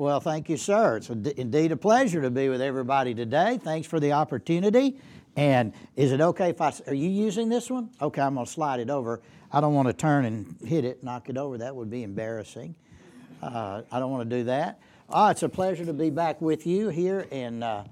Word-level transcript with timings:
Well, 0.00 0.18
thank 0.18 0.48
you, 0.48 0.56
sir. 0.56 0.96
It's 0.96 1.10
indeed 1.10 1.72
a 1.72 1.76
pleasure 1.76 2.22
to 2.22 2.30
be 2.30 2.48
with 2.48 2.62
everybody 2.62 3.14
today. 3.14 3.60
Thanks 3.62 3.86
for 3.86 4.00
the 4.00 4.12
opportunity. 4.12 4.96
And 5.36 5.74
is 5.94 6.12
it 6.12 6.22
okay 6.22 6.48
if 6.48 6.60
I, 6.62 6.72
are 6.86 6.94
you 6.94 7.10
using 7.10 7.50
this 7.50 7.68
one? 7.68 7.90
Okay, 8.00 8.22
I'm 8.22 8.32
going 8.32 8.46
to 8.46 8.50
slide 8.50 8.80
it 8.80 8.88
over. 8.88 9.20
I 9.52 9.60
don't 9.60 9.74
want 9.74 9.88
to 9.88 9.92
turn 9.92 10.24
and 10.24 10.56
hit 10.64 10.86
it, 10.86 11.04
knock 11.04 11.28
it 11.28 11.36
over. 11.36 11.58
That 11.58 11.76
would 11.76 11.90
be 11.90 12.02
embarrassing. 12.02 12.74
Uh, 13.42 13.82
I 13.92 13.98
don't 13.98 14.10
want 14.10 14.30
to 14.30 14.36
do 14.38 14.44
that. 14.44 14.80
Oh, 15.10 15.28
it's 15.28 15.42
a 15.42 15.50
pleasure 15.50 15.84
to 15.84 15.92
be 15.92 16.08
back 16.08 16.40
with 16.40 16.66
you 16.66 16.88
here 16.88 17.26
in 17.30 17.62
uh, 17.62 17.84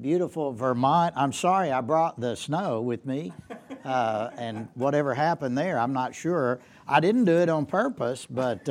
beautiful 0.00 0.52
Vermont. 0.52 1.14
I'm 1.16 1.32
sorry 1.32 1.72
I 1.72 1.80
brought 1.80 2.20
the 2.20 2.36
snow 2.36 2.80
with 2.80 3.04
me, 3.04 3.32
uh, 3.84 4.30
and 4.36 4.68
whatever 4.74 5.14
happened 5.14 5.58
there, 5.58 5.80
I'm 5.80 5.92
not 5.92 6.14
sure. 6.14 6.60
I 6.86 7.00
didn't 7.00 7.24
do 7.24 7.38
it 7.38 7.48
on 7.48 7.66
purpose, 7.66 8.24
but 8.24 8.68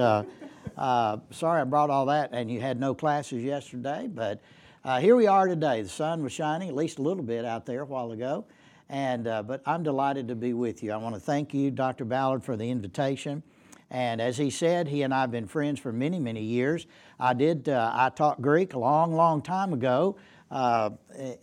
uh, 0.78 1.18
sorry 1.32 1.62
I 1.62 1.64
brought 1.64 1.90
all 1.90 2.08
that, 2.08 2.30
and 2.34 2.50
you 2.50 2.60
had 2.60 2.80
no 2.80 2.94
classes 2.94 3.44
yesterday. 3.44 4.10
But 4.12 4.42
uh, 4.84 5.00
here 5.00 5.16
we 5.16 5.28
are 5.28 5.48
today. 5.48 5.82
The 5.82 5.90
sun 5.90 6.24
was 6.24 6.34
shining 6.34 6.70
at 6.70 6.76
least 6.76 7.00
a 7.00 7.02
little 7.02 7.24
bit 7.24 7.46
out 7.46 7.66
there 7.66 7.82
a 7.82 7.86
while 7.86 8.12
ago, 8.12 8.46
and 8.90 9.28
uh, 9.28 9.44
but 9.44 9.62
I'm 9.66 9.84
delighted 9.84 10.28
to 10.28 10.36
be 10.36 10.54
with 10.54 10.84
you. 10.84 10.92
I 10.92 10.98
want 10.98 11.16
to 11.16 11.22
thank 11.22 11.54
you, 11.54 11.72
Dr. 11.72 12.06
Ballard, 12.06 12.44
for 12.44 12.56
the 12.58 12.70
invitation. 12.70 13.44
And 13.92 14.20
as 14.20 14.38
he 14.38 14.50
said, 14.50 14.88
he 14.88 15.04
and 15.04 15.14
I 15.14 15.22
have 15.22 15.32
been 15.32 15.48
friends 15.48 15.80
for 15.80 15.94
many, 15.94 16.20
many 16.20 16.42
years. 16.42 16.88
I 17.20 17.34
did. 17.34 17.70
Uh, 17.70 17.92
I 17.94 18.10
taught 18.10 18.42
Greek 18.42 18.74
a 18.74 18.80
long, 18.80 19.14
long 19.14 19.42
time 19.42 19.74
ago 19.74 20.18
uh, 20.52 20.92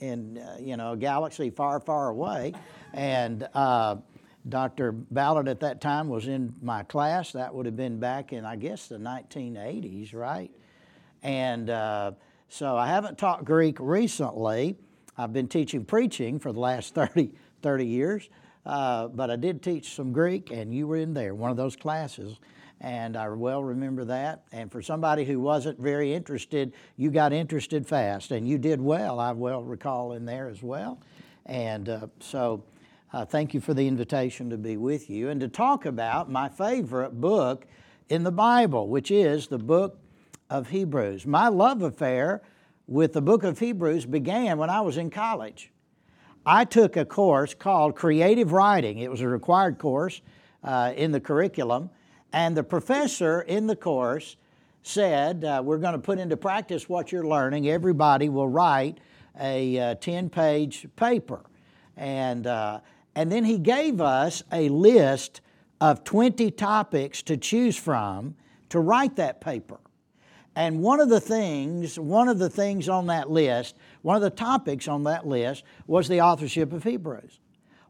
in 0.01 0.39
uh, 0.39 0.57
you 0.61 0.77
know 0.77 0.93
a 0.93 0.97
galaxy 0.97 1.51
far, 1.51 1.81
far 1.81 2.09
away, 2.09 2.53
and 2.93 3.49
Dr. 4.49 4.93
Ballard 4.93 5.49
at 5.49 5.61
that 5.61 5.81
time 5.81 6.09
was 6.09 6.27
in 6.27 6.55
my 6.63 6.83
class. 6.83 7.33
That 7.33 7.55
would 7.55 7.67
have 7.67 7.77
been 7.77 8.01
back 8.01 8.33
in 8.33 8.45
I 8.45 8.57
guess 8.57 8.89
the 8.89 8.99
1980s, 8.99 10.15
right? 10.15 10.51
And 11.23 11.71
uh, 11.71 12.13
so 12.49 12.77
I 12.77 12.89
haven't 12.89 13.19
taught 13.19 13.45
Greek 13.45 13.77
recently. 13.79 14.77
I've 15.17 15.33
been 15.33 15.49
teaching 15.49 15.85
preaching 15.85 16.39
for 16.39 16.53
the 16.53 16.61
last 16.61 16.95
30, 16.95 17.31
30 17.63 17.87
years, 17.87 18.29
uh, 18.67 19.09
but 19.09 19.31
I 19.31 19.37
did 19.37 19.63
teach 19.63 19.95
some 19.95 20.13
Greek, 20.13 20.51
and 20.51 20.75
you 20.75 20.87
were 20.87 20.97
in 20.97 21.15
there, 21.15 21.35
one 21.35 21.51
of 21.51 21.57
those 21.57 21.77
classes 21.77 22.39
and 22.83 23.17
I 23.17 23.29
well 23.29 23.63
remember 23.63 24.05
that. 24.07 24.43
And 24.51 24.71
for 24.71 24.83
somebody 24.83 25.25
who 25.25 25.39
wasn't 25.39 25.79
very 25.79 26.13
interested, 26.13 26.75
you 26.97 27.11
got 27.11 27.33
interested 27.33 27.87
fast, 27.87 28.33
and 28.33 28.47
you 28.47 28.59
did 28.59 28.81
well. 28.81 29.21
I 29.21 29.31
well 29.33 29.63
recall 29.63 30.13
in 30.13 30.27
there 30.27 30.49
as 30.49 30.63
well. 30.63 31.01
And 31.47 31.89
uh, 31.89 32.07
so, 32.19 32.65
uh, 33.13 33.25
thank 33.25 33.53
you 33.53 33.61
for 33.61 33.75
the 33.75 33.87
invitation 33.87 34.49
to 34.51 34.57
be 34.57 34.77
with 34.77 35.11
you 35.11 35.29
and 35.29 35.41
to 35.41 35.49
talk 35.49 35.85
about 35.85 36.31
my 36.31 36.49
favorite 36.49 37.21
book 37.21 37.67
in 38.09 38.23
the 38.23 38.33
Bible, 38.33 38.89
which 38.89 39.11
is 39.11 39.49
the 39.49 39.59
book 39.59 39.99
of 40.49 40.69
Hebrews. 40.69 41.27
My 41.27 41.49
love 41.49 41.83
affair 41.83 42.43
with 42.87 43.13
the 43.13 43.23
book 43.23 43.45
of 43.45 43.59
Hebrews 43.59 44.07
began 44.07 44.59
when 44.59 44.71
I 44.71 44.81
was 44.81 44.97
in 44.97 45.11
college. 45.11 45.71
I 46.47 46.65
took 46.65 46.97
a 46.97 47.05
course 47.05 47.55
called 47.55 47.95
Creative 47.95 48.53
Writing. 48.53 48.99
It 48.99 49.11
was 49.11 49.21
a 49.21 49.29
required 49.29 49.79
course 49.79 50.23
uh, 50.65 50.93
in 50.97 51.13
the 51.13 51.21
curriculum 51.21 51.91
and 52.33 52.57
the 52.57 52.65
professor 52.65 53.43
in 53.43 53.67
the 53.67 53.77
course 53.77 54.37
said, 54.83 55.45
uh, 55.45 55.63
We're 55.65 55.79
going 55.79 55.93
to 55.93 55.99
put 55.99 56.19
into 56.19 56.37
practice 56.37 56.89
what 56.89 57.13
you're 57.13 57.27
learning. 57.27 57.69
Everybody 57.69 58.29
will 58.29 58.49
write 58.49 58.99
a 59.39 59.97
10 60.01 60.25
uh, 60.25 60.29
page 60.31 60.87
paper. 60.97 61.43
And, 61.97 62.47
uh, 62.47 62.81
and 63.15 63.31
then 63.31 63.45
he 63.45 63.59
gave 63.59 64.01
us 64.01 64.43
a 64.53 64.69
list 64.69 65.41
of 65.81 66.05
20 66.05 66.51
topics 66.53 67.23
to 67.23 67.37
choose 67.37 67.77
from 67.77 68.35
to 68.69 68.81
write 68.81 69.17
that 69.17 69.41
paper. 69.41 69.79
And 70.55 70.81
one 70.81 71.01
of 71.01 71.09
the 71.09 71.21
things, 71.21 71.99
one 71.99 72.29
of 72.29 72.39
the 72.39 72.51
things 72.51 72.89
on 72.89 73.07
that 73.07 73.31
list, 73.31 73.77
one 74.03 74.17
of 74.17 74.23
the 74.23 74.31
topics 74.31 74.87
on 74.87 75.05
that 75.05 75.27
list 75.27 75.65
was 75.87 76.09
the 76.09 76.21
authorship 76.21 76.73
of 76.73 76.85
Hebrews. 76.85 77.41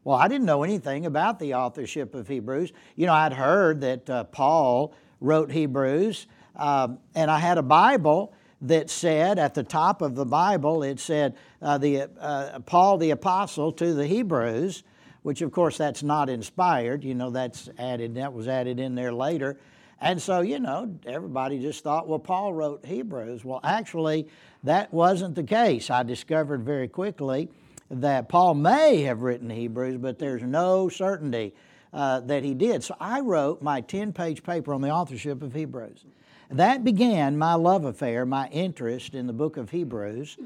Well, 0.03 0.17
I 0.17 0.27
didn't 0.27 0.45
know 0.45 0.63
anything 0.63 1.05
about 1.05 1.39
the 1.39 1.53
authorship 1.53 2.13
of 2.15 2.27
Hebrews. 2.27 2.73
You 2.95 3.05
know, 3.05 3.13
I'd 3.13 3.33
heard 3.33 3.81
that 3.81 4.09
uh, 4.09 4.23
Paul 4.25 4.93
wrote 5.21 5.51
Hebrews, 5.51 6.27
um, 6.55 6.99
and 7.15 7.31
I 7.31 7.39
had 7.39 7.57
a 7.57 7.63
Bible 7.63 8.33
that 8.61 8.89
said 8.89 9.39
at 9.39 9.53
the 9.53 9.63
top 9.63 10.01
of 10.01 10.15
the 10.15 10.25
Bible, 10.25 10.83
it 10.83 10.99
said 10.99 11.35
uh, 11.61 11.77
the 11.77 12.09
uh, 12.19 12.59
Paul 12.59 12.97
the 12.97 13.11
apostle 13.11 13.71
to 13.73 13.93
the 13.93 14.07
Hebrews, 14.07 14.83
which 15.23 15.41
of 15.41 15.51
course 15.51 15.77
that's 15.77 16.03
not 16.03 16.29
inspired. 16.29 17.03
You 17.03 17.15
know, 17.15 17.31
that's 17.31 17.69
added. 17.77 18.15
That 18.15 18.33
was 18.33 18.47
added 18.47 18.79
in 18.79 18.95
there 18.95 19.13
later. 19.13 19.57
And 19.99 20.21
so, 20.21 20.41
you 20.41 20.59
know, 20.59 20.93
everybody 21.05 21.59
just 21.59 21.83
thought, 21.83 22.07
well, 22.09 22.19
Paul 22.19 22.53
wrote 22.53 22.85
Hebrews. 22.85 23.45
Well, 23.45 23.61
actually, 23.63 24.27
that 24.63 24.93
wasn't 24.93 25.35
the 25.35 25.43
case. 25.43 25.89
I 25.89 26.03
discovered 26.03 26.63
very 26.63 26.89
quickly 26.89 27.49
that 27.89 28.27
Paul 28.27 28.55
may 28.55 29.03
have 29.03 29.21
written 29.21 29.49
Hebrews, 29.49 29.97
but 29.97 30.19
there's 30.19 30.43
no 30.43 30.89
certainty 30.89 31.53
uh, 31.93 32.19
that 32.21 32.43
he 32.43 32.53
did. 32.53 32.83
So 32.83 32.95
I 32.99 33.21
wrote 33.21 33.61
my 33.61 33.81
10 33.81 34.13
page 34.13 34.43
paper 34.43 34.73
on 34.73 34.81
the 34.81 34.89
authorship 34.89 35.41
of 35.41 35.53
Hebrews. 35.53 36.05
That 36.49 36.83
began 36.83 37.37
my 37.37 37.53
love 37.53 37.85
affair, 37.85 38.25
my 38.25 38.47
interest 38.49 39.15
in 39.15 39.27
the 39.27 39.33
book 39.33 39.57
of 39.57 39.69
Hebrews, 39.69 40.37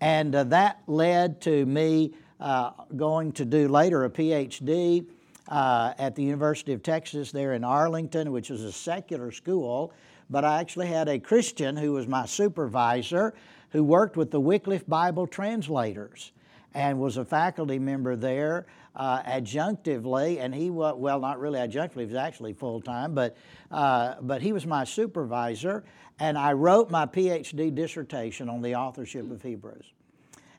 and 0.00 0.34
uh, 0.34 0.44
that 0.44 0.82
led 0.86 1.40
to 1.42 1.64
me 1.64 2.12
uh, 2.40 2.70
going 2.96 3.32
to 3.32 3.44
do 3.44 3.68
later 3.68 4.04
a 4.04 4.10
PhD 4.10 5.06
uh, 5.48 5.94
at 5.98 6.14
the 6.14 6.22
University 6.22 6.72
of 6.72 6.82
Texas 6.82 7.32
there 7.32 7.54
in 7.54 7.64
Arlington, 7.64 8.32
which 8.32 8.50
is 8.50 8.62
a 8.62 8.72
secular 8.72 9.30
school. 9.30 9.92
But 10.28 10.44
I 10.44 10.60
actually 10.60 10.88
had 10.88 11.08
a 11.08 11.18
Christian 11.18 11.76
who 11.76 11.92
was 11.92 12.06
my 12.06 12.26
supervisor 12.26 13.34
who 13.70 13.84
worked 13.84 14.16
with 14.16 14.30
the 14.30 14.40
Wycliffe 14.40 14.86
Bible 14.86 15.26
translators 15.26 16.32
and 16.74 16.98
was 16.98 17.16
a 17.16 17.24
faculty 17.24 17.78
member 17.78 18.16
there 18.16 18.66
uh, 18.94 19.22
adjunctively, 19.22 20.38
and 20.40 20.54
he 20.54 20.70
was, 20.70 20.94
well, 20.96 21.20
not 21.20 21.38
really 21.38 21.58
adjunctively, 21.58 22.00
he 22.00 22.06
was 22.06 22.14
actually 22.14 22.52
full 22.52 22.80
time, 22.80 23.14
but, 23.14 23.36
uh, 23.70 24.14
but 24.22 24.40
he 24.40 24.52
was 24.52 24.66
my 24.66 24.84
supervisor, 24.84 25.84
and 26.18 26.38
I 26.38 26.52
wrote 26.52 26.90
my 26.90 27.06
PhD 27.06 27.74
dissertation 27.74 28.48
on 28.48 28.62
the 28.62 28.74
authorship 28.74 29.30
of 29.30 29.42
Hebrews. 29.42 29.92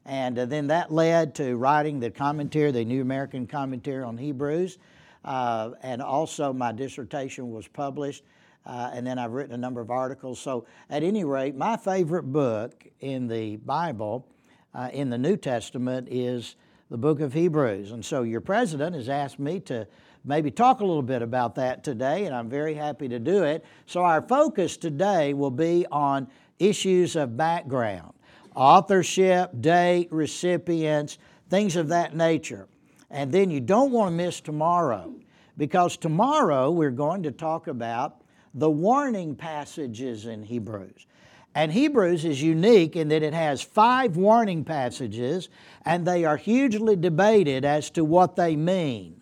And 0.07 0.39
uh, 0.39 0.45
then 0.45 0.67
that 0.67 0.91
led 0.91 1.35
to 1.35 1.55
writing 1.55 1.99
the 1.99 2.09
commentary, 2.09 2.71
the 2.71 2.83
New 2.83 3.01
American 3.01 3.45
Commentary 3.45 4.03
on 4.03 4.17
Hebrews, 4.17 4.79
uh, 5.23 5.71
and 5.83 6.01
also 6.01 6.53
my 6.53 6.71
dissertation 6.71 7.51
was 7.51 7.67
published. 7.67 8.23
Uh, 8.65 8.89
and 8.93 9.05
then 9.05 9.19
I've 9.19 9.31
written 9.31 9.53
a 9.53 9.57
number 9.57 9.81
of 9.81 9.91
articles. 9.91 10.39
So, 10.39 10.65
at 10.89 11.03
any 11.03 11.23
rate, 11.23 11.55
my 11.55 11.77
favorite 11.77 12.23
book 12.23 12.85
in 12.99 13.27
the 13.27 13.57
Bible 13.57 14.27
uh, 14.73 14.89
in 14.91 15.09
the 15.09 15.17
New 15.17 15.37
Testament 15.37 16.07
is 16.09 16.55
the 16.89 16.97
book 16.97 17.19
of 17.19 17.33
Hebrews. 17.33 17.91
And 17.91 18.03
so 18.03 18.23
your 18.23 18.41
president 18.41 18.95
has 18.95 19.09
asked 19.09 19.39
me 19.39 19.59
to 19.61 19.87
maybe 20.23 20.51
talk 20.51 20.79
a 20.79 20.85
little 20.85 21.01
bit 21.01 21.21
about 21.21 21.55
that 21.55 21.83
today, 21.83 22.25
and 22.25 22.35
I'm 22.35 22.49
very 22.49 22.73
happy 22.73 23.07
to 23.09 23.19
do 23.19 23.43
it. 23.43 23.65
So 23.85 24.03
our 24.03 24.21
focus 24.21 24.77
today 24.77 25.33
will 25.33 25.51
be 25.51 25.85
on 25.91 26.27
issues 26.59 27.15
of 27.15 27.37
background, 27.37 28.13
authorship, 28.57 29.51
date, 29.61 30.11
recipients, 30.11 31.19
things 31.49 31.75
of 31.75 31.89
that 31.89 32.15
nature. 32.15 32.67
And 33.09 33.31
then 33.31 33.51
you 33.51 33.61
don't 33.61 33.91
want 33.91 34.11
to 34.11 34.15
miss 34.15 34.41
tomorrow, 34.41 35.13
because 35.57 35.95
tomorrow 35.95 36.71
we're 36.71 36.89
going 36.89 37.23
to 37.23 37.31
talk 37.31 37.67
about 37.67 38.21
the 38.53 38.69
warning 38.69 39.35
passages 39.35 40.25
in 40.25 40.43
Hebrews. 40.43 41.05
And 41.53 41.71
Hebrews 41.71 42.25
is 42.25 42.41
unique 42.41 42.95
in 42.95 43.07
that 43.09 43.23
it 43.23 43.33
has 43.33 43.61
five 43.61 44.17
warning 44.17 44.63
passages, 44.63 45.49
and 45.85 46.05
they 46.05 46.25
are 46.25 46.37
hugely 46.37 46.95
debated 46.95 47.63
as 47.63 47.89
to 47.91 48.03
what 48.03 48.35
they 48.35 48.55
mean. 48.55 49.21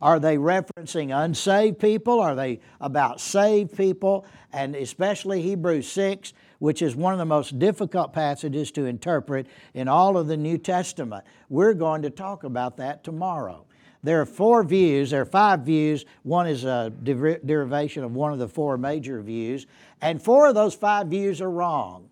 Are 0.00 0.20
they 0.20 0.36
referencing 0.36 1.16
unsaved 1.16 1.80
people? 1.80 2.20
Are 2.20 2.36
they 2.36 2.60
about 2.80 3.20
saved 3.20 3.76
people? 3.76 4.24
And 4.52 4.76
especially 4.76 5.42
Hebrews 5.42 5.90
6, 5.90 6.32
which 6.58 6.82
is 6.82 6.96
one 6.96 7.12
of 7.12 7.18
the 7.18 7.24
most 7.24 7.58
difficult 7.58 8.12
passages 8.12 8.70
to 8.72 8.86
interpret 8.86 9.46
in 9.74 9.88
all 9.88 10.16
of 10.16 10.26
the 10.26 10.36
New 10.36 10.58
Testament. 10.58 11.24
We're 11.48 11.74
going 11.74 12.02
to 12.02 12.10
talk 12.10 12.44
about 12.44 12.76
that 12.78 13.04
tomorrow. 13.04 13.64
There 14.02 14.20
are 14.20 14.26
four 14.26 14.62
views, 14.62 15.10
there 15.10 15.22
are 15.22 15.26
five 15.26 15.60
views. 15.60 16.04
One 16.22 16.46
is 16.46 16.64
a 16.64 16.92
derivation 17.02 18.04
of 18.04 18.14
one 18.14 18.32
of 18.32 18.38
the 18.38 18.48
four 18.48 18.78
major 18.78 19.20
views, 19.20 19.66
and 20.00 20.22
four 20.22 20.48
of 20.48 20.54
those 20.54 20.74
five 20.74 21.08
views 21.08 21.40
are 21.40 21.50
wrong, 21.50 22.08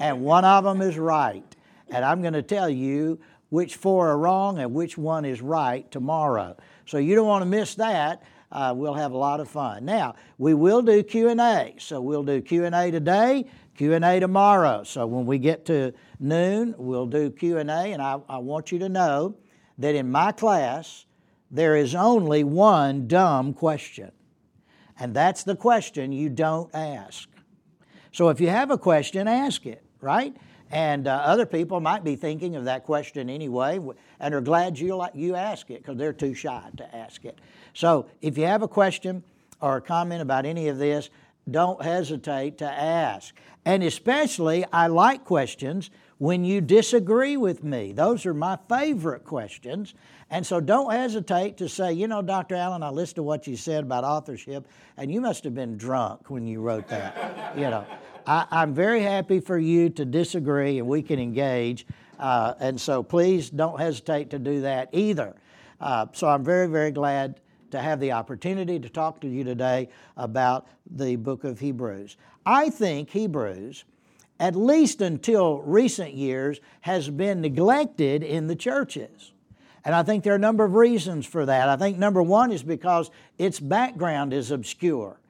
and 0.00 0.22
one 0.22 0.44
of 0.44 0.64
them 0.64 0.80
is 0.80 0.96
right. 0.96 1.44
And 1.90 2.04
I'm 2.04 2.20
going 2.22 2.32
to 2.32 2.42
tell 2.42 2.70
you 2.70 3.20
which 3.50 3.76
four 3.76 4.08
are 4.08 4.18
wrong 4.18 4.58
and 4.58 4.74
which 4.74 4.98
one 4.98 5.24
is 5.24 5.40
right 5.40 5.88
tomorrow. 5.90 6.56
So 6.86 6.98
you 6.98 7.14
don't 7.14 7.26
want 7.26 7.42
to 7.42 7.46
miss 7.46 7.74
that. 7.76 8.22
Uh, 8.50 8.72
we'll 8.76 8.94
have 8.94 9.12
a 9.12 9.16
lot 9.16 9.40
of 9.40 9.48
fun. 9.48 9.84
Now 9.84 10.14
we 10.38 10.54
will 10.54 10.82
do 10.82 11.02
Q 11.02 11.28
and 11.28 11.40
A. 11.40 11.74
So 11.78 12.00
we'll 12.00 12.22
do 12.22 12.40
Q 12.40 12.64
and 12.64 12.74
A 12.74 12.90
today, 12.90 13.46
Q 13.76 13.92
and 13.92 14.04
A 14.04 14.20
tomorrow. 14.20 14.82
So 14.84 15.06
when 15.06 15.26
we 15.26 15.38
get 15.38 15.66
to 15.66 15.92
noon, 16.18 16.74
we'll 16.78 17.06
do 17.06 17.30
Q 17.30 17.58
and 17.58 17.70
A. 17.70 17.92
And 17.92 18.02
I, 18.02 18.20
I 18.28 18.38
want 18.38 18.72
you 18.72 18.78
to 18.80 18.88
know 18.88 19.36
that 19.78 19.94
in 19.94 20.10
my 20.10 20.32
class, 20.32 21.06
there 21.50 21.76
is 21.76 21.94
only 21.94 22.42
one 22.42 23.06
dumb 23.06 23.54
question, 23.54 24.10
and 24.98 25.14
that's 25.14 25.44
the 25.44 25.54
question 25.54 26.10
you 26.10 26.28
don't 26.28 26.74
ask. 26.74 27.28
So 28.10 28.30
if 28.30 28.40
you 28.40 28.48
have 28.48 28.70
a 28.70 28.78
question, 28.78 29.28
ask 29.28 29.66
it, 29.66 29.84
right? 30.00 30.34
And 30.70 31.06
uh, 31.06 31.12
other 31.12 31.46
people 31.46 31.80
might 31.80 32.02
be 32.02 32.16
thinking 32.16 32.56
of 32.56 32.64
that 32.64 32.84
question 32.84 33.30
anyway 33.30 33.78
and 34.18 34.34
are 34.34 34.40
glad 34.40 34.78
you, 34.78 35.04
you 35.14 35.36
ask 35.36 35.70
it 35.70 35.82
because 35.82 35.96
they're 35.96 36.12
too 36.12 36.34
shy 36.34 36.70
to 36.78 36.96
ask 36.96 37.24
it. 37.24 37.38
So 37.74 38.06
if 38.20 38.36
you 38.36 38.46
have 38.46 38.62
a 38.62 38.68
question 38.68 39.22
or 39.60 39.76
a 39.76 39.80
comment 39.80 40.22
about 40.22 40.44
any 40.44 40.68
of 40.68 40.78
this, 40.78 41.10
don't 41.50 41.82
hesitate 41.82 42.58
to 42.58 42.70
ask. 42.70 43.34
And 43.64 43.82
especially, 43.82 44.64
I 44.72 44.86
like 44.86 45.24
questions 45.24 45.90
when 46.18 46.44
you 46.44 46.60
disagree 46.60 47.36
with 47.36 47.62
me. 47.62 47.92
Those 47.92 48.24
are 48.26 48.34
my 48.34 48.58
favorite 48.68 49.24
questions. 49.24 49.94
And 50.30 50.46
so 50.46 50.60
don't 50.60 50.92
hesitate 50.92 51.56
to 51.58 51.68
say, 51.68 51.92
you 51.92 52.08
know, 52.08 52.22
Dr. 52.22 52.54
Allen, 52.54 52.82
I 52.82 52.90
listened 52.90 53.16
to 53.16 53.22
what 53.22 53.46
you 53.46 53.56
said 53.56 53.84
about 53.84 54.04
authorship, 54.04 54.66
and 54.96 55.12
you 55.12 55.20
must 55.20 55.44
have 55.44 55.54
been 55.54 55.76
drunk 55.76 56.30
when 56.30 56.46
you 56.46 56.60
wrote 56.60 56.88
that. 56.88 57.54
you 57.56 57.62
know, 57.62 57.86
I, 58.26 58.62
am 58.62 58.74
very 58.74 59.02
happy 59.02 59.40
for 59.40 59.58
you 59.58 59.90
to 59.90 60.04
disagree 60.04 60.78
and 60.78 60.88
we 60.88 61.02
can 61.02 61.20
engage. 61.20 61.86
Uh, 62.18 62.54
and 62.58 62.80
so 62.80 63.02
please 63.02 63.50
don't 63.50 63.78
hesitate 63.78 64.30
to 64.30 64.38
do 64.38 64.62
that 64.62 64.88
either. 64.92 65.34
Uh, 65.80 66.06
so 66.12 66.28
I'm 66.28 66.42
very, 66.42 66.66
very 66.66 66.90
glad 66.90 67.40
to 67.76 67.82
have 67.82 68.00
the 68.00 68.12
opportunity 68.12 68.78
to 68.78 68.88
talk 68.88 69.20
to 69.20 69.28
you 69.28 69.44
today 69.44 69.88
about 70.16 70.66
the 70.90 71.16
book 71.16 71.44
of 71.44 71.60
Hebrews. 71.60 72.16
I 72.44 72.70
think 72.70 73.10
Hebrews, 73.10 73.84
at 74.40 74.56
least 74.56 75.02
until 75.02 75.58
recent 75.60 76.14
years, 76.14 76.60
has 76.80 77.10
been 77.10 77.42
neglected 77.42 78.22
in 78.22 78.46
the 78.46 78.56
churches. 78.56 79.32
And 79.84 79.94
I 79.94 80.02
think 80.02 80.24
there 80.24 80.32
are 80.32 80.36
a 80.36 80.40
number 80.40 80.64
of 80.64 80.74
reasons 80.74 81.26
for 81.26 81.44
that. 81.46 81.68
I 81.68 81.76
think 81.76 81.98
number 81.98 82.22
one 82.22 82.50
is 82.50 82.62
because 82.62 83.10
its 83.38 83.60
background 83.60 84.32
is 84.32 84.50
obscure. 84.50 85.20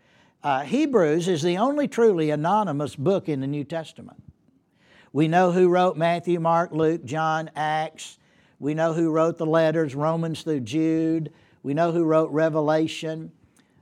Uh, 0.43 0.63
Hebrews 0.63 1.27
is 1.27 1.43
the 1.43 1.59
only 1.59 1.89
truly 1.89 2.31
anonymous 2.31 2.95
book 2.95 3.29
in 3.29 3.41
the 3.41 3.47
New 3.47 3.65
Testament. 3.65 4.23
We 5.13 5.27
know 5.27 5.51
who 5.51 5.69
wrote 5.69 5.97
Matthew, 5.97 6.39
Mark, 6.39 6.71
Luke, 6.73 7.05
John, 7.05 7.51
Acts. 7.57 8.19
We 8.61 8.73
know 8.73 8.93
who 8.93 9.11
wrote 9.11 9.37
the 9.37 9.47
letters, 9.47 9.95
Romans 9.95 10.43
through 10.43 10.61
Jude. 10.61 11.33
We 11.67 11.75
know 11.75 11.91
who 11.91 12.05
wrote 12.05 12.31
Revelation, 12.31 13.33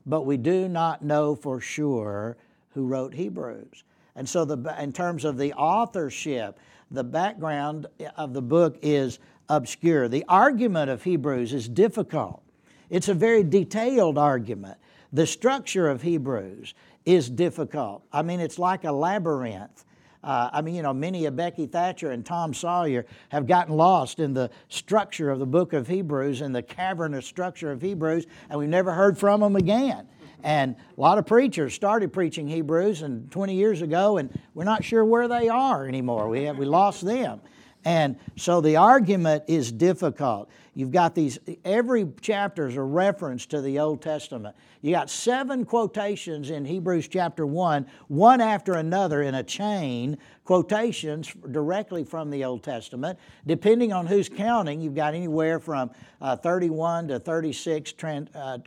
but 0.07 0.23
we 0.23 0.39
do 0.39 0.69
not 0.69 1.05
know 1.05 1.35
for 1.35 1.61
sure 1.61 2.39
who 2.71 2.87
wrote 2.87 3.13
Hebrews. 3.13 3.85
And 4.17 4.27
so, 4.27 4.47
the, 4.47 4.75
in 4.83 4.91
terms 4.91 5.23
of 5.23 5.37
the 5.37 5.53
authorship, 5.53 6.59
the 6.91 7.05
background 7.05 7.87
of 8.17 8.33
the 8.33 8.41
book 8.41 8.79
is 8.81 9.19
obscure. 9.51 10.09
The 10.09 10.25
argument 10.31 10.89
of 10.89 11.03
Hebrews 11.03 11.53
is 11.53 11.69
difficult. 11.69 12.43
It's 12.89 13.09
a 13.09 13.15
very 13.15 13.43
detailed 13.45 14.17
argument. 14.17 14.79
The 15.13 15.27
structure 15.27 15.87
of 15.87 16.01
Hebrews 16.01 16.73
is 17.05 17.29
difficult. 17.29 18.03
I 18.11 18.23
mean, 18.23 18.41
it's 18.41 18.59
like 18.59 18.85
a 18.85 18.93
labyrinth. 18.93 19.85
Uh, 20.25 20.49
I 20.55 20.63
mean, 20.63 20.75
you 20.75 20.83
know, 20.83 20.95
many 20.95 21.27
of 21.27 21.37
Becky 21.37 21.67
Thatcher 21.67 22.11
and 22.11 22.25
Tom 22.25 22.55
Sawyer 22.55 23.05
have 23.29 23.47
gotten 23.47 23.77
lost 23.77 24.21
in 24.21 24.33
the 24.33 24.51
structure 24.71 25.31
of 25.31 25.39
the 25.39 25.47
book 25.47 25.75
of 25.75 25.87
Hebrews 25.87 26.41
and 26.41 26.55
the 26.55 26.63
cavernous 26.63 27.27
structure 27.27 27.71
of 27.71 27.83
Hebrews, 27.83 28.27
and 28.49 28.59
we've 28.59 28.69
never 28.69 28.93
heard 28.93 29.19
from 29.19 29.41
them 29.41 29.55
again. 29.55 30.09
And 30.43 30.77
a 30.97 31.01
lot 31.01 31.19
of 31.19 31.27
preachers 31.27 31.75
started 31.75 32.13
preaching 32.13 32.49
Hebrews 32.49 33.03
and 33.03 33.31
20 33.31 33.55
years 33.55 33.83
ago, 33.83 34.17
and 34.17 34.31
we're 34.55 34.65
not 34.65 34.83
sure 34.83 35.05
where 35.05 35.29
they 35.29 35.49
are 35.49 35.87
anymore. 35.87 36.29
We 36.31 36.45
have 36.45 36.57
we 36.57 36.65
lost 36.65 37.05
them. 37.05 37.41
And 37.85 38.17
so 38.37 38.61
the 38.61 38.77
argument 38.77 39.45
is 39.47 39.71
difficult. 39.71 40.49
You've 40.75 40.91
got 40.91 41.15
these, 41.15 41.39
every 41.65 42.09
chapter 42.21 42.67
is 42.67 42.77
a 42.77 42.83
reference 42.83 43.47
to 43.47 43.61
the 43.61 43.79
Old 43.79 44.03
Testament. 44.03 44.57
You 44.83 44.91
got 44.91 45.09
seven 45.09 45.65
quotations 45.65 46.51
in 46.51 46.65
Hebrews 46.65 47.07
chapter 47.09 47.47
1, 47.47 47.87
one 48.09 48.41
after 48.41 48.75
another 48.75 49.23
in 49.23 49.37
a 49.37 49.43
chain, 49.43 50.19
quotations 50.45 51.33
directly 51.53 52.03
from 52.05 52.31
the 52.31 52.45
Old 52.45 52.65
Testament. 52.65 53.19
Depending 53.47 53.93
on 53.93 54.07
who's 54.07 54.29
counting, 54.29 54.81
you've 54.81 54.97
got 54.97 55.15
anywhere 55.15 55.61
from 55.61 55.91
uh, 56.21 56.37
31 56.37 57.09
to 57.09 57.21
36 57.21 57.95
uh, 58.03 58.59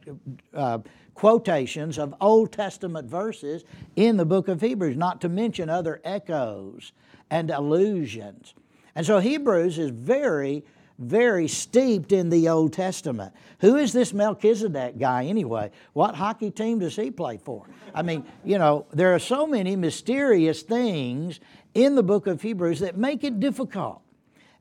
uh, 0.54 0.80
quotations 1.14 1.98
of 1.98 2.16
Old 2.22 2.54
Testament 2.54 3.10
verses 3.10 3.66
in 3.96 4.16
the 4.16 4.26
book 4.26 4.48
of 4.48 4.62
Hebrews, 4.62 4.96
not 4.96 5.20
to 5.22 5.30
mention 5.30 5.70
other 5.70 6.00
echoes 6.06 6.94
and 7.30 7.52
allusions. 7.52 8.54
And 8.98 9.06
so 9.06 9.20
Hebrews 9.20 9.78
is 9.78 9.92
very, 9.92 10.66
very 10.98 11.48
steeped 11.48 12.12
in 12.12 12.30
the 12.32 12.50
Old 12.50 12.74
Testament. 12.74 13.32
Who 13.60 13.76
is 13.76 13.94
this 13.94 14.12
Melchizedek 14.12 14.98
guy 14.98 15.26
anyway? 15.26 15.70
What 15.94 16.16
hockey 16.16 16.50
team 16.50 16.80
does 16.80 16.96
he 16.96 17.12
play 17.12 17.38
for? 17.38 17.68
I 17.94 18.02
mean, 18.02 18.26
you 18.44 18.58
know, 18.58 18.88
there 18.92 19.14
are 19.14 19.20
so 19.20 19.46
many 19.46 19.76
mysterious 19.76 20.64
things 20.64 21.40
in 21.76 21.94
the 21.94 22.02
book 22.02 22.26
of 22.26 22.42
Hebrews 22.42 22.80
that 22.80 22.98
make 22.98 23.24
it 23.24 23.40
difficult. 23.40 24.02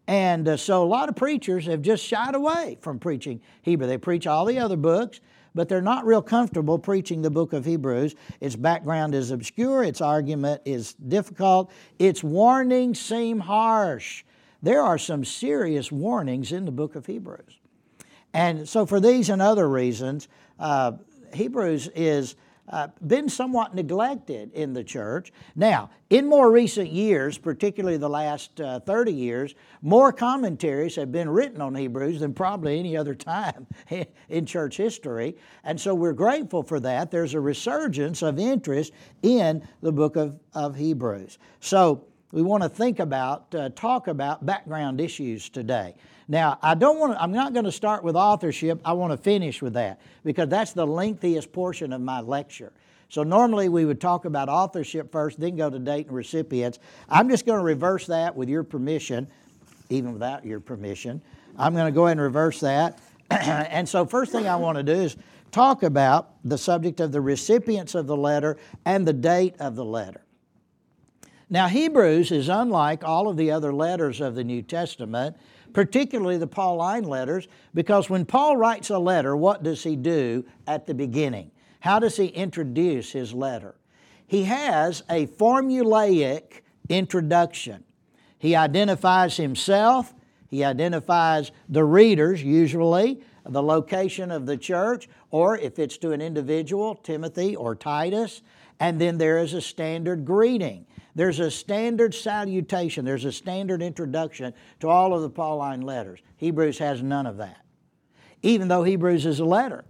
And 0.06 0.46
uh, 0.46 0.58
so 0.58 0.82
a 0.82 0.84
lot 0.84 1.08
of 1.08 1.16
preachers 1.16 1.64
have 1.64 1.80
just 1.80 2.04
shied 2.04 2.34
away 2.34 2.76
from 2.82 2.98
preaching 2.98 3.40
Hebrew. 3.62 3.86
They 3.86 3.96
preach 3.96 4.26
all 4.26 4.44
the 4.44 4.58
other 4.58 4.76
books, 4.76 5.20
but 5.54 5.70
they're 5.70 5.80
not 5.80 6.04
real 6.04 6.20
comfortable 6.20 6.78
preaching 6.78 7.22
the 7.22 7.30
book 7.30 7.54
of 7.54 7.64
Hebrews. 7.64 8.14
Its 8.40 8.54
background 8.54 9.14
is 9.14 9.30
obscure, 9.30 9.82
its 9.82 10.02
argument 10.02 10.60
is 10.66 10.92
difficult, 10.92 11.70
its 11.98 12.22
warnings 12.22 13.00
seem 13.00 13.40
harsh. 13.40 14.24
There 14.66 14.82
are 14.82 14.98
some 14.98 15.24
serious 15.24 15.92
warnings 15.92 16.50
in 16.50 16.64
the 16.64 16.72
book 16.72 16.96
of 16.96 17.06
Hebrews. 17.06 17.60
And 18.34 18.68
so, 18.68 18.84
for 18.84 18.98
these 18.98 19.30
and 19.30 19.40
other 19.40 19.68
reasons, 19.68 20.26
uh, 20.58 20.94
Hebrews 21.32 21.88
is 21.94 22.34
uh, 22.68 22.88
been 23.06 23.28
somewhat 23.28 23.76
neglected 23.76 24.52
in 24.54 24.72
the 24.72 24.82
church. 24.82 25.32
Now, 25.54 25.90
in 26.10 26.26
more 26.26 26.50
recent 26.50 26.90
years, 26.90 27.38
particularly 27.38 27.96
the 27.96 28.08
last 28.08 28.60
uh, 28.60 28.80
30 28.80 29.12
years, 29.12 29.54
more 29.82 30.12
commentaries 30.12 30.96
have 30.96 31.12
been 31.12 31.28
written 31.28 31.60
on 31.60 31.72
Hebrews 31.76 32.18
than 32.18 32.34
probably 32.34 32.80
any 32.80 32.96
other 32.96 33.14
time 33.14 33.68
in 34.28 34.46
church 34.46 34.78
history. 34.78 35.36
And 35.62 35.80
so 35.80 35.94
we're 35.94 36.12
grateful 36.12 36.64
for 36.64 36.80
that. 36.80 37.12
There's 37.12 37.34
a 37.34 37.40
resurgence 37.40 38.20
of 38.20 38.40
interest 38.40 38.92
in 39.22 39.62
the 39.80 39.92
book 39.92 40.16
of, 40.16 40.40
of 40.54 40.74
Hebrews. 40.74 41.38
So 41.60 42.04
we 42.32 42.42
want 42.42 42.62
to 42.62 42.68
think 42.68 42.98
about, 42.98 43.54
uh, 43.54 43.70
talk 43.70 44.08
about 44.08 44.44
background 44.44 45.00
issues 45.00 45.48
today. 45.48 45.94
Now, 46.28 46.58
I 46.60 46.74
don't 46.74 46.98
want 46.98 47.12
to, 47.12 47.22
I'm 47.22 47.32
not 47.32 47.52
going 47.52 47.64
to 47.66 47.72
start 47.72 48.02
with 48.02 48.16
authorship. 48.16 48.80
I 48.84 48.92
want 48.94 49.12
to 49.12 49.16
finish 49.16 49.62
with 49.62 49.74
that 49.74 50.00
because 50.24 50.48
that's 50.48 50.72
the 50.72 50.86
lengthiest 50.86 51.52
portion 51.52 51.92
of 51.92 52.00
my 52.00 52.20
lecture. 52.20 52.72
So 53.08 53.22
normally 53.22 53.68
we 53.68 53.84
would 53.84 54.00
talk 54.00 54.24
about 54.24 54.48
authorship 54.48 55.12
first, 55.12 55.38
then 55.38 55.56
go 55.56 55.70
to 55.70 55.78
date 55.78 56.08
and 56.08 56.16
recipients. 56.16 56.80
I'm 57.08 57.28
just 57.28 57.46
going 57.46 57.58
to 57.58 57.64
reverse 57.64 58.06
that 58.06 58.34
with 58.34 58.48
your 58.48 58.64
permission, 58.64 59.28
even 59.88 60.12
without 60.12 60.44
your 60.44 60.58
permission. 60.58 61.22
I'm 61.56 61.74
going 61.74 61.86
to 61.86 61.92
go 61.92 62.06
ahead 62.06 62.16
and 62.16 62.22
reverse 62.22 62.60
that. 62.60 62.98
and 63.30 63.88
so, 63.88 64.04
first 64.04 64.32
thing 64.32 64.48
I 64.48 64.56
want 64.56 64.76
to 64.78 64.82
do 64.82 64.92
is 64.92 65.16
talk 65.52 65.84
about 65.84 66.32
the 66.44 66.58
subject 66.58 66.98
of 67.00 67.12
the 67.12 67.20
recipients 67.20 67.94
of 67.94 68.08
the 68.08 68.16
letter 68.16 68.56
and 68.84 69.06
the 69.06 69.12
date 69.12 69.54
of 69.60 69.76
the 69.76 69.84
letter. 69.84 70.25
Now, 71.48 71.68
Hebrews 71.68 72.32
is 72.32 72.48
unlike 72.48 73.04
all 73.04 73.28
of 73.28 73.36
the 73.36 73.50
other 73.50 73.72
letters 73.72 74.20
of 74.20 74.34
the 74.34 74.44
New 74.44 74.62
Testament 74.62 75.36
particularly 75.76 76.38
the 76.38 76.46
Pauline 76.46 77.04
letters, 77.04 77.48
because 77.74 78.08
when 78.08 78.24
Paul 78.24 78.56
writes 78.56 78.88
a 78.88 78.98
letter, 78.98 79.36
what 79.36 79.62
does 79.62 79.82
he 79.82 79.94
do 79.94 80.42
at 80.66 80.86
the 80.86 80.94
beginning? 80.94 81.50
How 81.80 81.98
does 81.98 82.16
he 82.16 82.28
introduce 82.28 83.12
his 83.12 83.34
letter? 83.34 83.74
He 84.26 84.44
has 84.44 85.02
a 85.10 85.26
formulaic 85.26 86.62
introduction. 86.88 87.84
He 88.38 88.56
identifies 88.56 89.36
himself, 89.36 90.14
he 90.48 90.64
identifies 90.64 91.52
the 91.68 91.84
readers, 91.84 92.42
usually, 92.42 93.20
the 93.44 93.62
location 93.62 94.30
of 94.30 94.46
the 94.46 94.56
church, 94.56 95.10
or 95.30 95.58
if 95.58 95.78
it's 95.78 95.98
to 95.98 96.12
an 96.12 96.22
individual, 96.22 96.94
Timothy 96.94 97.54
or 97.54 97.74
Titus, 97.74 98.40
and 98.80 98.98
then 98.98 99.18
there 99.18 99.36
is 99.36 99.52
a 99.52 99.60
standard 99.60 100.24
greeting. 100.24 100.86
There's 101.16 101.40
a 101.40 101.50
standard 101.50 102.14
salutation, 102.14 103.06
there's 103.06 103.24
a 103.24 103.32
standard 103.32 103.82
introduction 103.82 104.52
to 104.80 104.88
all 104.88 105.14
of 105.14 105.22
the 105.22 105.30
Pauline 105.30 105.80
letters. 105.80 106.20
Hebrews 106.36 106.78
has 106.78 107.02
none 107.02 107.26
of 107.26 107.38
that, 107.38 107.64
even 108.42 108.68
though 108.68 108.84
Hebrews 108.84 109.24
is 109.24 109.40
a 109.40 109.44
letter. 109.44 109.86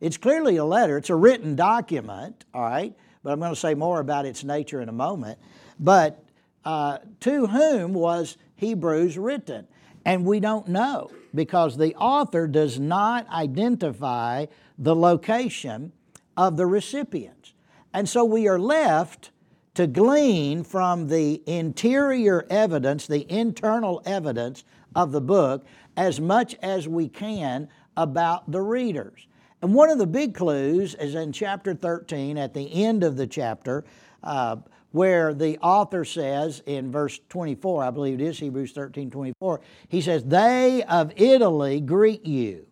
It's 0.00 0.16
clearly 0.16 0.56
a 0.56 0.64
letter, 0.64 0.96
it's 0.96 1.10
a 1.10 1.14
written 1.14 1.54
document, 1.54 2.46
all 2.54 2.62
right, 2.62 2.96
but 3.22 3.32
I'm 3.32 3.40
going 3.40 3.52
to 3.52 3.60
say 3.60 3.74
more 3.74 4.00
about 4.00 4.24
its 4.24 4.42
nature 4.42 4.80
in 4.80 4.88
a 4.88 4.92
moment. 4.92 5.38
But 5.78 6.24
uh, 6.64 6.98
to 7.20 7.46
whom 7.46 7.92
was 7.92 8.38
Hebrews 8.56 9.18
written? 9.18 9.68
And 10.06 10.24
we 10.24 10.40
don't 10.40 10.68
know 10.68 11.10
because 11.34 11.76
the 11.76 11.94
author 11.96 12.46
does 12.46 12.80
not 12.80 13.28
identify 13.28 14.46
the 14.78 14.96
location 14.96 15.92
of 16.38 16.56
the 16.56 16.66
recipients. 16.66 17.52
And 17.92 18.08
so 18.08 18.24
we 18.24 18.48
are 18.48 18.58
left 18.58 19.30
to 19.78 19.86
glean 19.86 20.64
from 20.64 21.06
the 21.06 21.40
interior 21.46 22.44
evidence, 22.50 23.06
the 23.06 23.30
internal 23.32 24.02
evidence 24.04 24.64
of 24.96 25.12
the 25.12 25.20
book, 25.20 25.64
as 25.96 26.20
much 26.20 26.56
as 26.62 26.88
we 26.88 27.08
can 27.08 27.68
about 27.96 28.50
the 28.50 28.60
readers. 28.60 29.28
And 29.62 29.72
one 29.72 29.88
of 29.88 29.98
the 29.98 30.06
big 30.08 30.34
clues 30.34 30.96
is 30.96 31.14
in 31.14 31.30
chapter 31.30 31.74
13, 31.74 32.36
at 32.38 32.54
the 32.54 32.82
end 32.82 33.04
of 33.04 33.16
the 33.16 33.28
chapter, 33.28 33.84
uh, 34.24 34.56
where 34.90 35.32
the 35.32 35.56
author 35.58 36.04
says 36.04 36.60
in 36.66 36.90
verse 36.90 37.20
24, 37.28 37.84
I 37.84 37.90
believe 37.92 38.20
it 38.20 38.24
is 38.24 38.36
Hebrews 38.36 38.72
13 38.72 39.12
24, 39.12 39.60
he 39.86 40.00
says, 40.00 40.24
They 40.24 40.82
of 40.88 41.12
Italy 41.14 41.78
greet 41.80 42.26
you. 42.26 42.66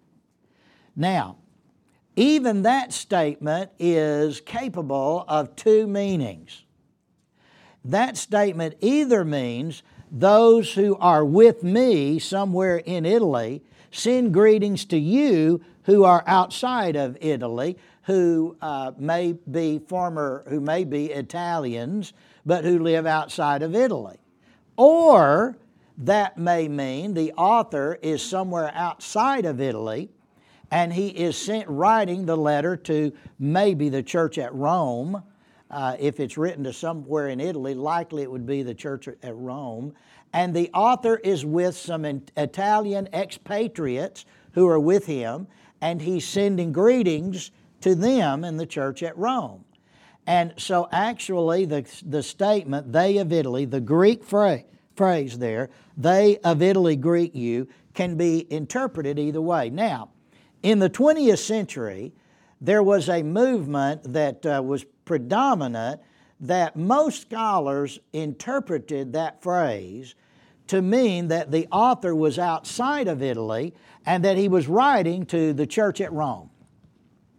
Now, 0.96 1.36
even 2.16 2.62
that 2.62 2.92
statement 2.92 3.70
is 3.78 4.40
capable 4.40 5.24
of 5.28 5.54
two 5.54 5.86
meanings. 5.86 6.64
That 7.86 8.16
statement 8.16 8.74
either 8.80 9.24
means 9.24 9.82
those 10.10 10.74
who 10.74 10.96
are 10.96 11.24
with 11.24 11.62
me 11.62 12.18
somewhere 12.18 12.78
in 12.78 13.06
Italy 13.06 13.62
send 13.92 14.34
greetings 14.34 14.84
to 14.86 14.98
you 14.98 15.60
who 15.84 16.02
are 16.02 16.24
outside 16.26 16.96
of 16.96 17.16
Italy, 17.20 17.78
who 18.02 18.56
uh, 18.60 18.90
may 18.98 19.34
be 19.50 19.78
former, 19.78 20.44
who 20.48 20.60
may 20.60 20.82
be 20.82 21.12
Italians, 21.12 22.12
but 22.44 22.64
who 22.64 22.80
live 22.80 23.06
outside 23.06 23.62
of 23.62 23.74
Italy. 23.74 24.18
Or 24.76 25.56
that 25.98 26.36
may 26.36 26.66
mean 26.66 27.14
the 27.14 27.32
author 27.34 27.98
is 28.02 28.20
somewhere 28.20 28.72
outside 28.74 29.44
of 29.44 29.60
Italy 29.60 30.10
and 30.72 30.92
he 30.92 31.08
is 31.08 31.36
sent 31.36 31.68
writing 31.68 32.26
the 32.26 32.36
letter 32.36 32.76
to 32.76 33.12
maybe 33.38 33.88
the 33.88 34.02
church 34.02 34.38
at 34.38 34.52
Rome. 34.52 35.22
Uh, 35.70 35.96
if 35.98 36.20
it's 36.20 36.38
written 36.38 36.64
to 36.64 36.72
somewhere 36.72 37.28
in 37.28 37.40
Italy, 37.40 37.74
likely 37.74 38.22
it 38.22 38.30
would 38.30 38.46
be 38.46 38.62
the 38.62 38.74
church 38.74 39.08
at 39.08 39.36
Rome. 39.36 39.92
And 40.32 40.54
the 40.54 40.70
author 40.72 41.16
is 41.16 41.44
with 41.44 41.76
some 41.76 42.04
Italian 42.04 43.08
expatriates 43.12 44.24
who 44.52 44.68
are 44.68 44.78
with 44.78 45.06
him, 45.06 45.48
and 45.80 46.00
he's 46.00 46.26
sending 46.26 46.72
greetings 46.72 47.50
to 47.80 47.94
them 47.94 48.44
in 48.44 48.56
the 48.56 48.66
church 48.66 49.02
at 49.02 49.16
Rome. 49.16 49.64
And 50.26 50.54
so, 50.56 50.88
actually, 50.90 51.66
the, 51.66 51.86
the 52.04 52.22
statement, 52.22 52.92
they 52.92 53.18
of 53.18 53.32
Italy, 53.32 53.64
the 53.64 53.80
Greek 53.80 54.24
phrase, 54.24 54.64
phrase 54.96 55.38
there, 55.38 55.70
they 55.96 56.38
of 56.38 56.62
Italy 56.62 56.96
greet 56.96 57.34
you, 57.34 57.68
can 57.94 58.16
be 58.16 58.46
interpreted 58.52 59.18
either 59.18 59.40
way. 59.40 59.70
Now, 59.70 60.10
in 60.62 60.80
the 60.80 60.90
20th 60.90 61.38
century, 61.38 62.12
there 62.60 62.82
was 62.82 63.08
a 63.08 63.22
movement 63.22 64.12
that 64.12 64.44
uh, 64.44 64.62
was 64.64 64.84
predominant 65.06 66.02
that 66.38 66.76
most 66.76 67.22
scholars 67.22 67.98
interpreted 68.12 69.14
that 69.14 69.42
phrase 69.42 70.14
to 70.66 70.82
mean 70.82 71.28
that 71.28 71.50
the 71.50 71.66
author 71.72 72.14
was 72.14 72.38
outside 72.38 73.08
of 73.08 73.22
Italy 73.22 73.72
and 74.04 74.24
that 74.24 74.36
he 74.36 74.48
was 74.48 74.68
writing 74.68 75.24
to 75.26 75.54
the 75.54 75.66
church 75.66 76.00
at 76.00 76.12
Rome. 76.12 76.50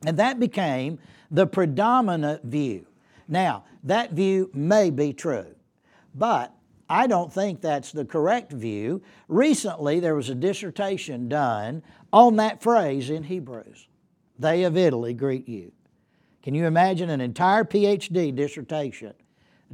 And 0.06 0.18
that 0.18 0.40
became 0.40 0.98
the 1.30 1.46
predominant 1.46 2.44
view. 2.44 2.88
Now, 3.28 3.66
that 3.84 4.14
view 4.14 4.50
may 4.54 4.90
be 4.90 5.14
true, 5.14 5.56
but 6.16 6.54
I 6.90 7.08
don't 7.08 7.32
think 7.32 7.60
that's 7.60 7.92
the 7.92 8.06
correct 8.06 8.54
view. 8.54 9.02
Recently, 9.28 10.00
there 10.00 10.16
was 10.16 10.30
a 10.30 10.36
dissertation 10.36 11.28
done 11.28 11.84
on 12.14 12.38
that 12.38 12.62
phrase 12.62 13.10
in 13.10 13.24
Hebrews. 13.24 13.88
They 14.40 14.64
of 14.64 14.78
Italy 14.78 15.14
greet 15.14 15.50
you. 15.50 15.74
Can 16.48 16.56
you 16.56 16.66
imagine 16.66 17.10
an 17.10 17.20
entire 17.20 17.66
PhD 17.66 18.34
dissertation 18.34 19.13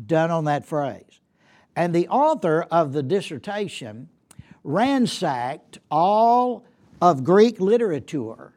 done 0.07 0.31
on 0.31 0.45
that 0.45 0.65
phrase? 0.65 1.19
And 1.75 1.93
the 1.93 2.07
author 2.07 2.63
of 2.71 2.93
the 2.93 3.03
dissertation 3.03 4.09
ransacked 4.63 5.77
all 5.91 6.65
of 6.99 7.23
Greek 7.23 7.59
literature 7.59 8.53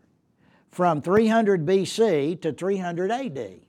from 0.70 1.02
300 1.02 1.66
BC 1.66 2.40
to 2.40 2.54
300 2.54 3.10
AD 3.10 3.60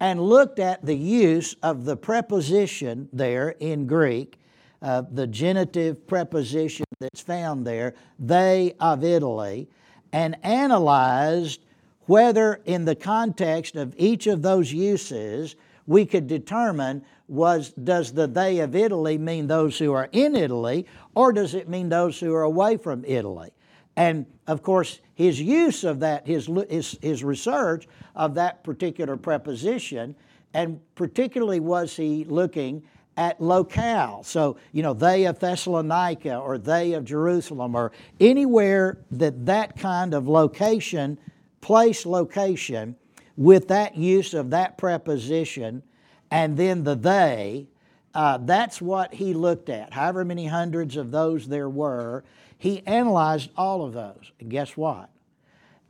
and 0.00 0.22
looked 0.22 0.58
at 0.58 0.86
the 0.86 0.96
use 0.96 1.54
of 1.62 1.84
the 1.84 1.98
preposition 1.98 3.10
there 3.12 3.50
in 3.60 3.86
Greek, 3.86 4.40
uh, 4.80 5.02
the 5.10 5.26
genitive 5.26 6.06
preposition 6.06 6.86
that's 7.00 7.20
found 7.20 7.66
there, 7.66 7.92
they 8.18 8.72
of 8.80 9.04
Italy, 9.04 9.68
and 10.10 10.42
analyzed 10.42 11.66
whether 12.06 12.60
in 12.64 12.84
the 12.84 12.94
context 12.94 13.76
of 13.76 13.94
each 13.96 14.26
of 14.26 14.42
those 14.42 14.72
uses 14.72 15.56
we 15.86 16.06
could 16.06 16.26
determine 16.26 17.04
was 17.28 17.70
does 17.70 18.12
the 18.12 18.26
they 18.26 18.60
of 18.60 18.74
Italy 18.74 19.18
mean 19.18 19.46
those 19.46 19.78
who 19.78 19.92
are 19.92 20.08
in 20.12 20.36
Italy 20.36 20.86
or 21.14 21.32
does 21.32 21.54
it 21.54 21.68
mean 21.68 21.88
those 21.88 22.20
who 22.20 22.32
are 22.34 22.42
away 22.42 22.76
from 22.76 23.04
Italy? 23.04 23.50
And 23.96 24.26
of 24.46 24.62
course, 24.62 25.00
his 25.14 25.40
use 25.40 25.84
of 25.84 26.00
that, 26.00 26.26
his, 26.26 26.48
his, 26.68 26.98
his 27.02 27.22
research 27.22 27.86
of 28.16 28.34
that 28.34 28.64
particular 28.64 29.16
preposition, 29.16 30.14
and 30.54 30.80
particularly 30.94 31.60
was 31.60 31.94
he 31.96 32.24
looking 32.24 32.82
at 33.16 33.40
locale. 33.40 34.22
So, 34.22 34.56
you 34.72 34.82
know, 34.82 34.94
they 34.94 35.26
of 35.26 35.38
Thessalonica 35.38 36.36
or 36.36 36.56
they 36.56 36.94
of 36.94 37.04
Jerusalem 37.04 37.74
or 37.74 37.92
anywhere 38.20 38.98
that 39.10 39.44
that 39.46 39.76
kind 39.76 40.14
of 40.14 40.28
location, 40.28 41.18
place 41.62 42.04
location, 42.04 42.96
with 43.36 43.68
that 43.68 43.96
use 43.96 44.34
of 44.34 44.50
that 44.50 44.76
preposition 44.76 45.82
and 46.30 46.56
then 46.56 46.84
the 46.84 46.94
they, 46.94 47.68
uh, 48.14 48.38
that's 48.38 48.80
what 48.80 49.14
he 49.14 49.34
looked 49.34 49.68
at. 49.68 49.92
However 49.92 50.24
many 50.24 50.46
hundreds 50.46 50.96
of 50.96 51.10
those 51.10 51.48
there 51.48 51.68
were, 51.68 52.24
he 52.58 52.86
analyzed 52.86 53.50
all 53.56 53.84
of 53.84 53.92
those. 53.92 54.32
And 54.40 54.50
guess 54.50 54.76
what? 54.76 55.10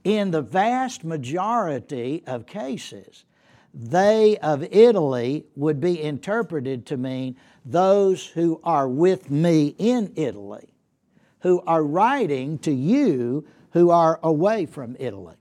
In 0.04 0.30
the 0.30 0.42
vast 0.42 1.04
majority 1.04 2.24
of 2.26 2.46
cases, 2.46 3.24
they 3.72 4.36
of 4.38 4.64
Italy 4.64 5.46
would 5.54 5.80
be 5.80 6.02
interpreted 6.02 6.86
to 6.86 6.96
mean 6.96 7.36
those 7.64 8.26
who 8.26 8.60
are 8.64 8.88
with 8.88 9.30
me 9.30 9.74
in 9.78 10.12
Italy, 10.16 10.74
who 11.40 11.62
are 11.66 11.84
writing 11.84 12.58
to 12.58 12.72
you 12.72 13.46
who 13.70 13.90
are 13.90 14.18
away 14.22 14.66
from 14.66 14.96
Italy. 14.98 15.36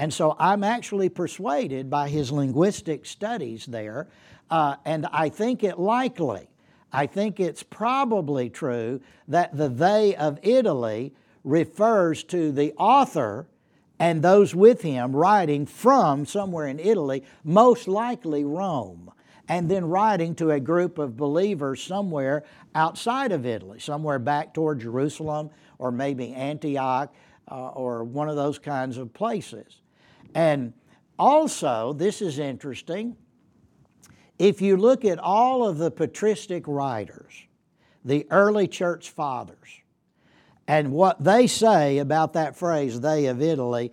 And 0.00 0.14
so 0.14 0.34
I'm 0.38 0.64
actually 0.64 1.10
persuaded 1.10 1.90
by 1.90 2.08
his 2.08 2.32
linguistic 2.32 3.04
studies 3.04 3.66
there, 3.66 4.08
uh, 4.50 4.76
and 4.86 5.04
I 5.12 5.28
think 5.28 5.62
it 5.62 5.78
likely, 5.78 6.48
I 6.90 7.04
think 7.04 7.38
it's 7.38 7.62
probably 7.62 8.48
true 8.48 9.02
that 9.28 9.54
the 9.54 9.68
they 9.68 10.16
of 10.16 10.38
Italy 10.42 11.12
refers 11.44 12.24
to 12.24 12.50
the 12.50 12.72
author 12.78 13.46
and 13.98 14.22
those 14.22 14.54
with 14.54 14.80
him 14.80 15.14
writing 15.14 15.66
from 15.66 16.24
somewhere 16.24 16.66
in 16.66 16.78
Italy, 16.78 17.22
most 17.44 17.86
likely 17.86 18.42
Rome, 18.42 19.12
and 19.50 19.70
then 19.70 19.84
writing 19.84 20.34
to 20.36 20.50
a 20.50 20.60
group 20.60 20.96
of 20.96 21.18
believers 21.18 21.82
somewhere 21.82 22.42
outside 22.74 23.32
of 23.32 23.44
Italy, 23.44 23.78
somewhere 23.78 24.18
back 24.18 24.54
toward 24.54 24.80
Jerusalem 24.80 25.50
or 25.76 25.92
maybe 25.92 26.32
Antioch 26.32 27.12
uh, 27.50 27.68
or 27.68 28.02
one 28.02 28.30
of 28.30 28.36
those 28.36 28.58
kinds 28.58 28.96
of 28.96 29.12
places. 29.12 29.79
And 30.34 30.72
also, 31.18 31.92
this 31.92 32.22
is 32.22 32.38
interesting, 32.38 33.16
if 34.38 34.62
you 34.62 34.76
look 34.76 35.04
at 35.04 35.18
all 35.18 35.68
of 35.68 35.78
the 35.78 35.90
patristic 35.90 36.66
writers, 36.66 37.44
the 38.04 38.26
early 38.30 38.66
church 38.66 39.10
fathers, 39.10 39.80
and 40.66 40.92
what 40.92 41.22
they 41.22 41.46
say 41.46 41.98
about 41.98 42.32
that 42.32 42.56
phrase, 42.56 43.00
they 43.00 43.26
of 43.26 43.42
Italy, 43.42 43.92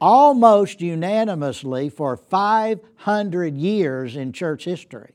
almost 0.00 0.80
unanimously 0.80 1.88
for 1.88 2.16
500 2.16 3.56
years 3.56 4.16
in 4.16 4.32
church 4.32 4.64
history, 4.64 5.12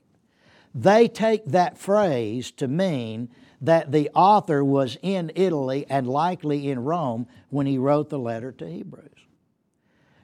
they 0.74 1.08
take 1.08 1.44
that 1.46 1.76
phrase 1.76 2.50
to 2.52 2.68
mean 2.68 3.28
that 3.60 3.92
the 3.92 4.08
author 4.14 4.64
was 4.64 4.96
in 5.02 5.30
Italy 5.34 5.84
and 5.90 6.06
likely 6.08 6.70
in 6.70 6.84
Rome 6.84 7.26
when 7.50 7.66
he 7.66 7.76
wrote 7.76 8.08
the 8.08 8.18
letter 8.18 8.52
to 8.52 8.66
Hebrews. 8.66 9.19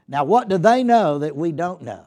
Now, 0.09 0.25
what 0.25 0.49
do 0.49 0.59
they 0.59 0.85
know 0.85 1.19
that 1.19 1.37
we 1.37 1.53
don't 1.53 1.83
know? 1.83 2.07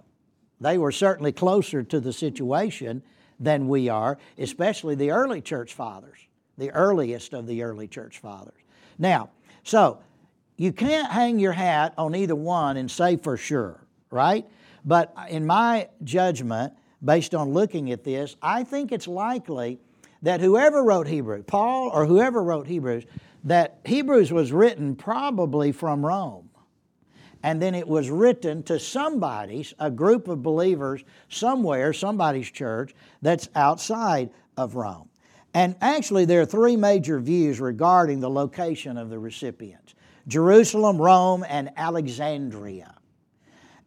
They 0.61 0.77
were 0.77 0.91
certainly 0.91 1.31
closer 1.31 1.83
to 1.83 1.99
the 1.99 2.13
situation 2.13 3.03
than 3.39 3.67
we 3.67 3.89
are, 3.89 4.17
especially 4.37 4.95
the 4.95 5.11
early 5.11 5.41
church 5.41 5.73
fathers, 5.73 6.19
the 6.57 6.71
earliest 6.71 7.33
of 7.33 7.47
the 7.47 7.63
early 7.63 7.87
church 7.87 8.19
fathers. 8.19 8.59
Now, 8.97 9.29
so 9.63 9.99
you 10.57 10.73
can't 10.73 11.11
hang 11.11 11.39
your 11.39 11.53
hat 11.53 11.93
on 11.97 12.15
either 12.15 12.35
one 12.35 12.77
and 12.77 12.91
say 12.91 13.15
for 13.15 13.37
sure, 13.37 13.79
right? 14.11 14.45
But 14.83 15.13
in 15.29 15.45
my 15.45 15.87
judgment, 16.03 16.73
based 17.03 17.33
on 17.33 17.51
looking 17.51 17.91
at 17.91 18.03
this, 18.03 18.35
I 18.41 18.63
think 18.63 18.91
it's 18.91 19.07
likely 19.07 19.79
that 20.21 20.41
whoever 20.41 20.83
wrote 20.83 21.07
Hebrews, 21.07 21.45
Paul 21.47 21.89
or 21.93 22.05
whoever 22.05 22.43
wrote 22.43 22.67
Hebrews, 22.67 23.05
that 23.45 23.79
Hebrews 23.85 24.33
was 24.33 24.51
written 24.51 24.95
probably 24.95 25.71
from 25.71 26.05
Rome 26.05 26.48
and 27.43 27.61
then 27.61 27.73
it 27.73 27.87
was 27.87 28.09
written 28.09 28.63
to 28.63 28.79
somebody's, 28.79 29.73
a 29.79 29.89
group 29.89 30.27
of 30.27 30.43
believers 30.43 31.03
somewhere, 31.29 31.93
somebody's 31.93 32.51
church 32.51 32.93
that's 33.21 33.49
outside 33.55 34.29
of 34.57 34.75
Rome. 34.75 35.09
And 35.53 35.75
actually, 35.81 36.25
there 36.25 36.41
are 36.41 36.45
three 36.45 36.75
major 36.75 37.19
views 37.19 37.59
regarding 37.59 38.19
the 38.19 38.29
location 38.29 38.97
of 38.97 39.09
the 39.09 39.19
recipients 39.19 39.95
Jerusalem, 40.27 41.01
Rome, 41.01 41.45
and 41.47 41.71
Alexandria. 41.75 42.95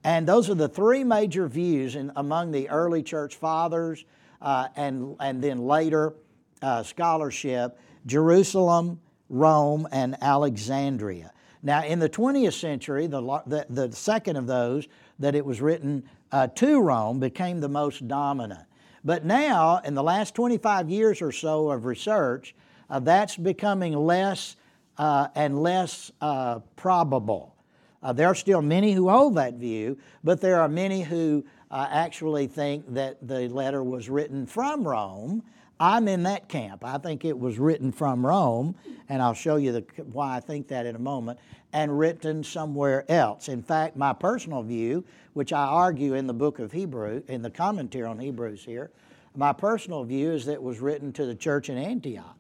And 0.04 0.26
those 0.26 0.50
are 0.50 0.54
the 0.54 0.68
three 0.68 1.04
major 1.04 1.47
views 1.47 1.94
in, 1.94 2.11
among 2.16 2.50
the 2.50 2.68
early 2.68 3.02
church 3.02 3.37
fathers 3.37 4.04
uh, 4.40 4.68
and, 4.75 5.14
and 5.21 5.42
then 5.42 5.59
later 5.59 6.14
uh, 6.61 6.82
scholarship 6.82 7.78
Jerusalem, 8.06 9.00
Rome, 9.28 9.87
and 9.92 10.16
Alexandria. 10.21 11.32
Now, 11.62 11.85
in 11.85 11.99
the 11.99 12.09
20th 12.09 12.59
century, 12.59 13.07
the, 13.07 13.21
the, 13.47 13.66
the 13.71 13.92
second 13.92 14.37
of 14.37 14.47
those, 14.47 14.88
that 15.19 15.35
it 15.35 15.45
was 15.45 15.61
written 15.61 16.02
uh, 16.33 16.49
to 16.49 16.81
Rome, 16.81 17.21
became 17.21 17.61
the 17.61 17.69
most 17.69 18.09
dominant. 18.09 18.66
But 19.04 19.25
now, 19.25 19.81
in 19.85 19.95
the 19.95 20.02
last 20.02 20.35
25 20.35 20.90
years 20.90 21.23
or 21.23 21.33
so 21.33 21.71
of 21.71 21.85
research, 21.85 22.54
uh, 22.90 23.00
that's 23.00 23.37
becoming 23.37 23.95
less 23.95 24.57
uh, 24.99 25.28
and 25.35 25.62
less 25.62 26.12
uh, 26.21 26.61
probable. 26.76 27.54
Uh, 28.02 28.12
there 28.12 28.26
are 28.26 28.35
still 28.35 28.62
many 28.62 28.92
who 28.92 29.09
hold 29.09 29.37
that 29.37 29.54
view, 29.54 29.97
but 30.25 30.40
there 30.40 30.61
are 30.61 30.69
many 30.69 31.02
who 31.02 31.45
uh, 31.71 31.88
actually 31.90 32.47
think 32.47 32.85
that 32.92 33.16
the 33.26 33.49
letter 33.49 33.83
was 33.83 34.11
written 34.11 34.47
from 34.47 34.87
Rome. 34.87 35.42
I'm 35.81 36.07
in 36.07 36.23
that 36.25 36.49
camp. 36.49 36.85
I 36.85 36.99
think 36.99 37.25
it 37.25 37.38
was 37.38 37.59
written 37.59 37.93
from 37.93 38.25
Rome, 38.25 38.76
and 39.09 39.21
I'll 39.21 39.35
show 39.35 39.57
you 39.57 39.73
the, 39.73 39.85
why 40.12 40.37
I 40.37 40.41
think 40.41 40.69
that 40.69 40.87
in 40.87 40.95
a 40.95 41.00
moment, 41.00 41.38
and 41.73 41.99
written 41.99 42.45
somewhere 42.45 43.05
else. 43.11 43.49
In 43.49 43.62
fact, 43.62 43.97
my 43.97 44.12
personal 44.12 44.62
view, 44.62 45.05
which 45.33 45.52
I 45.52 45.64
argue 45.64 46.14
in 46.14 46.26
the 46.26 46.35
book 46.35 46.59
of 46.59 46.73
Hebrew, 46.73 47.23
in 47.26 47.43
the 47.43 47.50
commentary 47.50 48.07
on 48.07 48.19
Hebrews 48.19 48.64
here, 48.64 48.93
my 49.35 49.52
personal 49.52 50.05
view 50.05 50.31
is 50.31 50.45
that 50.45 50.52
it 50.52 50.62
was 50.62 50.81
written 50.81 51.12
to 51.14 51.26
the 51.26 51.35
church 51.35 51.69
in 51.69 51.79
Antioch, 51.79 52.38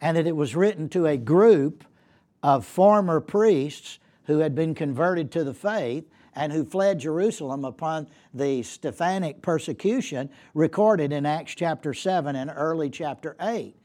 and 0.00 0.16
that 0.16 0.26
it 0.26 0.36
was 0.36 0.56
written 0.56 0.88
to 0.90 1.06
a 1.06 1.16
group 1.16 1.84
of 2.42 2.66
former 2.66 3.20
priests 3.20 3.98
who 4.24 4.38
had 4.38 4.54
been 4.54 4.74
converted 4.74 5.30
to 5.32 5.44
the 5.44 5.54
faith 5.54 6.04
and 6.34 6.52
who 6.52 6.64
fled 6.64 6.98
Jerusalem 6.98 7.64
upon 7.64 8.08
the 8.32 8.62
Stephanic 8.62 9.42
persecution 9.42 10.30
recorded 10.54 11.12
in 11.12 11.26
Acts 11.26 11.54
chapter 11.54 11.92
7 11.92 12.34
and 12.36 12.50
early 12.54 12.90
chapter 12.90 13.36
8. 13.40 13.76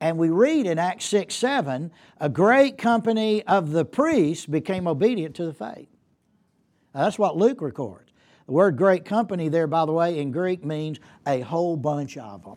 And 0.00 0.16
we 0.16 0.30
read 0.30 0.66
in 0.66 0.78
Acts 0.78 1.06
6 1.06 1.34
7, 1.34 1.90
a 2.20 2.28
great 2.28 2.78
company 2.78 3.42
of 3.44 3.72
the 3.72 3.84
priests 3.84 4.46
became 4.46 4.86
obedient 4.86 5.34
to 5.36 5.46
the 5.46 5.52
faith. 5.52 5.88
Now, 6.94 7.04
that's 7.04 7.18
what 7.18 7.36
Luke 7.36 7.60
records. 7.60 8.12
The 8.46 8.52
word 8.52 8.76
great 8.76 9.04
company 9.04 9.48
there, 9.48 9.66
by 9.66 9.84
the 9.84 9.92
way, 9.92 10.18
in 10.18 10.30
Greek 10.30 10.64
means 10.64 10.98
a 11.26 11.40
whole 11.40 11.76
bunch 11.76 12.16
of 12.16 12.44
them. 12.44 12.56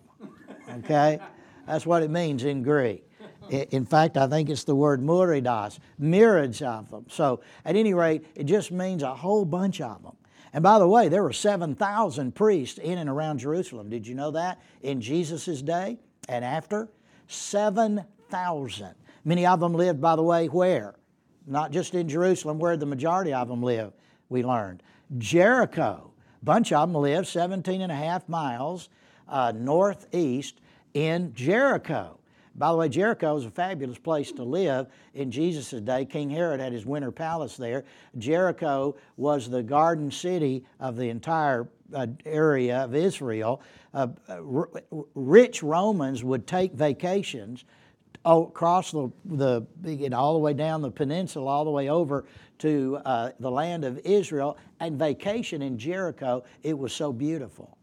Okay? 0.79 1.19
That's 1.67 1.86
what 1.86 2.03
it 2.03 2.10
means 2.10 2.43
in 2.43 2.63
Greek. 2.63 3.11
In 3.50 3.86
fact, 3.86 4.17
I 4.17 4.27
think 4.27 4.50
it's 4.50 4.63
the 4.63 4.75
word 4.75 5.01
muridas, 5.01 5.79
myriads 5.98 6.62
of 6.62 6.89
them. 6.89 7.05
So, 7.10 7.41
at 7.65 7.75
any 7.75 7.93
rate, 7.93 8.25
it 8.36 8.43
just 8.43 8.71
means 8.71 9.03
a 9.03 9.15
whole 9.15 9.45
bunch 9.45 9.81
of 9.81 10.03
them. 10.03 10.15
And 10.53 10.63
by 10.63 10.79
the 10.79 10.88
way, 10.88 11.07
there 11.07 11.24
were 11.24 11.33
7,000 11.33 12.36
priests 12.36 12.77
in 12.77 12.98
and 12.98 13.10
around 13.10 13.39
Jerusalem. 13.39 13.89
Did 13.89 14.05
you 14.05 14.15
know 14.15 14.31
that? 14.31 14.62
In 14.81 15.01
Jesus' 15.01 15.62
day 15.62 15.98
and 16.27 16.43
after? 16.43 16.89
7,000. 17.27 18.95
Many 19.24 19.45
of 19.45 19.60
them 19.60 19.74
lived, 19.74 20.01
by 20.01 20.15
the 20.15 20.24
way, 20.24 20.48
where? 20.48 20.95
Not 21.48 21.71
just 21.71 21.95
in 21.95 22.10
Jerusalem, 22.10 22.60
where 22.60 22.77
the 22.77 22.86
majority 22.86 23.33
of 23.33 23.48
them 23.48 23.63
live, 23.63 23.93
we 24.29 24.43
learned. 24.43 24.83
Jericho. 25.17 26.12
Bunch 26.43 26.71
of 26.71 26.91
them 26.91 27.01
lived 27.01 27.27
17 27.27 27.81
and 27.81 27.91
a 27.91 27.95
half 27.95 28.27
miles 28.27 28.89
uh, 29.27 29.53
northeast 29.55 30.60
in 30.93 31.33
Jericho. 31.33 32.20
By 32.55 32.72
the 32.72 32.77
way, 32.77 32.89
Jericho 32.89 33.34
was 33.34 33.46
a 33.46 33.51
fabulous 33.51 33.98
place 33.98 34.31
to 34.34 34.43
live 34.43 34.88
in 35.13 35.31
Jesus' 35.31 35.72
day. 35.81 36.05
King 36.05 36.29
Herod 36.29 36.60
had 36.60 36.74
his 36.74 36.86
winter 36.86 37.12
palace 37.12 37.55
there. 37.55 37.86
Jericho 38.17 38.96
was 39.15 39.50
the 39.50 39.63
garden 39.63 40.12
city 40.12 40.65
of 40.79 40.98
the 40.98 41.10
entire 41.10 41.67
uh, 41.93 42.08
area 42.25 42.79
of 42.84 42.93
Israel. 42.93 43.62
Uh, 43.93 44.08
rich 45.15 45.63
Romans 45.63 46.24
would 46.24 46.46
take 46.46 46.74
vacations 46.74 47.63
across 48.25 48.91
the, 48.91 49.10
the 49.25 49.65
you 49.86 50.10
know, 50.10 50.17
all 50.17 50.34
the 50.34 50.39
way 50.39 50.54
down 50.54 50.82
the 50.82 50.91
peninsula, 50.91 51.49
all 51.49 51.65
the 51.65 51.71
way 51.71 51.89
over 51.89 52.25
to 52.60 52.99
uh, 53.06 53.32
the 53.39 53.49
land 53.49 53.84
of 53.84 53.97
Israel, 53.99 54.58
and 54.80 54.99
vacation 54.99 55.62
in 55.62 55.78
Jericho. 55.78 56.43
It 56.63 56.78
was 56.78 56.93
so 56.93 57.12
beautiful. 57.12 57.78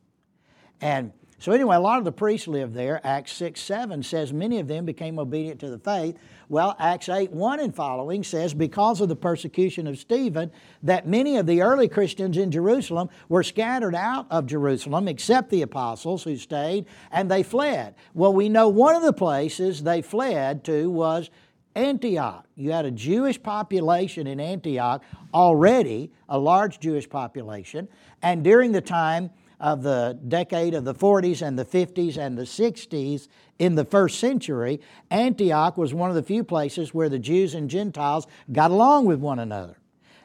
And 0.80 1.12
so, 1.40 1.52
anyway, 1.52 1.76
a 1.76 1.80
lot 1.80 1.98
of 1.98 2.04
the 2.04 2.10
priests 2.10 2.48
lived 2.48 2.74
there. 2.74 3.00
Acts 3.06 3.32
6 3.34 3.60
7 3.60 4.02
says 4.02 4.32
many 4.32 4.58
of 4.58 4.66
them 4.66 4.84
became 4.84 5.20
obedient 5.20 5.60
to 5.60 5.70
the 5.70 5.78
faith. 5.78 6.16
Well, 6.48 6.74
Acts 6.80 7.08
8 7.08 7.30
1 7.30 7.60
and 7.60 7.74
following 7.74 8.24
says, 8.24 8.54
because 8.54 9.00
of 9.00 9.08
the 9.08 9.14
persecution 9.14 9.86
of 9.86 9.98
Stephen, 9.98 10.50
that 10.82 11.06
many 11.06 11.36
of 11.36 11.46
the 11.46 11.62
early 11.62 11.86
Christians 11.86 12.36
in 12.36 12.50
Jerusalem 12.50 13.08
were 13.28 13.44
scattered 13.44 13.94
out 13.94 14.26
of 14.30 14.46
Jerusalem, 14.46 15.06
except 15.06 15.50
the 15.50 15.62
apostles 15.62 16.24
who 16.24 16.36
stayed, 16.36 16.86
and 17.12 17.30
they 17.30 17.44
fled. 17.44 17.94
Well, 18.14 18.34
we 18.34 18.48
know 18.48 18.68
one 18.68 18.96
of 18.96 19.02
the 19.02 19.12
places 19.12 19.84
they 19.84 20.02
fled 20.02 20.64
to 20.64 20.90
was 20.90 21.30
Antioch. 21.76 22.46
You 22.56 22.72
had 22.72 22.84
a 22.84 22.90
Jewish 22.90 23.40
population 23.40 24.26
in 24.26 24.40
Antioch 24.40 25.04
already, 25.32 26.10
a 26.28 26.36
large 26.38 26.80
Jewish 26.80 27.08
population, 27.08 27.86
and 28.22 28.42
during 28.42 28.72
the 28.72 28.80
time 28.80 29.30
of 29.60 29.82
the 29.82 30.18
decade 30.28 30.74
of 30.74 30.84
the 30.84 30.94
40s 30.94 31.46
and 31.46 31.58
the 31.58 31.64
50s 31.64 32.16
and 32.16 32.38
the 32.38 32.42
60s 32.42 33.28
in 33.58 33.74
the 33.74 33.84
first 33.84 34.20
century, 34.20 34.80
Antioch 35.10 35.76
was 35.76 35.92
one 35.92 36.10
of 36.10 36.16
the 36.16 36.22
few 36.22 36.44
places 36.44 36.94
where 36.94 37.08
the 37.08 37.18
Jews 37.18 37.54
and 37.54 37.68
Gentiles 37.68 38.26
got 38.52 38.70
along 38.70 39.06
with 39.06 39.18
one 39.18 39.38
another. 39.38 39.78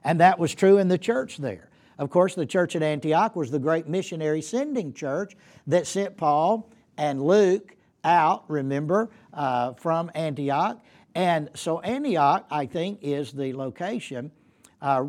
And 0.03 0.19
that 0.19 0.37
was 0.37 0.53
true 0.53 0.77
in 0.77 0.87
the 0.87 0.97
church 0.97 1.37
there. 1.37 1.69
Of 1.97 2.09
course, 2.09 2.35
the 2.35 2.45
church 2.45 2.75
at 2.75 2.83
Antioch 2.83 3.35
was 3.35 3.49
the 3.49 3.59
great 3.59 3.87
missionary 3.87 4.41
sending 4.41 4.93
church 4.93 5.35
that 5.67 5.87
sent 5.87 6.17
Paul 6.17 6.69
and 6.97 7.21
Luke 7.21 7.75
out, 8.03 8.43
remember, 8.49 9.09
uh, 9.33 9.73
from 9.73 10.11
Antioch. 10.13 10.83
And 11.15 11.49
so, 11.53 11.79
Antioch, 11.79 12.45
I 12.51 12.65
think, 12.65 12.99
is 13.01 13.31
the 13.31 13.53
location. 13.53 14.31
Uh, 14.81 15.03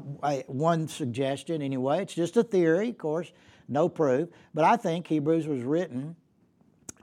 one 0.46 0.86
suggestion, 0.86 1.60
anyway, 1.60 2.02
it's 2.02 2.14
just 2.14 2.36
a 2.36 2.44
theory, 2.44 2.90
of 2.90 2.98
course 2.98 3.32
no 3.68 3.88
proof. 3.88 4.28
But 4.52 4.64
I 4.64 4.76
think 4.76 5.06
Hebrews 5.06 5.46
was 5.46 5.62
written 5.62 6.16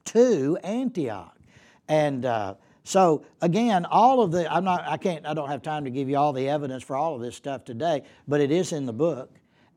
to 0.05 0.57
Antioch. 0.63 1.35
And 1.87 2.25
uh, 2.25 2.55
so 2.83 3.25
again, 3.41 3.85
all 3.85 4.21
of 4.21 4.31
the 4.31 4.51
I'm 4.51 4.63
not 4.63 4.87
I 4.87 4.97
can't 4.97 5.25
I 5.25 5.33
don't 5.33 5.49
have 5.49 5.61
time 5.61 5.83
to 5.85 5.89
give 5.89 6.09
you 6.09 6.17
all 6.17 6.33
the 6.33 6.49
evidence 6.49 6.83
for 6.83 6.95
all 6.95 7.15
of 7.15 7.21
this 7.21 7.35
stuff 7.35 7.63
today, 7.63 8.03
but 8.27 8.41
it 8.41 8.51
is 8.51 8.71
in 8.71 8.85
the 8.85 8.93
book, 8.93 9.29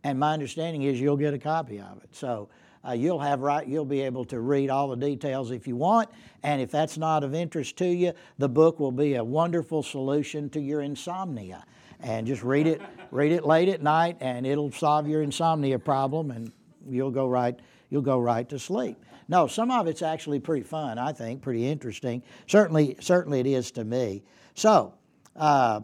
and 0.03 0.19
my 0.19 0.33
understanding 0.33 0.83
is 0.83 1.01
you'll 1.01 1.17
get 1.17 1.35
a 1.35 1.39
copy 1.39 1.81
of 1.81 2.03
it. 2.03 2.15
So 2.15 2.49
uh, 2.87 2.93
you'll 2.93 3.21
have 3.21 3.41
right 3.41 3.67
you'll 3.67 3.85
be 3.85 4.03
able 4.03 4.25
to 4.27 4.41
read 4.41 4.71
all 4.71 4.89
the 4.89 4.97
details 4.97 5.51
if 5.51 5.67
you 5.67 5.77
want, 5.77 6.09
and 6.43 6.63
if 6.63 6.71
that's 6.71 6.97
not 6.97 7.25
of 7.25 7.35
interest 7.35 7.77
to 7.79 7.87
you, 7.87 8.13
the 8.39 8.49
book 8.49 8.81
will 8.81 8.93
be 8.93 9.17
a 9.17 9.25
wonderful 9.25 9.83
solution 9.83 10.49
to 10.51 10.61
your 10.61 10.81
insomnia. 10.81 11.65
And 12.01 12.27
just 12.27 12.43
read 12.43 12.67
it, 12.67 12.83
read 13.11 13.33
it 13.33 13.47
late 13.47 13.69
at 13.69 13.83
night, 13.83 14.19
and 14.21 14.47
it'll 14.47 14.73
solve 14.73 15.09
your 15.09 15.23
insomnia 15.23 15.79
problem 15.79 16.31
and 16.31 16.53
you'll 16.89 17.11
go 17.11 17.27
right 17.27 17.59
you'll 17.91 18.03
go 18.03 18.19
right 18.19 18.49
to 18.49 18.59
sleep. 18.59 18.97
No, 19.29 19.47
some 19.47 19.71
of 19.71 19.87
it's 19.87 20.03
actually 20.03 20.41
pretty 20.41 20.65
fun. 20.65 20.99
I 20.99 21.13
think 21.13 21.43
pretty 21.43 21.67
interesting. 21.67 22.23
Certainly, 22.47 22.97
certainly 23.01 23.41
it 23.41 23.47
is 23.47 23.71
to 23.73 23.85
me. 23.85 24.23
So. 24.55 24.95
Uh, 25.37 25.81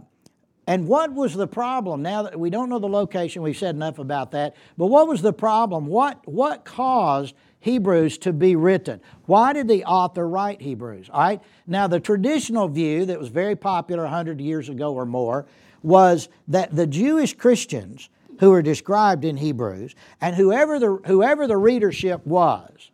and 0.67 0.87
what 0.87 1.13
was 1.13 1.35
the 1.35 1.49
problem? 1.49 2.03
Now 2.03 2.23
that 2.23 2.39
we 2.39 2.49
don't 2.49 2.69
know 2.69 2.79
the 2.79 2.89
location, 2.89 3.43
we've 3.43 3.57
said 3.57 3.75
enough 3.75 3.99
about 3.99 4.31
that. 4.33 4.55
But 4.79 4.87
what 4.87 5.09
was 5.09 5.21
the 5.21 5.33
problem? 5.33 5.87
What, 5.87 6.21
what 6.29 6.65
caused 6.65 7.35
Hebrews 7.59 8.19
to 8.19 8.33
be 8.33 8.55
written? 8.55 9.01
Why 9.27 9.53
did 9.53 9.67
the 9.67 9.85
author 9.85 10.29
write 10.29 10.63
Hebrews? 10.63 11.11
All 11.11 11.21
right. 11.21 11.43
Now, 11.67 11.89
the 11.89 11.99
traditional 11.99 12.69
view 12.69 13.05
that 13.07 13.19
was 13.19 13.31
very 13.31 13.57
popular 13.57 14.05
100 14.05 14.41
years 14.41 14.69
ago 14.69 14.95
or 14.95 15.07
more 15.07 15.47
was 15.83 16.29
that 16.47 16.77
the 16.77 16.87
Jewish 16.87 17.35
Christians 17.35 18.09
who 18.41 18.53
are 18.53 18.63
described 18.63 19.25
in 19.25 19.37
Hebrews, 19.37 19.95
and 20.21 20.35
whoever 20.35 20.79
the, 20.79 20.99
whoever 21.07 21.47
the 21.47 21.59
readership 21.59 22.27
was, 22.27 22.91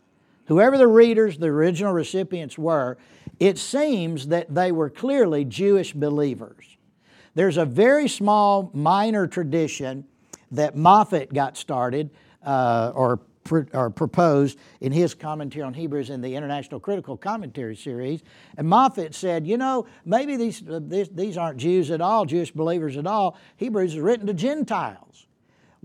whoever 0.46 0.76
the 0.76 0.88
readers, 0.88 1.38
the 1.38 1.46
original 1.46 1.92
recipients 1.92 2.58
were, 2.58 2.98
it 3.38 3.56
seems 3.56 4.26
that 4.28 4.52
they 4.52 4.72
were 4.72 4.90
clearly 4.90 5.44
Jewish 5.44 5.92
believers. 5.92 6.76
There's 7.34 7.58
a 7.58 7.64
very 7.64 8.08
small 8.08 8.70
minor 8.74 9.28
tradition 9.28 10.04
that 10.50 10.74
Moffatt 10.74 11.32
got 11.32 11.56
started 11.56 12.10
uh, 12.44 12.90
or, 12.94 13.20
or 13.72 13.90
proposed 13.90 14.58
in 14.80 14.90
his 14.90 15.14
commentary 15.14 15.62
on 15.62 15.74
Hebrews 15.74 16.10
in 16.10 16.22
the 16.22 16.34
International 16.34 16.80
Critical 16.80 17.16
Commentary 17.16 17.76
series. 17.76 18.22
And 18.56 18.66
Moffatt 18.66 19.14
said, 19.14 19.46
you 19.46 19.58
know, 19.58 19.86
maybe 20.04 20.36
these, 20.36 20.66
uh, 20.68 20.80
these, 20.82 21.08
these 21.10 21.36
aren't 21.36 21.58
Jews 21.58 21.92
at 21.92 22.00
all, 22.00 22.24
Jewish 22.24 22.50
believers 22.50 22.96
at 22.96 23.06
all. 23.06 23.36
Hebrews 23.58 23.94
is 23.94 24.00
written 24.00 24.26
to 24.26 24.34
Gentiles. 24.34 25.26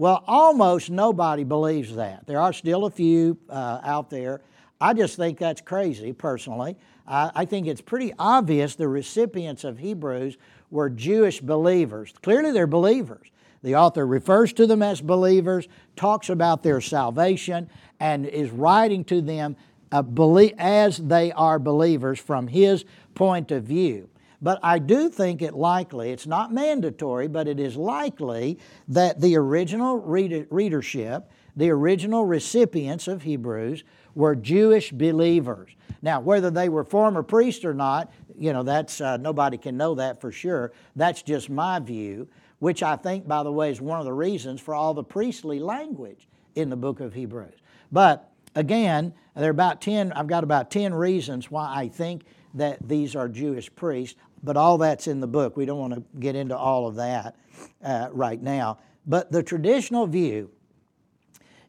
Well, 0.01 0.23
almost 0.25 0.89
nobody 0.89 1.43
believes 1.43 1.93
that. 1.93 2.25
There 2.25 2.41
are 2.41 2.53
still 2.53 2.85
a 2.85 2.89
few 2.89 3.37
uh, 3.47 3.81
out 3.83 4.09
there. 4.09 4.41
I 4.81 4.95
just 4.95 5.15
think 5.15 5.37
that's 5.37 5.61
crazy, 5.61 6.11
personally. 6.11 6.75
I, 7.07 7.29
I 7.35 7.45
think 7.45 7.67
it's 7.67 7.81
pretty 7.81 8.11
obvious 8.17 8.73
the 8.73 8.87
recipients 8.87 9.63
of 9.63 9.77
Hebrews 9.77 10.39
were 10.71 10.89
Jewish 10.89 11.39
believers. 11.39 12.15
Clearly, 12.23 12.51
they're 12.51 12.65
believers. 12.65 13.27
The 13.61 13.75
author 13.75 14.07
refers 14.07 14.53
to 14.53 14.65
them 14.65 14.81
as 14.81 15.01
believers, 15.01 15.67
talks 15.95 16.29
about 16.29 16.63
their 16.63 16.81
salvation, 16.81 17.69
and 17.99 18.25
is 18.25 18.49
writing 18.49 19.03
to 19.03 19.21
them 19.21 19.55
as 19.91 20.97
they 20.97 21.31
are 21.33 21.59
believers 21.59 22.19
from 22.19 22.47
his 22.47 22.85
point 23.13 23.51
of 23.51 23.65
view. 23.65 24.09
But 24.41 24.59
I 24.63 24.79
do 24.79 25.09
think 25.09 25.41
it 25.41 25.53
likely, 25.53 26.11
it's 26.11 26.25
not 26.25 26.51
mandatory, 26.51 27.27
but 27.27 27.47
it 27.47 27.59
is 27.59 27.77
likely 27.77 28.57
that 28.87 29.21
the 29.21 29.35
original 29.35 29.99
readership, 29.99 31.31
the 31.55 31.69
original 31.69 32.25
recipients 32.25 33.07
of 33.07 33.21
Hebrews, 33.21 33.83
were 34.15 34.35
Jewish 34.35 34.91
believers. 34.91 35.71
Now, 36.01 36.19
whether 36.21 36.49
they 36.49 36.69
were 36.69 36.83
former 36.83 37.21
priests 37.21 37.63
or 37.63 37.75
not, 37.75 38.11
you 38.37 38.51
know, 38.51 38.63
that's 38.63 38.99
uh, 38.99 39.17
nobody 39.17 39.57
can 39.57 39.77
know 39.77 39.93
that 39.95 40.19
for 40.19 40.31
sure. 40.31 40.71
That's 40.95 41.21
just 41.21 41.49
my 41.49 41.79
view, 41.79 42.27
which 42.57 42.81
I 42.81 42.95
think, 42.95 43.27
by 43.27 43.43
the 43.43 43.51
way, 43.51 43.69
is 43.69 43.79
one 43.79 43.99
of 43.99 44.05
the 44.05 44.13
reasons 44.13 44.59
for 44.59 44.73
all 44.73 44.95
the 44.95 45.03
priestly 45.03 45.59
language 45.59 46.27
in 46.55 46.69
the 46.69 46.75
book 46.75 46.99
of 46.99 47.13
Hebrews. 47.13 47.53
But 47.91 48.31
again, 48.55 49.13
there 49.35 49.49
are 49.49 49.51
about 49.51 49.81
10, 49.81 50.11
I've 50.13 50.27
got 50.27 50.43
about 50.43 50.71
10 50.71 50.93
reasons 50.93 51.51
why 51.51 51.71
I 51.73 51.87
think 51.87 52.23
that 52.53 52.85
these 52.87 53.15
are 53.15 53.29
Jewish 53.29 53.73
priests, 53.75 54.19
but 54.43 54.57
all 54.57 54.77
that's 54.77 55.07
in 55.07 55.19
the 55.19 55.27
book. 55.27 55.57
We 55.57 55.65
don't 55.65 55.79
want 55.79 55.93
to 55.93 56.03
get 56.19 56.35
into 56.35 56.57
all 56.57 56.87
of 56.87 56.95
that 56.95 57.35
uh, 57.83 58.09
right 58.11 58.41
now. 58.41 58.79
But 59.05 59.31
the 59.31 59.43
traditional 59.43 60.07
view 60.07 60.51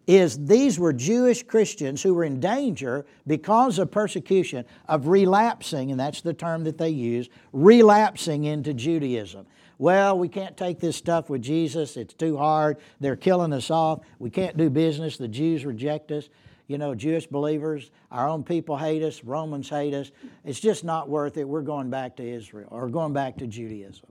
is 0.06 0.46
these 0.46 0.78
were 0.78 0.92
Jewish 0.92 1.42
Christians 1.44 2.02
who 2.02 2.14
were 2.14 2.24
in 2.24 2.40
danger 2.40 3.06
because 3.26 3.78
of 3.78 3.90
persecution 3.90 4.64
of 4.88 5.06
relapsing, 5.06 5.90
and 5.90 6.00
that's 6.00 6.22
the 6.22 6.34
term 6.34 6.64
that 6.64 6.78
they 6.78 6.88
use, 6.90 7.28
relapsing 7.52 8.44
into 8.44 8.74
Judaism. 8.74 9.46
Well, 9.78 10.18
we 10.18 10.28
can't 10.28 10.56
take 10.56 10.80
this 10.80 10.96
stuff 10.96 11.30
with 11.30 11.42
Jesus. 11.42 11.96
It's 11.96 12.14
too 12.14 12.36
hard. 12.36 12.78
They're 13.00 13.16
killing 13.16 13.52
us 13.52 13.70
off. 13.70 14.00
We 14.18 14.30
can't 14.30 14.56
do 14.56 14.70
business. 14.70 15.16
The 15.16 15.28
Jews 15.28 15.64
reject 15.64 16.12
us. 16.12 16.28
You 16.66 16.78
know, 16.78 16.94
Jewish 16.94 17.26
believers, 17.26 17.90
our 18.10 18.28
own 18.28 18.44
people 18.44 18.76
hate 18.76 19.02
us. 19.02 19.24
Romans 19.24 19.68
hate 19.68 19.94
us. 19.94 20.10
It's 20.44 20.60
just 20.60 20.84
not 20.84 21.08
worth 21.08 21.36
it. 21.36 21.48
We're 21.48 21.62
going 21.62 21.90
back 21.90 22.16
to 22.16 22.28
Israel 22.28 22.68
or 22.70 22.88
going 22.88 23.12
back 23.12 23.36
to 23.38 23.46
Judaism. 23.46 24.06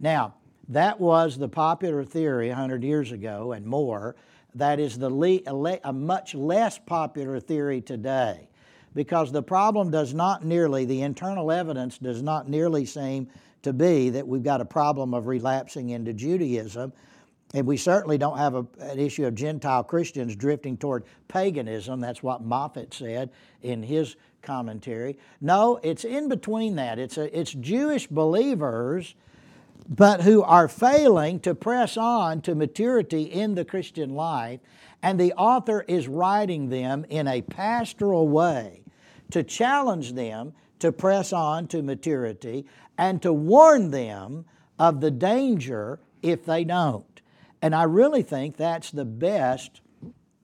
Now, 0.00 0.34
that 0.68 1.00
was 1.00 1.38
the 1.38 1.48
popular 1.48 2.04
theory 2.04 2.48
100 2.48 2.82
years 2.82 3.12
ago 3.12 3.52
and 3.52 3.66
more 3.66 4.16
that 4.56 4.80
is 4.80 4.98
the 4.98 5.10
le- 5.10 5.78
a 5.84 5.92
much 5.92 6.34
less 6.34 6.78
popular 6.78 7.38
theory 7.38 7.80
today 7.80 8.48
because 8.94 9.30
the 9.30 9.42
problem 9.42 9.90
does 9.90 10.14
not 10.14 10.44
nearly, 10.44 10.86
the 10.86 11.02
internal 11.02 11.52
evidence 11.52 11.98
does 11.98 12.22
not 12.22 12.48
nearly 12.48 12.86
seem 12.86 13.28
to 13.62 13.74
be 13.74 14.08
that 14.10 14.26
we've 14.26 14.42
got 14.42 14.62
a 14.62 14.64
problem 14.64 15.12
of 15.12 15.26
relapsing 15.26 15.90
into 15.90 16.14
Judaism. 16.14 16.92
And 17.56 17.66
we 17.66 17.78
certainly 17.78 18.18
don't 18.18 18.36
have 18.36 18.54
a, 18.54 18.66
an 18.80 18.98
issue 18.98 19.24
of 19.24 19.34
Gentile 19.34 19.82
Christians 19.82 20.36
drifting 20.36 20.76
toward 20.76 21.04
paganism. 21.26 22.00
That's 22.00 22.22
what 22.22 22.46
Moffatt 22.46 22.92
said 22.92 23.30
in 23.62 23.82
his 23.82 24.16
commentary. 24.42 25.16
No, 25.40 25.80
it's 25.82 26.04
in 26.04 26.28
between 26.28 26.76
that. 26.76 26.98
It's, 26.98 27.16
a, 27.16 27.34
it's 27.34 27.54
Jewish 27.54 28.08
believers 28.08 29.14
but 29.88 30.20
who 30.20 30.42
are 30.42 30.68
failing 30.68 31.40
to 31.40 31.54
press 31.54 31.96
on 31.96 32.42
to 32.42 32.54
maturity 32.54 33.22
in 33.22 33.54
the 33.54 33.64
Christian 33.64 34.10
life. 34.10 34.60
And 35.02 35.18
the 35.18 35.32
author 35.32 35.82
is 35.88 36.08
writing 36.08 36.68
them 36.68 37.06
in 37.08 37.26
a 37.26 37.40
pastoral 37.40 38.28
way 38.28 38.82
to 39.30 39.42
challenge 39.42 40.12
them 40.12 40.52
to 40.80 40.92
press 40.92 41.32
on 41.32 41.68
to 41.68 41.80
maturity 41.82 42.66
and 42.98 43.22
to 43.22 43.32
warn 43.32 43.92
them 43.92 44.44
of 44.78 45.00
the 45.00 45.10
danger 45.10 46.00
if 46.20 46.44
they 46.44 46.62
don't. 46.62 47.15
And 47.62 47.74
I 47.74 47.84
really 47.84 48.22
think 48.22 48.56
that's 48.56 48.90
the 48.90 49.04
best 49.04 49.80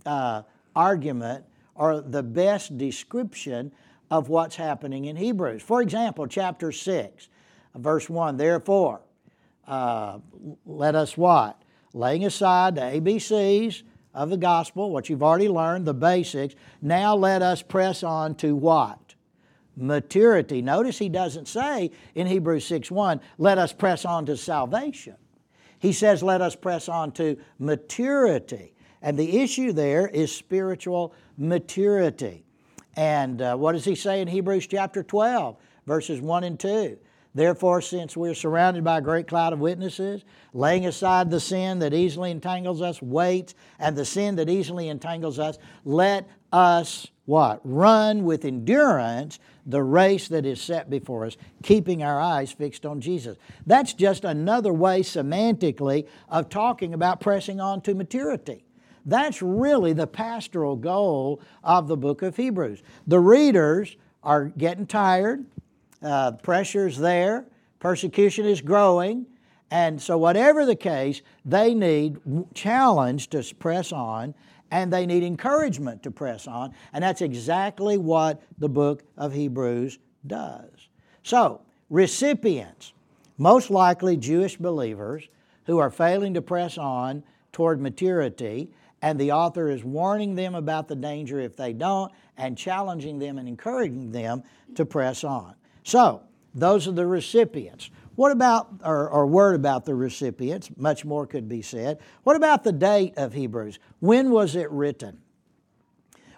uh, 0.07 0.43
argument 0.75 1.45
or 1.75 2.01
the 2.01 2.23
best 2.23 2.77
description 2.79 3.73
of 4.11 4.29
what's 4.29 4.57
happening 4.57 5.07
in 5.07 5.17
Hebrews. 5.17 5.63
For 5.63 5.81
example, 5.81 6.27
chapter 6.27 6.73
6, 6.73 7.29
verse 7.75 8.11
1 8.11 8.37
Therefore, 8.37 9.01
uh, 9.67 10.19
let 10.67 10.95
us 10.95 11.17
what? 11.17 11.63
Laying 11.95 12.25
aside 12.25 12.75
the 12.75 12.83
ABCs 12.83 13.83
of 14.15 14.31
the 14.31 14.37
gospel, 14.37 14.91
what 14.91 15.09
you've 15.09 15.23
already 15.23 15.49
learned, 15.49 15.87
the 15.87 15.95
basics, 15.95 16.55
now 16.81 17.15
let 17.15 17.43
us 17.43 17.63
press 17.63 18.03
on 18.03 18.35
to 18.37 18.55
what? 18.55 19.15
Maturity. 19.77 20.61
Notice 20.61 20.99
he 20.99 21.09
doesn't 21.09 21.49
say 21.49 21.91
in 22.15 22.27
Hebrews 22.27 22.67
6 22.67 22.91
1, 22.91 23.21
let 23.39 23.57
us 23.57 23.73
press 23.73 24.05
on 24.05 24.27
to 24.27 24.37
salvation. 24.37 25.17
He 25.83 25.93
says, 25.93 26.23
let 26.23 26.41
us 26.41 26.55
press 26.55 26.89
on 26.89 27.11
to 27.15 27.37
maturity. 27.59 28.73
And 29.03 29.19
the 29.19 29.41
issue 29.41 29.73
there 29.73 30.07
is 30.07 30.33
spiritual 30.33 31.13
maturity. 31.37 32.45
And 32.95 33.43
uh, 33.43 33.57
what 33.57 33.73
does 33.73 33.85
he 33.85 33.97
say 33.97 34.21
in 34.21 34.29
Hebrews 34.29 34.69
chapter 34.69 35.03
12, 35.03 35.57
verses 35.85 36.21
1 36.21 36.45
and 36.45 36.61
2? 36.61 36.97
Therefore, 37.35 37.81
since 37.81 38.17
we're 38.17 38.35
surrounded 38.35 38.85
by 38.85 38.99
a 38.99 39.01
great 39.01 39.27
cloud 39.27 39.53
of 39.53 39.59
witnesses, 39.59 40.25
laying 40.55 40.87
aside 40.87 41.33
the 41.33 41.41
sin 41.41 41.81
that 41.81 41.93
easily 41.93 42.31
entangles 42.31 42.81
us, 42.81 43.03
weights, 43.03 43.57
and 43.81 43.97
the 43.97 44.05
sin 44.05 44.37
that 44.37 44.49
easily 44.49 44.89
entangles 44.89 45.41
us, 45.41 45.59
let 45.85 46.29
us 46.53 47.09
what? 47.25 47.61
Run 47.65 48.23
with 48.23 48.45
endurance 48.45 49.41
the 49.65 49.83
race 49.83 50.29
that 50.29 50.45
is 50.45 50.61
set 50.61 50.91
before 50.91 51.25
us, 51.25 51.37
keeping 51.63 52.03
our 52.03 52.21
eyes 52.21 52.53
fixed 52.53 52.85
on 52.85 53.01
Jesus. 53.01 53.37
That's 53.67 53.93
just 53.93 54.25
another 54.25 54.73
way 54.73 55.03
semantically 55.03 56.07
of 56.29 56.49
talking 56.49 56.95
about 56.95 57.21
pressing 57.21 57.61
on 57.61 57.81
to 57.83 57.95
maturity. 57.95 58.65
That's 59.05 59.43
really 59.43 59.93
the 59.93 60.07
pastoral 60.07 60.77
goal 60.77 61.41
of 61.65 61.89
the 61.89 61.97
book 61.97 62.23
of 62.23 62.37
Hebrews. 62.37 62.83
The 63.07 63.21
readers 63.21 63.97
are 64.23 64.47
getting 64.47 64.87
tired, 64.87 65.45
uh, 66.03 66.33
pressure's 66.33 66.99
there, 66.99 67.47
persecution 67.81 68.47
is 68.47 68.61
growing, 68.61 69.27
and 69.73 70.03
so, 70.03 70.19
whatever 70.19 70.67
the 70.67 70.77
case, 70.77 71.23
they 71.47 71.73
need 71.73 72.19
challenge 72.55 73.29
to 73.31 73.43
press 73.55 73.91
on 73.91 74.35
and 74.73 74.91
they 74.91 75.05
need 75.05 75.23
encouragement 75.23 76.03
to 76.03 76.11
press 76.11 76.49
on. 76.49 76.75
And 76.95 77.05
that's 77.05 77.21
exactly 77.21 77.99
what 77.99 78.43
the 78.59 78.71
book 78.71 79.05
of 79.19 79.33
Hebrews 79.33 79.99
does. 80.27 80.89
So, 81.23 81.61
recipients, 81.91 82.95
most 83.37 83.71
likely 83.71 84.17
Jewish 84.17 84.57
believers 84.57 85.29
who 85.67 85.79
are 85.79 85.91
failing 85.91 86.33
to 86.35 86.43
press 86.43 86.79
on 86.79 87.23
toward 87.53 87.83
maturity, 87.83 88.71
and 89.03 89.21
the 89.21 89.33
author 89.33 89.69
is 89.69 89.85
warning 89.85 90.35
them 90.35 90.55
about 90.55 90.89
the 90.89 90.97
danger 90.97 91.39
if 91.39 91.55
they 91.55 91.75
don't 91.75 92.11
and 92.39 92.57
challenging 92.57 93.19
them 93.19 93.37
and 93.37 93.47
encouraging 93.47 94.11
them 94.11 94.43
to 94.75 94.87
press 94.87 95.23
on. 95.23 95.55
So, 95.85 96.23
those 96.55 96.89
are 96.89 96.93
the 96.93 97.07
recipients. 97.07 97.91
What 98.15 98.33
about, 98.33 98.69
or, 98.85 99.09
or, 99.09 99.27
word 99.27 99.55
about 99.55 99.85
the 99.85 99.95
recipients? 99.95 100.71
Much 100.77 101.05
more 101.05 101.27
could 101.27 101.49
be 101.49 101.63
said. 101.63 101.99
What 102.25 102.37
about 102.37 102.63
the 102.63 102.73
date 102.73 103.15
of 103.17 103.33
Hebrews? 103.33 103.79
When 104.01 104.31
was 104.31 104.55
it 104.55 104.71
written? 104.71 105.19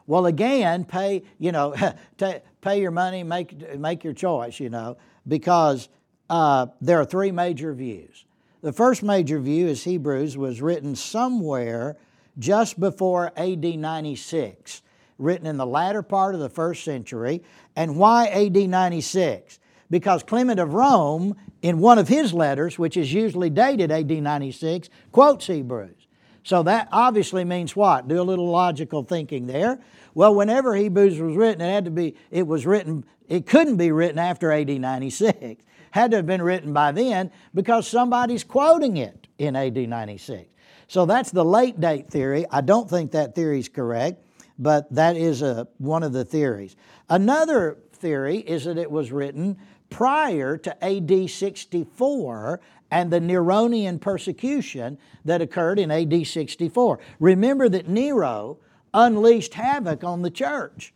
Well, 0.06 0.26
again, 0.26 0.84
pay, 0.84 1.24
you 1.38 1.50
know, 1.50 1.74
pay 2.60 2.80
your 2.80 2.90
money, 2.90 3.22
make, 3.22 3.78
make 3.78 4.04
your 4.04 4.12
choice, 4.12 4.60
you 4.60 4.70
know, 4.70 4.96
because 5.26 5.88
uh, 6.30 6.66
there 6.80 7.00
are 7.00 7.04
three 7.04 7.32
major 7.32 7.72
views. 7.74 8.24
The 8.60 8.72
first 8.72 9.02
major 9.02 9.40
view 9.40 9.66
is 9.66 9.84
Hebrews 9.84 10.36
was 10.36 10.62
written 10.62 10.94
somewhere 10.94 11.96
just 12.38 12.78
before 12.78 13.32
AD 13.36 13.64
96 13.64 14.82
written 15.18 15.46
in 15.46 15.56
the 15.56 15.66
latter 15.66 16.02
part 16.02 16.34
of 16.34 16.40
the 16.40 16.48
first 16.48 16.84
century. 16.84 17.42
And 17.76 17.96
why 17.96 18.26
AD 18.26 18.56
96? 18.56 19.58
Because 19.94 20.24
Clement 20.24 20.58
of 20.58 20.74
Rome, 20.74 21.36
in 21.62 21.78
one 21.78 22.00
of 22.00 22.08
his 22.08 22.34
letters, 22.34 22.80
which 22.80 22.96
is 22.96 23.12
usually 23.12 23.48
dated 23.48 23.92
AD 23.92 24.10
96, 24.10 24.88
quotes 25.12 25.46
Hebrews. 25.46 26.08
So 26.42 26.64
that 26.64 26.88
obviously 26.90 27.44
means 27.44 27.76
what? 27.76 28.08
Do 28.08 28.20
a 28.20 28.24
little 28.24 28.50
logical 28.50 29.04
thinking 29.04 29.46
there. 29.46 29.78
Well, 30.12 30.34
whenever 30.34 30.74
Hebrews 30.74 31.20
was 31.20 31.36
written, 31.36 31.60
it 31.60 31.70
had 31.70 31.84
to 31.84 31.92
be, 31.92 32.16
it 32.32 32.44
was 32.44 32.66
written, 32.66 33.04
it 33.28 33.46
couldn't 33.46 33.76
be 33.76 33.92
written 33.92 34.18
after 34.18 34.50
AD 34.50 34.68
96. 34.68 35.64
Had 35.92 36.10
to 36.10 36.16
have 36.16 36.26
been 36.26 36.42
written 36.42 36.72
by 36.72 36.90
then 36.90 37.30
because 37.54 37.86
somebody's 37.86 38.42
quoting 38.42 38.96
it 38.96 39.28
in 39.38 39.54
AD 39.54 39.76
96. 39.76 40.50
So 40.88 41.06
that's 41.06 41.30
the 41.30 41.44
late 41.44 41.78
date 41.78 42.10
theory. 42.10 42.46
I 42.50 42.62
don't 42.62 42.90
think 42.90 43.12
that 43.12 43.36
theory 43.36 43.60
is 43.60 43.68
correct 43.68 44.24
but 44.58 44.92
that 44.94 45.16
is 45.16 45.42
a, 45.42 45.66
one 45.78 46.02
of 46.02 46.12
the 46.12 46.24
theories. 46.24 46.76
Another 47.08 47.78
theory 47.92 48.38
is 48.38 48.64
that 48.64 48.78
it 48.78 48.90
was 48.90 49.10
written 49.12 49.56
prior 49.90 50.56
to 50.58 50.84
AD 50.84 51.30
64 51.30 52.60
and 52.90 53.10
the 53.10 53.20
Neronian 53.20 54.00
persecution 54.00 54.98
that 55.24 55.42
occurred 55.42 55.78
in 55.78 55.90
AD 55.90 56.26
64. 56.26 56.98
Remember 57.18 57.68
that 57.68 57.88
Nero 57.88 58.58
unleashed 58.92 59.54
havoc 59.54 60.04
on 60.04 60.22
the 60.22 60.30
church. 60.30 60.94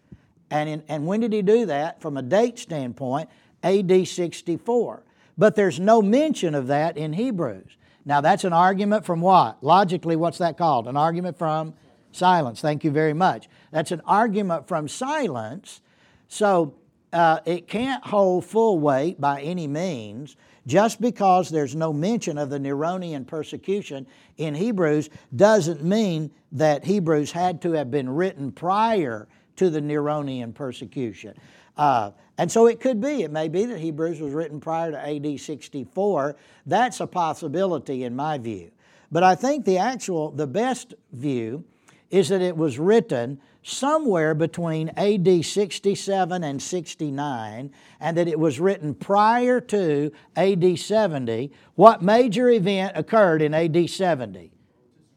And, 0.50 0.68
in, 0.68 0.82
and 0.88 1.06
when 1.06 1.20
did 1.20 1.32
he 1.32 1.42
do 1.42 1.66
that? 1.66 2.00
From 2.00 2.16
a 2.16 2.22
date 2.22 2.58
standpoint, 2.58 3.28
AD 3.62 4.06
64. 4.06 5.02
But 5.36 5.54
there's 5.54 5.78
no 5.78 6.00
mention 6.00 6.54
of 6.54 6.68
that 6.68 6.96
in 6.96 7.12
Hebrews. 7.12 7.76
Now, 8.04 8.20
that's 8.20 8.44
an 8.44 8.52
argument 8.52 9.04
from 9.04 9.20
what? 9.20 9.62
Logically, 9.62 10.16
what's 10.16 10.38
that 10.38 10.56
called? 10.56 10.88
An 10.88 10.96
argument 10.96 11.36
from 11.36 11.74
silence. 12.12 12.60
Thank 12.60 12.82
you 12.84 12.90
very 12.90 13.12
much. 13.12 13.48
That's 13.70 13.92
an 13.92 14.00
argument 14.06 14.66
from 14.66 14.88
silence. 14.88 15.80
So, 16.28 16.74
uh, 17.12 17.40
it 17.44 17.68
can't 17.68 18.04
hold 18.04 18.44
full 18.44 18.78
weight 18.78 19.20
by 19.20 19.40
any 19.42 19.66
means. 19.66 20.36
Just 20.66 21.00
because 21.00 21.48
there's 21.48 21.74
no 21.74 21.94
mention 21.94 22.36
of 22.36 22.50
the 22.50 22.58
Neronian 22.58 23.26
persecution 23.26 24.06
in 24.36 24.54
Hebrews 24.54 25.08
doesn't 25.34 25.82
mean 25.82 26.30
that 26.52 26.84
Hebrews 26.84 27.32
had 27.32 27.62
to 27.62 27.72
have 27.72 27.90
been 27.90 28.10
written 28.10 28.52
prior 28.52 29.28
to 29.56 29.70
the 29.70 29.80
Neronian 29.80 30.54
persecution. 30.54 31.34
Uh, 31.78 32.10
and 32.36 32.52
so 32.52 32.66
it 32.66 32.80
could 32.80 33.00
be, 33.00 33.22
it 33.22 33.30
may 33.30 33.48
be 33.48 33.64
that 33.64 33.78
Hebrews 33.78 34.20
was 34.20 34.34
written 34.34 34.60
prior 34.60 34.90
to 34.90 35.08
AD 35.08 35.40
64. 35.40 36.36
That's 36.66 37.00
a 37.00 37.06
possibility 37.06 38.04
in 38.04 38.14
my 38.14 38.36
view. 38.36 38.70
But 39.10 39.22
I 39.22 39.34
think 39.34 39.64
the 39.64 39.78
actual, 39.78 40.30
the 40.30 40.46
best 40.46 40.94
view 41.12 41.64
is 42.10 42.28
that 42.28 42.42
it 42.42 42.56
was 42.56 42.78
written 42.78 43.40
somewhere 43.68 44.34
between 44.34 44.88
AD 44.96 45.44
67 45.44 46.42
and 46.42 46.62
69, 46.62 47.70
and 48.00 48.16
that 48.16 48.28
it 48.28 48.38
was 48.38 48.58
written 48.58 48.94
prior 48.94 49.60
to 49.60 50.10
AD 50.36 50.78
70. 50.78 51.52
What 51.74 52.02
major 52.02 52.48
event 52.48 52.92
occurred 52.96 53.42
in 53.42 53.52
AD 53.52 53.90
70? 53.90 54.50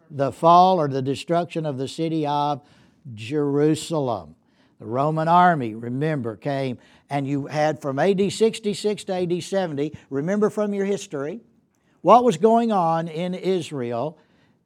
The 0.10 0.32
fall 0.32 0.80
or 0.80 0.90
the 0.90 1.02
destruction 1.02 1.66
of 1.66 1.78
the 1.78 1.88
city 1.88 2.28
of 2.28 2.62
Jerusalem. 3.14 4.36
The 4.80 4.86
Roman 4.86 5.28
army, 5.28 5.74
remember, 5.74 6.36
came 6.36 6.78
and 7.10 7.28
you 7.28 7.48
had 7.48 7.82
from 7.82 8.00
AD 8.00 8.32
66 8.32 9.04
to 9.06 9.14
AD 9.14 9.44
70, 9.44 9.94
remember 10.10 10.50
from 10.50 10.74
your 10.74 10.86
history, 10.86 11.42
what 12.02 12.24
was 12.24 12.38
going 12.38 12.72
on 12.72 13.08
in 13.08 13.34
Israel 13.34 14.18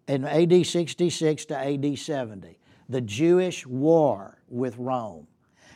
in 0.08 0.26
AD 0.26 0.66
66 0.66 1.46
to 1.46 1.58
AD 1.58 2.00
70 2.00 2.58
the 2.90 3.02
Jewish 3.02 3.66
war 3.66 4.38
with 4.50 4.78
Rome. 4.78 5.28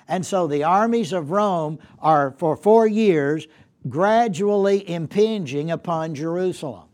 And 0.07 0.25
so 0.25 0.47
the 0.47 0.63
armies 0.63 1.13
of 1.13 1.31
Rome 1.31 1.79
are, 1.99 2.31
for 2.31 2.55
four 2.55 2.87
years, 2.87 3.47
gradually 3.87 4.89
impinging 4.89 5.71
upon 5.71 6.15
Jerusalem. 6.15 6.85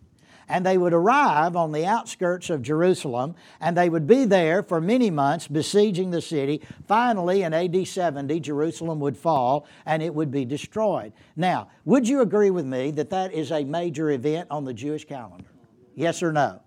And 0.47 0.63
they 0.63 0.77
would 0.77 0.93
arrive 0.93 1.55
on 1.55 1.71
the 1.71 1.87
outskirts 1.87 2.51
of 2.51 2.61
Jerusalem, 2.61 3.33
and 3.59 3.75
they 3.75 3.89
would 3.89 4.05
be 4.05 4.25
there 4.25 4.61
for 4.61 4.79
many 4.79 5.09
months 5.09 5.47
besieging 5.47 6.11
the 6.11 6.21
city. 6.21 6.61
Finally, 6.87 7.41
in 7.41 7.53
AD 7.53 7.87
70, 7.87 8.39
Jerusalem 8.41 8.99
would 8.99 9.17
fall 9.17 9.65
and 9.87 10.03
it 10.03 10.13
would 10.13 10.29
be 10.29 10.45
destroyed. 10.45 11.13
Now, 11.35 11.69
would 11.83 12.07
you 12.07 12.21
agree 12.21 12.51
with 12.51 12.65
me 12.65 12.91
that 12.91 13.09
that 13.09 13.33
is 13.33 13.51
a 13.51 13.63
major 13.63 14.11
event 14.11 14.47
on 14.51 14.65
the 14.65 14.73
Jewish 14.73 15.05
calendar? 15.05 15.49
Yes 15.95 16.21
or 16.21 16.31
no? 16.31 16.61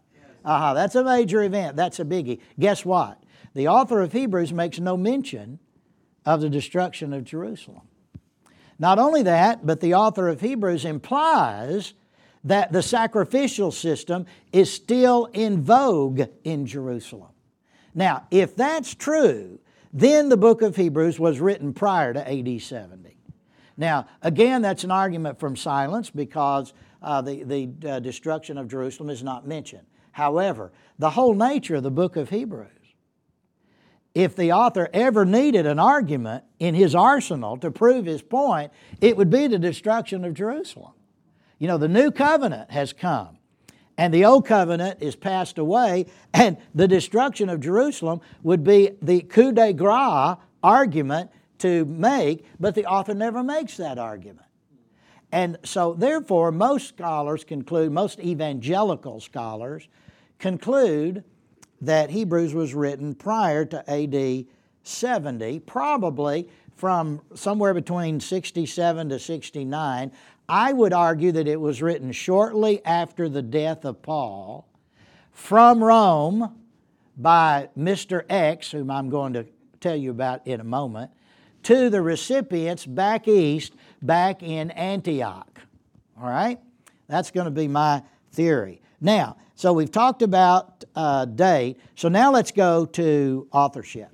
Uh 0.45 0.59
huh. 0.59 0.75
That's 0.75 0.95
a 0.95 1.05
major 1.05 1.43
event. 1.45 1.77
That's 1.77 2.01
a 2.01 2.05
biggie. 2.05 2.41
Guess 2.59 2.85
what? 2.85 3.23
The 3.55 3.69
author 3.69 4.01
of 4.01 4.13
Hebrews 4.13 4.53
makes 4.53 4.79
no 4.79 4.97
mention 4.97 5.59
of 6.25 6.41
the 6.41 6.51
destruction 6.51 7.13
of 7.13 7.25
Jerusalem. 7.25 7.89
Not 8.79 8.99
only 8.99 9.23
that, 9.23 9.67
but 9.67 9.81
the 9.81 9.95
author 9.95 10.29
of 10.29 10.41
Hebrews 10.41 10.85
implies 10.85 11.95
that 12.45 12.73
the 12.73 12.83
sacrificial 12.83 13.73
system 13.73 14.27
is 14.53 14.73
still 14.73 15.27
in 15.33 15.63
vogue 15.63 16.23
in 16.45 16.67
Jerusalem. 16.67 17.31
Now, 17.95 18.27
if 18.31 18.55
that's 18.55 18.95
true, 18.95 19.59
then 19.93 20.29
the 20.29 20.37
book 20.37 20.63
of 20.63 20.77
Hebrews 20.77 21.19
was 21.19 21.41
written 21.41 21.73
prior 21.73 22.13
to 22.13 22.31
AD 22.31 22.63
70. 22.63 23.17
Now, 23.77 24.07
again, 24.23 24.63
that's 24.63 24.85
an 24.85 24.91
argument 24.91 25.41
from 25.41 25.57
silence 25.57 26.11
because 26.11 26.73
uh, 27.03 27.23
the, 27.23 27.43
the 27.45 27.89
uh, 27.89 28.01
destruction 28.01 28.59
of 28.59 28.69
Jerusalem 28.69 29.11
is 29.11 29.23
not 29.23 29.47
mentioned. 29.47 29.87
However, 30.13 30.73
the 30.99 31.11
whole 31.11 31.35
nature 31.35 31.77
of 31.77 31.85
the 31.85 31.91
book 31.91 32.17
of 32.17 32.29
Hebrews 32.29 32.71
if 34.19 34.35
the 34.35 34.51
author 34.51 34.89
ever 34.93 35.25
needed 35.25 35.65
an 35.65 35.79
argument 35.79 36.43
in 36.59 36.75
his 36.75 36.93
arsenal 36.93 37.57
to 37.57 37.71
prove 37.71 38.05
his 38.05 38.21
point, 38.21 38.73
it 39.01 39.17
would 39.17 39.31
be 39.31 39.47
the 39.47 39.61
destruction 39.61 40.25
of 40.25 40.35
Jerusalem. 40.35 40.91
You 41.61 41.69
know, 41.69 41.79
the 41.79 41.87
new 41.87 42.11
covenant 42.11 42.73
has 42.73 42.93
come, 42.93 43.39
and 43.97 44.13
the 44.13 44.25
old 44.25 44.45
covenant 44.45 45.01
is 45.01 45.15
passed 45.15 45.57
away, 45.57 46.07
and 46.35 46.57
the 46.75 46.89
destruction 46.89 47.49
of 47.49 47.61
Jerusalem 47.61 48.21
would 48.43 48.65
be 48.65 48.91
the 49.01 49.21
coup 49.21 49.53
de 49.53 49.73
grace 49.73 50.37
argument 50.65 51.31
to 51.59 51.85
make, 51.85 52.45
but 52.59 52.75
the 52.75 52.87
author 52.87 53.15
never 53.15 53.45
makes 53.45 53.77
that 53.77 53.99
argument. 53.99 54.47
And 55.31 55.59
so, 55.63 55.95
therefore, 55.95 56.51
most 56.51 56.89
scholars 56.89 57.45
conclude, 57.45 57.93
most 57.93 58.19
evangelical 58.19 59.21
scholars 59.21 59.87
conclude 60.41 61.23
that 61.81 62.11
Hebrews 62.11 62.55
was 62.55 62.75
written 62.75 63.15
prior 63.15 63.65
to 63.67 63.91
AD 63.91 64.47
70, 64.83 65.61
probably 65.61 66.49
from 66.75 67.21
somewhere 67.35 67.75
between 67.75 68.21
67 68.21 69.09
to 69.09 69.19
69. 69.19 70.13
I 70.49 70.73
would 70.73 70.93
argue 70.93 71.33
that 71.33 71.47
it 71.47 71.61
was 71.61 71.83
written 71.83 72.13
shortly 72.13 72.85
after 72.85 73.29
the 73.29 73.43
death 73.43 73.85
of 73.85 74.01
Paul 74.03 74.67
from 75.33 75.85
Rome 75.85 76.57
by 77.17 77.69
Mr. 77.77 78.25
X, 78.29 78.71
whom 78.71 78.91
I'm 78.91 79.11
going 79.11 79.33
to 79.35 79.47
tell 79.81 79.97
you 79.97 80.11
about 80.11 80.47
in 80.47 80.61
a 80.61 80.65
moment, 80.65 81.11
to 81.65 81.91
the 81.91 82.01
recipients 82.01 82.87
back 82.87 83.29
east, 83.29 83.75
back 84.01 84.43
in 84.43 84.71
Antioch. 84.71 85.61
All 86.21 86.29
right? 86.29 86.59
That's 87.09 87.31
going 87.31 87.47
to 87.47 87.51
be 87.51 87.69
my 87.69 88.03
theory. 88.33 88.81
Now, 89.01 89.37
so 89.55 89.73
we've 89.73 89.93
talked 89.93 90.23
about 90.23 90.85
uh, 90.95 91.25
date. 91.25 91.79
So 91.95 92.09
now 92.09 92.33
let's 92.33 92.51
go 92.51 92.87
to 92.87 93.49
authorship. 93.53 94.11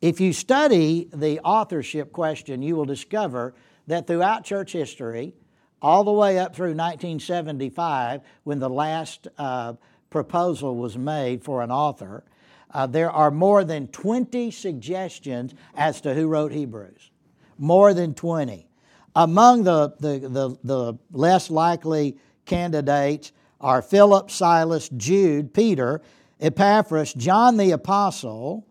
If 0.00 0.20
you 0.20 0.32
study 0.32 1.08
the 1.12 1.40
authorship 1.40 2.12
question, 2.12 2.62
you 2.62 2.76
will 2.76 2.84
discover 2.84 3.54
that 3.86 4.06
throughout 4.06 4.44
church 4.44 4.72
history, 4.72 5.34
all 5.82 6.04
the 6.04 6.12
way 6.12 6.38
up 6.38 6.54
through 6.54 6.74
1975, 6.74 8.20
when 8.44 8.58
the 8.58 8.70
last 8.70 9.28
uh, 9.38 9.74
proposal 10.10 10.76
was 10.76 10.96
made 10.96 11.42
for 11.42 11.62
an 11.62 11.70
author, 11.70 12.24
uh, 12.72 12.86
there 12.86 13.10
are 13.10 13.30
more 13.30 13.64
than 13.64 13.88
20 13.88 14.50
suggestions 14.50 15.54
as 15.74 16.00
to 16.02 16.14
who 16.14 16.28
wrote 16.28 16.52
Hebrews. 16.52 17.10
More 17.58 17.94
than 17.94 18.14
20. 18.14 18.68
Among 19.16 19.64
the, 19.64 19.94
the, 19.98 20.18
the, 20.28 20.56
the 20.62 20.98
less 21.10 21.50
likely 21.50 22.18
candidates 22.48 23.32
are 23.60 23.82
Philip, 23.82 24.30
Silas, 24.30 24.88
Jude, 24.96 25.54
Peter, 25.54 26.00
Epaphras, 26.40 27.12
John 27.14 27.56
the 27.56 27.70
Apostle, 27.70 28.66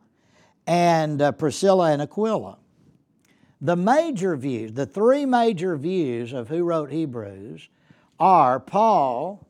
and 0.66 1.22
uh, 1.22 1.32
Priscilla 1.32 1.92
and 1.92 2.02
Aquila. 2.02 2.58
The 3.62 3.76
major 3.76 4.36
views, 4.36 4.74
the 4.74 4.86
three 4.86 5.26
major 5.26 5.78
views 5.78 6.34
of 6.34 6.48
who 6.50 6.64
wrote 6.64 6.92
Hebrews 6.92 7.70
are 8.20 8.60
Paul, 8.60 9.48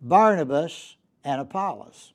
Barnabas, 0.00 0.96
and 1.24 1.40
Apollos. 1.40 2.12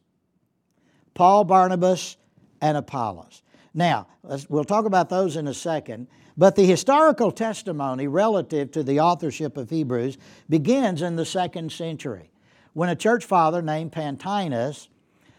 Paul, 1.14 1.44
Barnabas, 1.44 2.18
and 2.62 2.78
Apollos. 2.78 3.42
Now, 3.74 4.08
we'll 4.50 4.64
talk 4.64 4.86
about 4.86 5.10
those 5.10 5.36
in 5.36 5.48
a 5.48 5.54
second. 5.54 6.08
But 6.38 6.56
the 6.56 6.66
historical 6.66 7.32
testimony 7.32 8.08
relative 8.08 8.72
to 8.72 8.84
the 8.84 9.00
authorship 9.00 9.56
of 9.56 9.70
Hebrews 9.70 10.18
begins 10.50 11.02
in 11.02 11.16
the 11.16 11.26
second 11.26 11.72
century 11.72 12.30
when 12.74 12.90
a 12.90 12.96
church 12.96 13.24
father 13.24 13.62
named 13.62 13.94
Pantaenus 13.94 14.90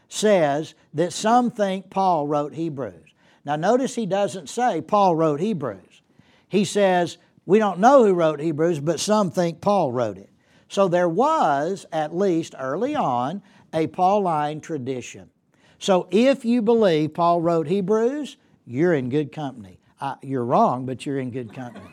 says 0.08 0.74
that 0.94 1.12
some 1.12 1.50
think 1.50 1.90
Paul 1.90 2.26
wrote 2.26 2.54
Hebrews. 2.54 3.12
Now, 3.44 3.56
notice 3.56 3.94
he 3.94 4.06
doesn't 4.06 4.48
say 4.48 4.80
Paul 4.80 5.14
wrote 5.16 5.40
Hebrews. 5.40 6.02
He 6.48 6.64
says, 6.64 7.18
we 7.44 7.58
don't 7.58 7.78
know 7.78 8.04
who 8.04 8.14
wrote 8.14 8.40
Hebrews, 8.40 8.80
but 8.80 8.98
some 8.98 9.30
think 9.30 9.60
Paul 9.60 9.92
wrote 9.92 10.16
it. 10.16 10.30
So 10.68 10.88
there 10.88 11.08
was, 11.08 11.86
at 11.92 12.16
least 12.16 12.54
early 12.58 12.96
on, 12.96 13.42
a 13.72 13.86
Pauline 13.86 14.60
tradition. 14.60 15.30
So 15.78 16.08
if 16.10 16.44
you 16.44 16.62
believe 16.62 17.14
Paul 17.14 17.40
wrote 17.40 17.68
Hebrews, 17.68 18.36
you're 18.66 18.94
in 18.94 19.10
good 19.10 19.30
company. 19.30 19.78
Uh, 20.00 20.16
you're 20.22 20.44
wrong, 20.44 20.86
but 20.86 21.06
you're 21.06 21.18
in 21.18 21.30
good 21.30 21.52
company. 21.52 21.86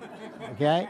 Okay? 0.51 0.89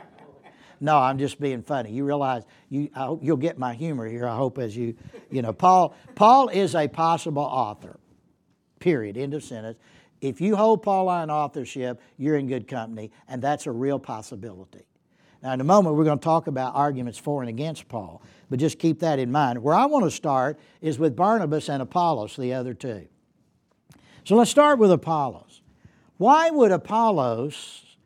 No, 0.80 0.97
I'm 0.97 1.17
just 1.17 1.39
being 1.39 1.62
funny. 1.62 1.91
You 1.91 2.04
realize 2.04 2.43
you 2.69 2.89
I 2.95 3.06
hope 3.06 3.23
you'll 3.23 3.38
get 3.38 3.58
my 3.58 3.73
humor 3.73 4.06
here. 4.06 4.28
I 4.28 4.36
hope 4.36 4.58
as 4.58 4.76
you 4.76 4.95
you 5.32 5.41
know 5.41 5.54
Paul 5.54 5.95
Paul 6.15 6.49
is 6.49 6.76
a 6.76 6.88
possible 6.88 7.43
author. 7.43 7.99
Period. 8.80 9.15
End 9.15 9.34
of 9.34 9.43
sentence. 9.43 9.78
If 10.19 10.41
you 10.41 10.56
hold 10.56 10.84
Pauline 10.84 11.30
authorship, 11.30 12.02
you're 12.17 12.38
in 12.38 12.47
good 12.47 12.67
company, 12.67 13.12
and 13.28 13.41
that's 13.41 13.65
a 13.65 13.71
real 13.71 13.99
possibility. 13.99 14.86
Now, 15.41 15.52
in 15.52 15.60
a 15.60 15.65
moment, 15.65 15.97
we're 15.97 16.06
going 16.06 16.19
to 16.19 16.23
talk 16.23 16.47
about 16.47 16.73
arguments 16.76 17.19
for 17.19 17.41
and 17.41 17.49
against 17.49 17.89
Paul, 17.89 18.21
but 18.49 18.58
just 18.58 18.80
keep 18.80 18.99
that 19.02 19.19
in 19.19 19.30
mind. 19.32 19.62
Where 19.62 19.76
I 19.76 19.86
want 19.86 20.06
to 20.06 20.12
start 20.12 20.58
is 20.80 20.97
with 20.97 21.17
Barnabas 21.17 21.69
and 21.69 21.82
Apollos, 21.82 22.38
the 22.38 22.54
other 22.54 22.73
two. 22.73 23.08
So 24.23 24.38
let's 24.38 24.49
start 24.49 24.80
with 24.80 24.91
Apollos. 24.91 25.53
Why 26.17 26.49
would 26.49 26.71
Apollos 26.71 27.97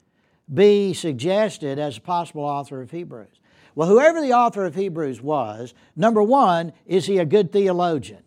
be 0.52 0.94
suggested 0.94 1.78
as 1.78 1.98
a 1.98 2.02
possible 2.02 2.44
author 2.44 2.82
of 2.82 2.92
Hebrews? 2.92 3.40
Well, 3.76 3.88
whoever 3.88 4.22
the 4.22 4.34
author 4.34 4.66
of 4.66 4.76
Hebrews 4.76 5.22
was, 5.22 5.74
number 5.96 6.24
one, 6.24 6.74
is 6.86 7.06
he 7.06 7.20
a 7.20 7.26
good 7.26 7.52
theologian? 7.52 8.24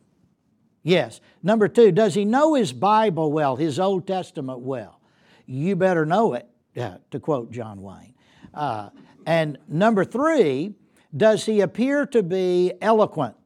Yes. 0.82 1.20
Number 1.42 1.68
two, 1.68 1.92
does 1.92 2.14
he 2.14 2.24
know 2.24 2.54
his 2.54 2.72
Bible 2.72 3.32
well, 3.32 3.56
his 3.56 3.78
Old 3.78 4.06
Testament 4.06 4.60
well? 4.60 5.00
You 5.46 5.76
better 5.76 6.06
know 6.06 6.34
it, 6.34 6.48
uh, 6.76 6.98
to 7.10 7.18
quote 7.18 7.50
John 7.50 7.82
Wayne. 7.82 8.14
Uh, 8.54 8.90
and 9.26 9.58
number 9.68 10.04
three, 10.04 10.74
does 11.16 11.44
he 11.44 11.60
appear 11.60 12.06
to 12.06 12.22
be 12.22 12.72
eloquent? 12.80 13.39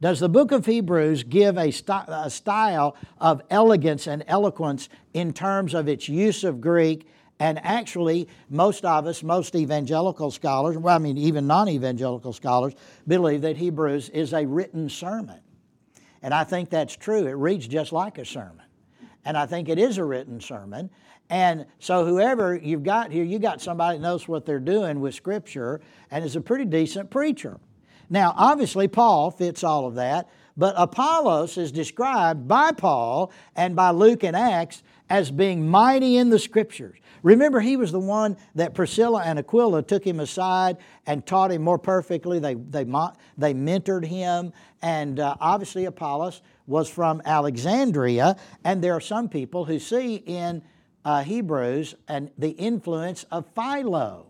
Does 0.00 0.20
the 0.20 0.28
book 0.28 0.52
of 0.52 0.64
Hebrews 0.64 1.24
give 1.24 1.58
a, 1.58 1.72
st- 1.72 2.04
a, 2.08 2.30
style 2.30 2.96
of 3.20 3.42
elegance 3.50 4.06
and 4.06 4.22
eloquence 4.28 4.88
in 5.12 5.32
terms 5.32 5.74
of 5.74 5.88
its 5.88 6.08
use 6.08 6.44
of 6.44 6.60
Greek? 6.60 7.08
And 7.40 7.58
actually, 7.64 8.28
most 8.48 8.84
of 8.84 9.06
us, 9.06 9.24
most 9.24 9.56
evangelical 9.56 10.30
scholars, 10.30 10.76
well, 10.76 10.94
I 10.94 10.98
mean, 10.98 11.18
even 11.18 11.48
non 11.48 11.68
evangelical 11.68 12.32
scholars, 12.32 12.74
believe 13.08 13.42
that 13.42 13.56
Hebrews 13.56 14.08
is 14.10 14.32
a 14.32 14.46
written 14.46 14.88
sermon. 14.88 15.40
And 16.22 16.32
I 16.32 16.44
think 16.44 16.70
that's 16.70 16.96
true. 16.96 17.26
It 17.26 17.32
reads 17.32 17.66
just 17.66 17.92
like 17.92 18.18
a 18.18 18.24
sermon. 18.24 18.66
And 19.24 19.36
I 19.36 19.46
think 19.46 19.68
it 19.68 19.78
is 19.78 19.98
a 19.98 20.04
written 20.04 20.40
sermon. 20.40 20.90
And 21.30 21.66
so, 21.80 22.06
whoever 22.06 22.56
you've 22.56 22.84
got 22.84 23.10
here, 23.10 23.24
you 23.24 23.38
got 23.38 23.60
somebody 23.60 23.98
that 23.98 24.02
knows 24.02 24.28
what 24.28 24.46
they're 24.46 24.60
doing 24.60 25.00
with 25.00 25.14
Scripture 25.14 25.80
and 26.10 26.24
is 26.24 26.36
a 26.36 26.40
pretty 26.40 26.64
decent 26.64 27.10
preacher. 27.10 27.58
Now, 28.10 28.34
obviously, 28.36 28.88
Paul 28.88 29.30
fits 29.30 29.62
all 29.62 29.86
of 29.86 29.96
that, 29.96 30.28
but 30.56 30.74
Apollos 30.76 31.56
is 31.56 31.70
described 31.70 32.48
by 32.48 32.72
Paul 32.72 33.30
and 33.54 33.76
by 33.76 33.90
Luke 33.90 34.24
and 34.24 34.36
Acts 34.36 34.82
as 35.10 35.30
being 35.30 35.68
mighty 35.68 36.16
in 36.16 36.30
the 36.30 36.38
Scriptures. 36.38 36.98
Remember, 37.22 37.60
he 37.60 37.76
was 37.76 37.92
the 37.92 37.98
one 38.00 38.36
that 38.54 38.74
Priscilla 38.74 39.22
and 39.24 39.38
Aquila 39.38 39.82
took 39.82 40.04
him 40.04 40.20
aside 40.20 40.76
and 41.06 41.26
taught 41.26 41.50
him 41.50 41.62
more 41.62 41.78
perfectly. 41.78 42.38
They, 42.38 42.54
they, 42.54 42.84
they 42.84 43.54
mentored 43.54 44.04
him, 44.04 44.52
and 44.82 45.18
uh, 45.20 45.36
obviously, 45.40 45.84
Apollos 45.84 46.42
was 46.66 46.88
from 46.88 47.22
Alexandria, 47.24 48.36
and 48.64 48.82
there 48.82 48.94
are 48.94 49.00
some 49.00 49.28
people 49.28 49.64
who 49.64 49.78
see 49.78 50.16
in 50.16 50.62
uh, 51.04 51.22
Hebrews 51.22 51.94
and 52.06 52.30
the 52.38 52.50
influence 52.50 53.24
of 53.30 53.46
Philo 53.54 54.26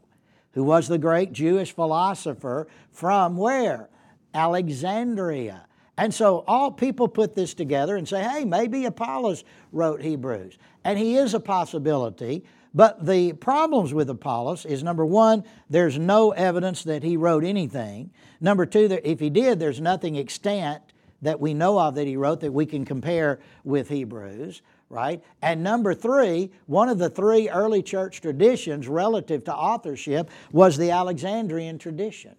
who 0.52 0.64
was 0.64 0.88
the 0.88 0.98
great 0.98 1.32
Jewish 1.32 1.72
philosopher 1.72 2.68
from 2.90 3.36
where? 3.36 3.88
Alexandria. 4.34 5.66
And 5.96 6.14
so 6.14 6.44
all 6.46 6.70
people 6.70 7.08
put 7.08 7.34
this 7.34 7.54
together 7.54 7.96
and 7.96 8.08
say, 8.08 8.22
hey, 8.22 8.44
maybe 8.44 8.84
Apollos 8.84 9.44
wrote 9.72 10.00
Hebrews. 10.00 10.56
And 10.84 10.98
he 10.98 11.16
is 11.16 11.34
a 11.34 11.40
possibility. 11.40 12.44
But 12.72 13.04
the 13.04 13.32
problems 13.32 13.92
with 13.92 14.08
Apollos 14.08 14.64
is 14.64 14.82
number 14.82 15.04
one, 15.04 15.42
there's 15.68 15.98
no 15.98 16.30
evidence 16.30 16.84
that 16.84 17.02
he 17.02 17.16
wrote 17.16 17.42
anything. 17.42 18.10
Number 18.40 18.66
two, 18.66 19.00
if 19.02 19.18
he 19.18 19.30
did, 19.30 19.58
there's 19.58 19.80
nothing 19.80 20.16
extant 20.16 20.82
that 21.22 21.40
we 21.40 21.52
know 21.54 21.80
of 21.80 21.96
that 21.96 22.06
he 22.06 22.16
wrote 22.16 22.40
that 22.40 22.52
we 22.52 22.66
can 22.66 22.84
compare 22.84 23.40
with 23.64 23.88
Hebrews 23.88 24.62
right? 24.90 25.22
And 25.42 25.62
number 25.62 25.94
three, 25.94 26.50
one 26.66 26.88
of 26.88 26.98
the 26.98 27.10
three 27.10 27.48
early 27.48 27.82
church 27.82 28.20
traditions 28.20 28.88
relative 28.88 29.44
to 29.44 29.54
authorship 29.54 30.30
was 30.52 30.76
the 30.76 30.90
Alexandrian 30.90 31.78
tradition, 31.78 32.34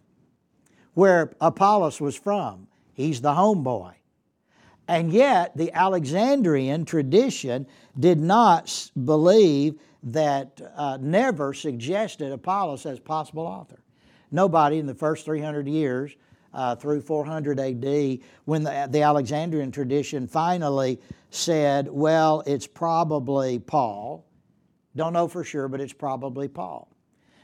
where 0.94 1.34
Apollos 1.40 2.02
was 2.02 2.16
from. 2.16 2.68
He's 2.94 3.22
the 3.22 3.34
homeboy. 3.34 3.94
And 4.88 5.14
yet, 5.14 5.56
the 5.56 5.72
Alexandrian 5.72 6.84
tradition 6.84 7.68
did 8.00 8.20
not 8.20 8.90
believe 9.06 9.80
that, 10.02 10.60
uh, 10.76 10.98
never 11.00 11.54
suggested 11.54 12.32
Apollos 12.32 12.88
as 12.88 13.00
possible 13.00 13.44
author. 13.44 13.84
Nobody 14.32 14.80
in 14.80 14.88
the 14.88 14.96
first 14.96 15.26
300 15.26 15.68
years 15.68 16.16
uh, 16.54 16.76
through 16.76 17.02
400 17.02 17.60
AD, 17.60 18.20
when 18.46 18.64
the, 18.64 18.88
the 18.90 19.02
Alexandrian 19.04 19.72
tradition 19.72 20.28
finally 20.28 21.00
said, 21.30 21.88
well, 21.90 22.44
it's 22.46 22.68
probably 22.68 23.60
Paul. 23.60 24.26
Don't 24.96 25.14
know 25.14 25.28
for 25.28 25.44
sure, 25.44 25.68
but 25.68 25.82
it's 25.82 25.94
probably 25.94 26.48
Paul. 26.48 26.92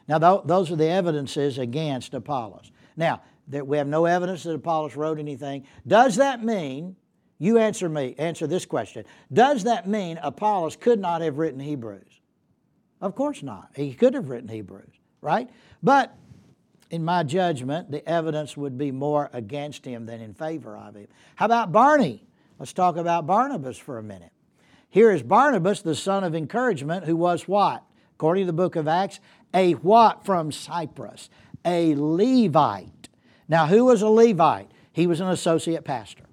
Now, 0.08 0.20
th- 0.20 0.46
those 0.46 0.72
are 0.72 0.76
the 0.76 0.90
evidences 0.90 1.58
against 1.58 2.14
Apollos. 2.14 2.72
Now, 2.96 3.22
that 3.50 3.68
we 3.68 3.78
have 3.78 3.88
no 3.88 4.06
evidence 4.06 4.44
that 4.44 4.54
Apollos 4.54 4.96
wrote 4.96 5.20
anything. 5.20 5.66
Does 5.86 6.16
that 6.16 6.44
mean, 6.44 6.96
you 7.38 7.58
answer 7.58 7.88
me, 7.88 8.16
answer 8.18 8.48
this 8.48 8.66
question, 8.66 9.06
does 9.32 9.64
that 9.64 9.88
mean 9.88 10.20
Apollos 10.22 10.76
could 10.76 11.00
not 11.00 11.22
have 11.22 11.38
written 11.38 11.60
Hebrews? 11.60 12.22
Of 13.02 13.14
course 13.14 13.44
not. 13.44 13.70
He 13.76 13.94
could 13.94 14.14
have 14.16 14.30
written 14.30 14.50
Hebrews, 14.50 14.94
right? 15.22 15.50
But 15.84 16.16
in 16.90 17.04
my 17.06 17.24
judgment, 17.24 17.92
the 17.92 18.08
evidence 18.08 18.58
would 18.58 18.78
be 18.78 18.92
more 18.92 19.30
against 19.34 19.86
him 19.86 20.06
than 20.06 20.22
in 20.22 20.34
favor 20.34 20.78
of 20.78 20.96
him. 20.96 21.08
How 21.36 21.46
about 21.46 21.72
Barney? 21.72 22.26
Let's 22.58 22.74
talk 22.74 22.96
about 22.96 23.28
Barnabas 23.28 23.78
for 23.78 23.98
a 23.98 24.04
minute. 24.04 24.32
Here 24.90 25.12
is 25.12 25.24
Barnabas, 25.24 25.82
the 25.82 25.96
son 25.96 26.24
of 26.24 26.34
encouragement, 26.34 27.06
who 27.06 27.18
was 27.18 27.48
what? 27.48 27.84
According 28.16 28.44
to 28.44 28.48
the 28.48 28.54
book 28.54 28.78
of 28.78 28.88
Acts, 28.88 29.20
a 29.54 29.74
what 29.74 30.26
from 30.26 30.52
Cyprus? 30.54 31.30
A 31.66 31.96
Levite. 31.96 33.10
Now, 33.50 33.68
who 33.68 33.86
was 33.86 34.02
a 34.02 34.08
Levite? 34.08 34.72
He 34.94 35.06
was 35.06 35.20
an 35.20 35.28
associate 35.28 35.84
pastor. 35.84 36.24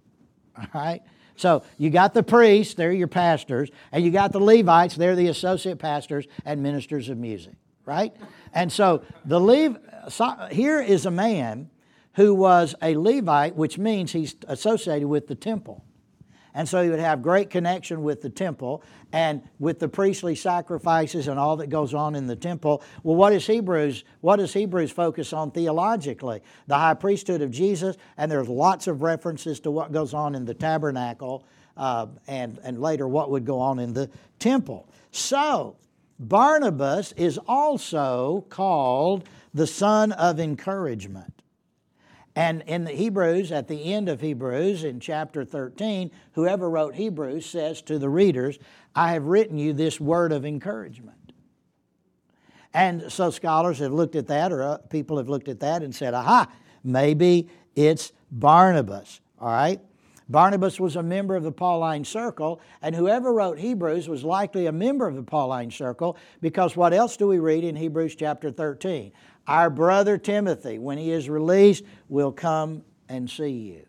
All 0.56 0.66
right? 0.72 1.02
So 1.34 1.64
you 1.76 1.90
got 1.90 2.14
the 2.14 2.22
priests, 2.22 2.74
they're 2.74 2.92
your 2.92 3.08
pastors, 3.08 3.70
and 3.90 4.04
you 4.04 4.12
got 4.12 4.30
the 4.30 4.38
Levites, 4.38 4.94
they're 4.94 5.16
the 5.16 5.26
associate 5.26 5.80
pastors 5.80 6.26
and 6.44 6.62
ministers 6.62 7.08
of 7.08 7.18
music, 7.18 7.54
right? 7.84 8.14
And 8.52 8.70
so 8.70 9.02
the 9.24 9.40
Lev- 9.40 9.78
here 10.52 10.80
is 10.80 11.04
a 11.04 11.10
man 11.10 11.70
who 12.14 12.32
was 12.34 12.76
a 12.80 12.94
Levite, 12.94 13.56
which 13.56 13.78
means 13.78 14.12
he's 14.12 14.36
associated 14.46 15.08
with 15.08 15.26
the 15.26 15.34
temple. 15.34 15.82
And 16.54 16.68
so 16.68 16.82
he 16.82 16.90
would 16.90 17.00
have 17.00 17.22
great 17.22 17.48
connection 17.48 18.02
with 18.02 18.20
the 18.20 18.28
temple 18.28 18.82
and 19.12 19.42
with 19.58 19.78
the 19.78 19.88
priestly 19.88 20.34
sacrifices 20.34 21.28
and 21.28 21.38
all 21.38 21.56
that 21.56 21.68
goes 21.68 21.94
on 21.94 22.14
in 22.14 22.26
the 22.26 22.36
temple. 22.36 22.82
Well, 23.02 23.16
what 23.16 23.32
is 23.32 23.46
Hebrews? 23.46 24.04
What 24.20 24.36
does 24.36 24.52
Hebrews 24.52 24.90
focus 24.90 25.32
on 25.32 25.50
theologically? 25.50 26.42
The 26.66 26.76
high 26.76 26.94
priesthood 26.94 27.40
of 27.40 27.50
Jesus, 27.50 27.96
and 28.16 28.30
there's 28.30 28.48
lots 28.48 28.86
of 28.86 29.02
references 29.02 29.60
to 29.60 29.70
what 29.70 29.92
goes 29.92 30.12
on 30.12 30.34
in 30.34 30.44
the 30.44 30.54
tabernacle 30.54 31.46
uh, 31.76 32.06
and, 32.26 32.58
and 32.62 32.80
later 32.80 33.08
what 33.08 33.30
would 33.30 33.46
go 33.46 33.58
on 33.58 33.78
in 33.78 33.94
the 33.94 34.10
temple. 34.38 34.88
So, 35.10 35.76
Barnabas 36.18 37.12
is 37.12 37.38
also 37.48 38.46
called 38.48 39.28
the 39.54 39.66
son 39.66 40.12
of 40.12 40.38
encouragement. 40.38 41.41
And 42.34 42.62
in 42.66 42.84
the 42.84 42.92
Hebrews, 42.92 43.52
at 43.52 43.68
the 43.68 43.92
end 43.92 44.08
of 44.08 44.20
Hebrews, 44.20 44.84
in 44.84 45.00
chapter 45.00 45.44
13, 45.44 46.10
whoever 46.32 46.70
wrote 46.70 46.94
Hebrews 46.94 47.44
says 47.44 47.82
to 47.82 47.98
the 47.98 48.08
readers, 48.08 48.58
I 48.94 49.12
have 49.12 49.24
written 49.24 49.58
you 49.58 49.72
this 49.74 50.00
word 50.00 50.32
of 50.32 50.46
encouragement. 50.46 51.32
And 52.74 53.12
so 53.12 53.30
scholars 53.30 53.80
have 53.80 53.92
looked 53.92 54.16
at 54.16 54.28
that, 54.28 54.50
or 54.50 54.62
uh, 54.62 54.78
people 54.78 55.18
have 55.18 55.28
looked 55.28 55.48
at 55.48 55.60
that 55.60 55.82
and 55.82 55.94
said, 55.94 56.14
aha, 56.14 56.48
maybe 56.82 57.50
it's 57.76 58.12
Barnabas, 58.30 59.20
all 59.38 59.52
right? 59.52 59.80
Barnabas 60.28 60.80
was 60.80 60.96
a 60.96 61.02
member 61.02 61.36
of 61.36 61.42
the 61.42 61.52
Pauline 61.52 62.04
circle, 62.04 62.62
and 62.80 62.94
whoever 62.94 63.34
wrote 63.34 63.58
Hebrews 63.58 64.08
was 64.08 64.24
likely 64.24 64.66
a 64.66 64.72
member 64.72 65.06
of 65.06 65.14
the 65.14 65.22
Pauline 65.22 65.70
circle 65.70 66.16
because 66.40 66.74
what 66.74 66.94
else 66.94 67.18
do 67.18 67.26
we 67.26 67.38
read 67.38 67.64
in 67.64 67.76
Hebrews 67.76 68.14
chapter 68.14 68.50
13? 68.50 69.12
Our 69.46 69.70
brother 69.70 70.18
Timothy, 70.18 70.78
when 70.78 70.98
he 70.98 71.10
is 71.10 71.28
released, 71.28 71.84
will 72.08 72.32
come 72.32 72.82
and 73.08 73.28
see 73.28 73.50
you. 73.50 73.86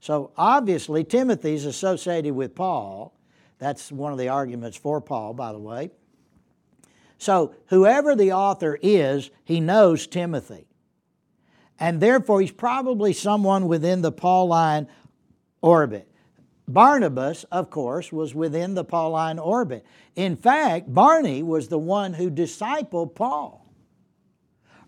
So 0.00 0.32
obviously, 0.36 1.04
Timothy 1.04 1.54
is 1.54 1.64
associated 1.64 2.34
with 2.34 2.54
Paul. 2.54 3.12
That's 3.58 3.90
one 3.90 4.12
of 4.12 4.18
the 4.18 4.28
arguments 4.28 4.76
for 4.76 5.00
Paul, 5.00 5.34
by 5.34 5.52
the 5.52 5.58
way. 5.58 5.90
So, 7.18 7.54
whoever 7.68 8.14
the 8.14 8.32
author 8.32 8.78
is, 8.82 9.30
he 9.42 9.58
knows 9.58 10.06
Timothy. 10.06 10.66
And 11.78 12.00
therefore, 12.00 12.40
he's 12.40 12.52
probably 12.52 13.12
someone 13.12 13.68
within 13.68 14.02
the 14.02 14.12
Pauline 14.12 14.86
orbit. 15.62 16.10
Barnabas, 16.68 17.44
of 17.44 17.70
course, 17.70 18.12
was 18.12 18.34
within 18.34 18.74
the 18.74 18.84
Pauline 18.84 19.38
orbit. 19.38 19.84
In 20.14 20.36
fact, 20.36 20.92
Barney 20.92 21.42
was 21.42 21.68
the 21.68 21.78
one 21.78 22.14
who 22.14 22.30
discipled 22.30 23.14
Paul. 23.14 23.65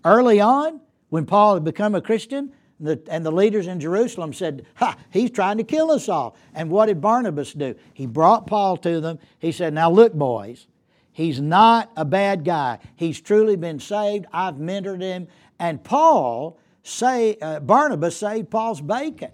Early 0.09 0.40
on, 0.40 0.80
when 1.11 1.26
Paul 1.26 1.52
had 1.54 1.64
become 1.64 1.94
a 1.94 2.00
Christian, 2.00 2.54
the, 2.80 2.98
and 3.11 3.26
the 3.26 3.30
leaders 3.30 3.66
in 3.66 3.78
Jerusalem 3.78 4.32
said, 4.32 4.64
Ha, 4.76 4.96
he's 5.11 5.30
trying 5.30 5.59
to 5.59 5.64
kill 5.64 5.90
us 5.90 6.09
all. 6.09 6.34
And 6.54 6.70
what 6.70 6.86
did 6.86 7.02
Barnabas 7.02 7.52
do? 7.52 7.74
He 7.92 8.06
brought 8.06 8.46
Paul 8.46 8.78
to 8.78 9.02
them. 9.02 9.18
He 9.38 9.52
said, 9.52 9.74
Now 9.74 9.90
look, 9.90 10.14
boys, 10.14 10.66
he's 11.12 11.42
not 11.42 11.90
a 11.94 12.06
bad 12.06 12.42
guy. 12.42 12.78
He's 12.96 13.20
truly 13.20 13.56
been 13.56 13.80
saved. 13.80 14.24
I've 14.32 14.54
mentored 14.54 15.02
him. 15.02 15.28
And 15.59 15.84
Paul, 15.84 16.59
say, 16.82 17.36
uh, 17.42 17.61
Barnabas 17.61 18.16
saved 18.16 18.48
Paul's 18.48 18.80
bacon 18.80 19.32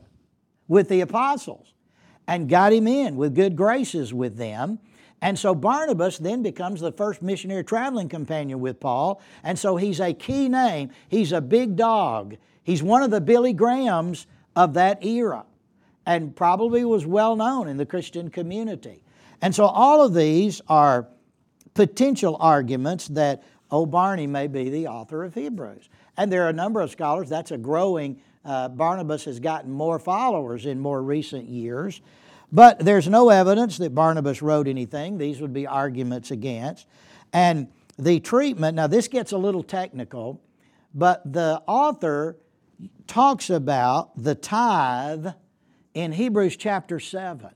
with 0.66 0.88
the 0.88 1.02
apostles 1.02 1.72
and 2.26 2.48
got 2.48 2.72
him 2.72 2.88
in 2.88 3.14
with 3.14 3.36
good 3.36 3.54
graces 3.54 4.12
with 4.12 4.36
them. 4.38 4.80
And 5.24 5.38
so 5.38 5.54
Barnabas 5.54 6.18
then 6.18 6.42
becomes 6.42 6.82
the 6.82 6.92
first 6.92 7.22
missionary 7.22 7.64
traveling 7.64 8.10
companion 8.10 8.60
with 8.60 8.78
Paul. 8.78 9.22
And 9.42 9.58
so 9.58 9.76
he's 9.76 9.98
a 9.98 10.12
key 10.12 10.50
name. 10.50 10.90
He's 11.08 11.32
a 11.32 11.40
big 11.40 11.76
dog. 11.76 12.36
He's 12.62 12.82
one 12.82 13.02
of 13.02 13.10
the 13.10 13.22
Billy 13.22 13.54
Grahams 13.54 14.26
of 14.54 14.74
that 14.74 15.02
era 15.02 15.46
and 16.04 16.36
probably 16.36 16.84
was 16.84 17.06
well 17.06 17.36
known 17.36 17.68
in 17.68 17.78
the 17.78 17.86
Christian 17.86 18.28
community. 18.28 19.02
And 19.40 19.54
so 19.54 19.64
all 19.64 20.04
of 20.04 20.12
these 20.12 20.60
are 20.68 21.08
potential 21.72 22.36
arguments 22.38 23.08
that 23.08 23.42
old 23.70 23.90
Barney 23.90 24.26
may 24.26 24.46
be 24.46 24.68
the 24.68 24.88
author 24.88 25.24
of 25.24 25.32
Hebrews. 25.32 25.88
And 26.18 26.30
there 26.30 26.44
are 26.44 26.50
a 26.50 26.52
number 26.52 26.82
of 26.82 26.90
scholars, 26.90 27.30
that's 27.30 27.50
a 27.50 27.56
growing, 27.56 28.20
uh, 28.44 28.68
Barnabas 28.68 29.24
has 29.24 29.40
gotten 29.40 29.70
more 29.70 29.98
followers 29.98 30.66
in 30.66 30.78
more 30.78 31.02
recent 31.02 31.48
years. 31.48 32.02
But 32.54 32.78
there's 32.78 33.08
no 33.08 33.30
evidence 33.30 33.78
that 33.78 33.96
Barnabas 33.96 34.40
wrote 34.40 34.68
anything. 34.68 35.18
These 35.18 35.40
would 35.40 35.52
be 35.52 35.66
arguments 35.66 36.30
against. 36.30 36.86
And 37.32 37.66
the 37.98 38.20
treatment, 38.20 38.76
now 38.76 38.86
this 38.86 39.08
gets 39.08 39.32
a 39.32 39.36
little 39.36 39.64
technical, 39.64 40.40
but 40.94 41.20
the 41.32 41.60
author 41.66 42.36
talks 43.08 43.50
about 43.50 44.10
the 44.22 44.36
tithe 44.36 45.26
in 45.94 46.12
Hebrews 46.12 46.56
chapter 46.56 47.00
7 47.00 47.48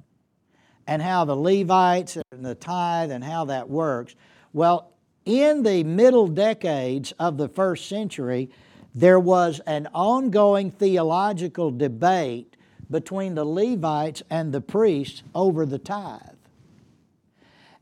and 0.88 1.00
how 1.00 1.24
the 1.24 1.36
Levites 1.36 2.18
and 2.32 2.44
the 2.44 2.56
tithe 2.56 3.12
and 3.12 3.22
how 3.22 3.44
that 3.44 3.70
works. 3.70 4.16
Well, 4.52 4.94
in 5.24 5.62
the 5.62 5.84
middle 5.84 6.26
decades 6.26 7.12
of 7.20 7.36
the 7.36 7.48
first 7.48 7.88
century, 7.88 8.50
there 8.96 9.20
was 9.20 9.60
an 9.60 9.86
ongoing 9.94 10.72
theological 10.72 11.70
debate 11.70 12.56
between 12.90 13.34
the 13.34 13.44
Levites 13.44 14.22
and 14.30 14.52
the 14.52 14.60
priests 14.60 15.22
over 15.34 15.66
the 15.66 15.78
tithe. 15.78 16.20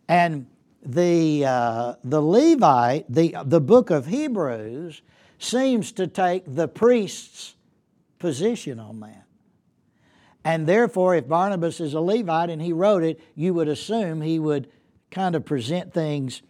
And 0.09 0.47
the, 0.83 1.45
uh, 1.45 1.95
the 2.05 2.21
Levite, 2.21 3.07
the, 3.09 3.37
the 3.45 3.61
book 3.61 3.91
of 3.91 4.07
Hebrews, 4.07 5.03
seems 5.39 5.93
to 5.93 6.07
take 6.07 6.43
the 6.47 6.69
priest's 6.69 7.55
position 8.19 8.79
on 8.79 9.01
that. 9.01 9.25
And 10.45 10.67
therefore, 10.67 11.17
if 11.17 11.27
Barnabas 11.27 11.81
is 11.81 11.95
a 11.95 12.01
Levite 12.01 12.51
and 12.51 12.63
he 12.63 12.73
wrote 12.73 13.03
it, 13.03 13.21
you 13.35 13.53
would 13.55 13.69
assume 13.69 14.21
he 14.21 14.39
would 14.39 14.69
kind 15.11 15.35
of 15.35 15.45
present 15.45 15.93
things 15.93 16.43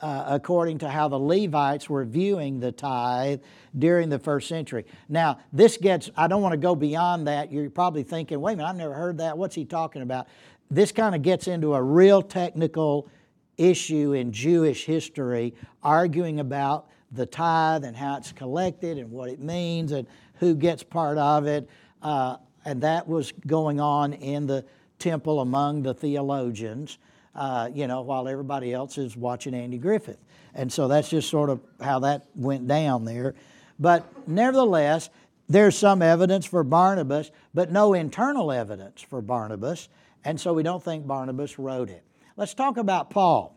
uh, 0.00 0.24
according 0.28 0.78
to 0.78 0.88
how 0.88 1.08
the 1.08 1.18
Levites 1.18 1.88
were 1.88 2.04
viewing 2.04 2.60
the 2.60 2.72
tithe 2.72 3.40
during 3.78 4.08
the 4.08 4.18
first 4.18 4.48
century. 4.48 4.84
Now, 5.08 5.38
this 5.52 5.76
gets, 5.76 6.10
I 6.16 6.28
don't 6.28 6.42
want 6.42 6.52
to 6.52 6.58
go 6.58 6.74
beyond 6.74 7.26
that. 7.26 7.52
You're 7.52 7.70
probably 7.70 8.02
thinking, 8.02 8.40
wait 8.40 8.54
a 8.54 8.56
minute, 8.56 8.68
I've 8.68 8.76
never 8.76 8.94
heard 8.94 9.18
that. 9.18 9.36
What's 9.36 9.54
he 9.54 9.64
talking 9.64 10.02
about? 10.02 10.28
This 10.70 10.92
kind 10.92 11.14
of 11.14 11.22
gets 11.22 11.48
into 11.48 11.74
a 11.74 11.82
real 11.82 12.22
technical 12.22 13.08
issue 13.56 14.12
in 14.12 14.32
Jewish 14.32 14.84
history, 14.84 15.54
arguing 15.82 16.40
about 16.40 16.88
the 17.12 17.26
tithe 17.26 17.84
and 17.84 17.96
how 17.96 18.16
it's 18.16 18.32
collected 18.32 18.98
and 18.98 19.10
what 19.10 19.28
it 19.28 19.40
means 19.40 19.92
and 19.92 20.06
who 20.34 20.54
gets 20.54 20.82
part 20.82 21.18
of 21.18 21.46
it. 21.46 21.68
Uh, 22.02 22.36
and 22.64 22.82
that 22.82 23.06
was 23.06 23.32
going 23.46 23.80
on 23.80 24.12
in 24.14 24.46
the 24.46 24.64
temple 24.98 25.40
among 25.40 25.82
the 25.82 25.94
theologians 25.94 26.98
uh, 27.36 27.68
you 27.72 27.86
know, 27.86 28.00
while 28.00 28.26
everybody 28.26 28.72
else 28.72 28.96
is 28.98 29.16
watching 29.16 29.54
Andy 29.54 29.78
Griffith. 29.78 30.18
And 30.54 30.72
so 30.72 30.88
that's 30.88 31.10
just 31.10 31.28
sort 31.28 31.50
of 31.50 31.60
how 31.80 32.00
that 32.00 32.26
went 32.34 32.66
down 32.66 33.04
there. 33.04 33.34
But 33.78 34.10
nevertheless, 34.26 35.10
there's 35.48 35.76
some 35.76 36.00
evidence 36.00 36.46
for 36.46 36.64
Barnabas, 36.64 37.30
but 37.52 37.70
no 37.70 37.92
internal 37.92 38.50
evidence 38.50 39.02
for 39.02 39.20
Barnabas. 39.20 39.88
And 40.24 40.40
so 40.40 40.54
we 40.54 40.62
don't 40.62 40.82
think 40.82 41.06
Barnabas 41.06 41.58
wrote 41.58 41.90
it. 41.90 42.02
Let's 42.36 42.54
talk 42.54 42.78
about 42.78 43.10
Paul. 43.10 43.56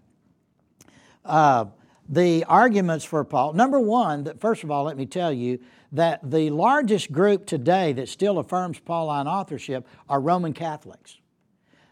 Uh, 1.23 1.65
the 2.09 2.43
arguments 2.45 3.05
for 3.05 3.23
Paul. 3.23 3.53
Number 3.53 3.79
one, 3.79 4.37
first 4.39 4.63
of 4.63 4.71
all, 4.71 4.83
let 4.83 4.97
me 4.97 5.05
tell 5.05 5.31
you 5.31 5.59
that 5.93 6.19
the 6.29 6.49
largest 6.49 7.11
group 7.11 7.45
today 7.45 7.93
that 7.93 8.09
still 8.09 8.39
affirms 8.39 8.79
Pauline 8.79 9.27
authorship 9.27 9.87
are 10.09 10.19
Roman 10.19 10.53
Catholics 10.53 11.17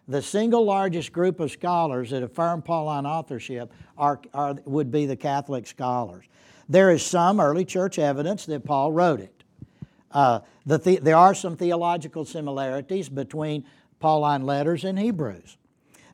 the 0.07 0.21
single 0.21 0.63
largest 0.65 1.11
group 1.11 1.39
of 1.39 1.51
scholars 1.51 2.11
that 2.11 2.23
affirm 2.23 2.61
Pauline 2.61 3.05
authorship 3.05 3.71
are, 3.97 4.21
are, 4.33 4.55
would 4.65 4.91
be 4.91 5.05
the 5.05 5.15
Catholic 5.15 5.67
scholars. 5.67 6.25
There 6.69 6.91
is 6.91 7.05
some 7.05 7.39
early 7.39 7.65
church 7.65 7.99
evidence 7.99 8.45
that 8.45 8.65
Paul 8.65 8.91
wrote 8.91 9.19
it. 9.19 9.43
Uh, 10.11 10.39
the, 10.65 10.99
there 11.01 11.15
are 11.15 11.35
some 11.35 11.57
theological 11.57 12.25
similarities 12.25 13.09
between 13.09 13.65
Pauline 13.99 14.43
letters 14.43 14.83
and 14.83 14.97
Hebrews. 14.97 15.57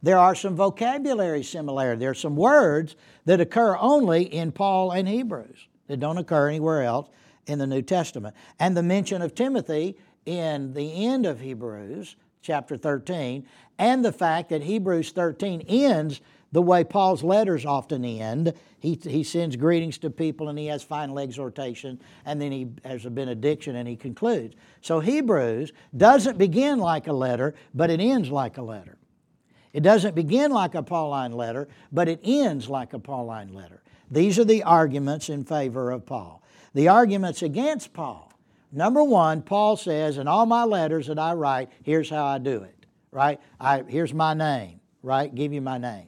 There 0.01 0.17
are 0.17 0.35
some 0.35 0.55
vocabulary 0.55 1.43
similarities. 1.43 1.99
There 2.01 2.11
are 2.11 2.15
some 2.15 2.35
words 2.35 2.95
that 3.25 3.39
occur 3.39 3.77
only 3.77 4.23
in 4.23 4.51
Paul 4.51 4.91
and 4.91 5.07
Hebrews 5.07 5.67
that 5.87 5.99
don't 5.99 6.17
occur 6.17 6.49
anywhere 6.49 6.83
else 6.83 7.09
in 7.45 7.59
the 7.59 7.67
New 7.67 7.81
Testament. 7.81 8.35
And 8.59 8.75
the 8.75 8.83
mention 8.83 9.21
of 9.21 9.35
Timothy 9.35 9.97
in 10.25 10.73
the 10.73 11.05
end 11.05 11.25
of 11.25 11.39
Hebrews 11.39 12.15
chapter 12.43 12.77
13, 12.77 13.47
and 13.79 14.05
the 14.05 14.11
fact 14.11 14.49
that 14.49 14.61
Hebrews 14.61 15.11
13 15.11 15.61
ends 15.61 16.21
the 16.51 16.61
way 16.61 16.83
Paul's 16.83 17.23
letters 17.23 17.65
often 17.65 18.05
end. 18.05 18.53
He, 18.79 18.99
he 19.01 19.23
sends 19.23 19.55
greetings 19.55 19.97
to 19.99 20.11
people 20.11 20.49
and 20.49 20.59
he 20.59 20.67
has 20.67 20.83
final 20.83 21.17
exhortation, 21.17 21.99
and 22.25 22.39
then 22.39 22.51
he 22.51 22.67
has 22.85 23.05
a 23.05 23.09
benediction 23.09 23.75
and 23.75 23.87
he 23.87 23.95
concludes. 23.95 24.55
So 24.81 24.99
Hebrews 24.99 25.73
doesn't 25.97 26.37
begin 26.37 26.77
like 26.77 27.07
a 27.07 27.13
letter, 27.13 27.55
but 27.73 27.89
it 27.89 27.99
ends 27.99 28.29
like 28.29 28.57
a 28.57 28.61
letter. 28.61 28.97
It 29.73 29.81
doesn't 29.81 30.13
begin 30.13 30.51
like 30.51 30.75
a 30.75 30.83
Pauline 30.83 31.31
letter, 31.31 31.67
but 31.91 32.07
it 32.07 32.19
ends 32.23 32.69
like 32.69 32.93
a 32.93 32.99
Pauline 32.99 33.53
letter. 33.53 33.81
These 34.11 34.37
are 34.37 34.45
the 34.45 34.61
arguments 34.61 35.29
in 35.29 35.43
favor 35.43 35.89
of 35.89 36.05
Paul. 36.05 36.43
The 36.75 36.87
arguments 36.87 37.41
against 37.41 37.93
Paul 37.93 38.31
Number 38.75 39.03
one, 39.03 39.43
Paul 39.43 39.77
says, 39.77 40.17
in 40.17 40.27
all 40.27 40.47
my 40.47 40.63
letters 40.63 41.05
that 41.05 41.19
I 41.19 41.33
write, 41.33 41.69
here's 41.83 42.09
how 42.09 42.25
I 42.25 42.39
do 42.39 42.63
it, 42.63 42.87
right? 43.11 43.39
I, 43.59 43.83
here's 43.87 44.15
my 44.15 44.33
name, 44.33 44.79
right? 45.03 45.33
Give 45.33 45.53
you 45.53 45.61
my 45.61 45.77
name. 45.77 46.07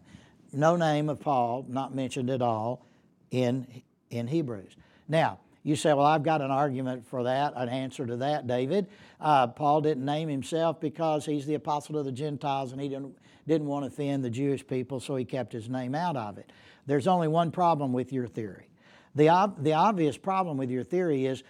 No 0.52 0.76
name 0.76 1.08
of 1.08 1.20
Paul, 1.20 1.68
not 1.70 1.94
mentioned 1.94 2.32
at 2.32 2.42
all 2.42 2.88
in, 3.30 3.68
in 4.10 4.26
Hebrews. 4.26 4.76
Now, 5.08 5.40
you 5.62 5.76
say, 5.76 5.94
well, 5.94 6.08
I've 6.08 6.24
got 6.24 6.42
an 6.42 6.50
argument 6.50 7.06
for 7.06 7.24
that, 7.24 7.54
an 7.56 7.70
answer 7.70 8.08
to 8.08 8.18
that, 8.18 8.48
David. 8.48 8.88
Uh, 9.22 9.46
Paul 9.46 9.82
didn't 9.82 10.06
name 10.06 10.28
himself 10.28 10.82
because 10.82 11.24
he's 11.24 11.46
the 11.46 11.56
apostle 11.56 12.00
of 12.00 12.06
the 12.06 12.12
Gentiles 12.12 12.72
and 12.72 12.82
he 12.82 12.90
didn't, 12.90 13.16
didn't 13.48 13.68
want 13.68 13.84
to 13.84 13.88
offend 13.88 14.24
the 14.24 14.30
Jewish 14.32 14.66
people, 14.66 15.00
so 15.00 15.16
he 15.16 15.26
kept 15.26 15.54
his 15.54 15.70
name 15.70 15.94
out 15.94 16.18
of 16.18 16.40
it. 16.40 16.52
There's 16.88 17.06
only 17.06 17.28
one 17.28 17.52
problem 17.52 17.94
with 17.94 18.12
your 18.12 18.26
theory. 18.28 18.70
The, 19.16 19.54
the 19.60 19.74
obvious 19.74 20.18
problem 20.18 20.58
with 20.58 20.70
your 20.70 20.84
theory 20.84 21.26
is 21.26 21.44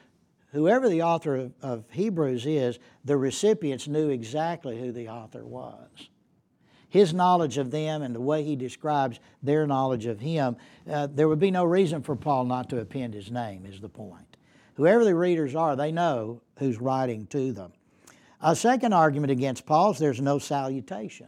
whoever 0.56 0.88
the 0.88 1.04
author 1.04 1.36
of, 1.36 1.54
of, 1.62 1.84
Hebrews 1.92 2.46
is, 2.46 2.80
the 3.04 3.18
recipients 3.18 3.88
knew 3.88 4.10
exactly 4.10 4.80
who 4.80 4.92
the 4.92 5.10
author 5.10 5.46
was. 5.46 5.90
His 6.88 7.14
knowledge 7.14 7.58
of 7.58 7.72
them 7.72 8.02
and 8.02 8.16
the 8.16 8.22
way 8.22 8.44
he 8.44 8.56
describes 8.56 9.20
their 9.44 9.68
knowledge 9.68 10.06
of 10.06 10.22
him, 10.22 10.56
uh, 10.90 11.08
there 11.08 11.28
would 11.28 11.40
be 11.40 11.52
no 11.52 11.66
reason 11.66 12.02
for 12.02 12.16
Paul 12.16 12.46
not 12.46 12.70
to 12.70 12.80
append 12.80 13.14
his 13.14 13.30
name, 13.30 13.66
is 13.66 13.82
the 13.82 13.90
point. 13.90 14.38
Whoever 14.76 15.04
the 15.04 15.14
readers 15.14 15.56
are, 15.56 15.76
they 15.76 15.92
know 15.92 16.42
who's 16.58 16.80
writing 16.80 17.28
to 17.28 17.52
them. 17.52 17.74
A 18.42 18.56
second 18.56 18.94
argument 18.94 19.32
against 19.32 19.66
Paul 19.66 19.92
is 19.92 20.00
there's 20.00 20.22
no 20.22 20.40
salutation. 20.40 21.28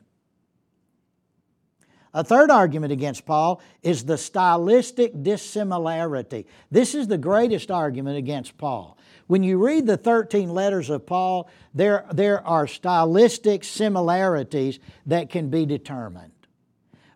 A 2.14 2.24
third 2.24 2.50
argument 2.50 2.94
against 2.94 3.26
Paul 3.26 3.62
is 3.84 4.06
the 4.06 4.18
stylistic 4.18 5.22
dissimilarity. 5.22 6.48
This 6.72 6.96
is 6.96 7.08
the 7.08 7.18
greatest 7.18 7.70
argument 7.70 8.18
against 8.18 8.58
Paul. 8.58 8.98
When 9.28 9.44
you 9.44 9.64
read 9.64 9.86
the 9.86 9.98
13 9.98 10.50
letters 10.50 10.90
of 10.90 11.06
Paul, 11.06 11.50
there, 11.74 12.06
there 12.12 12.46
are 12.48 12.66
stylistic 12.66 13.64
similarities 13.64 14.80
that 15.06 15.30
can 15.30 15.50
be 15.50 15.66
determined. 15.66 16.32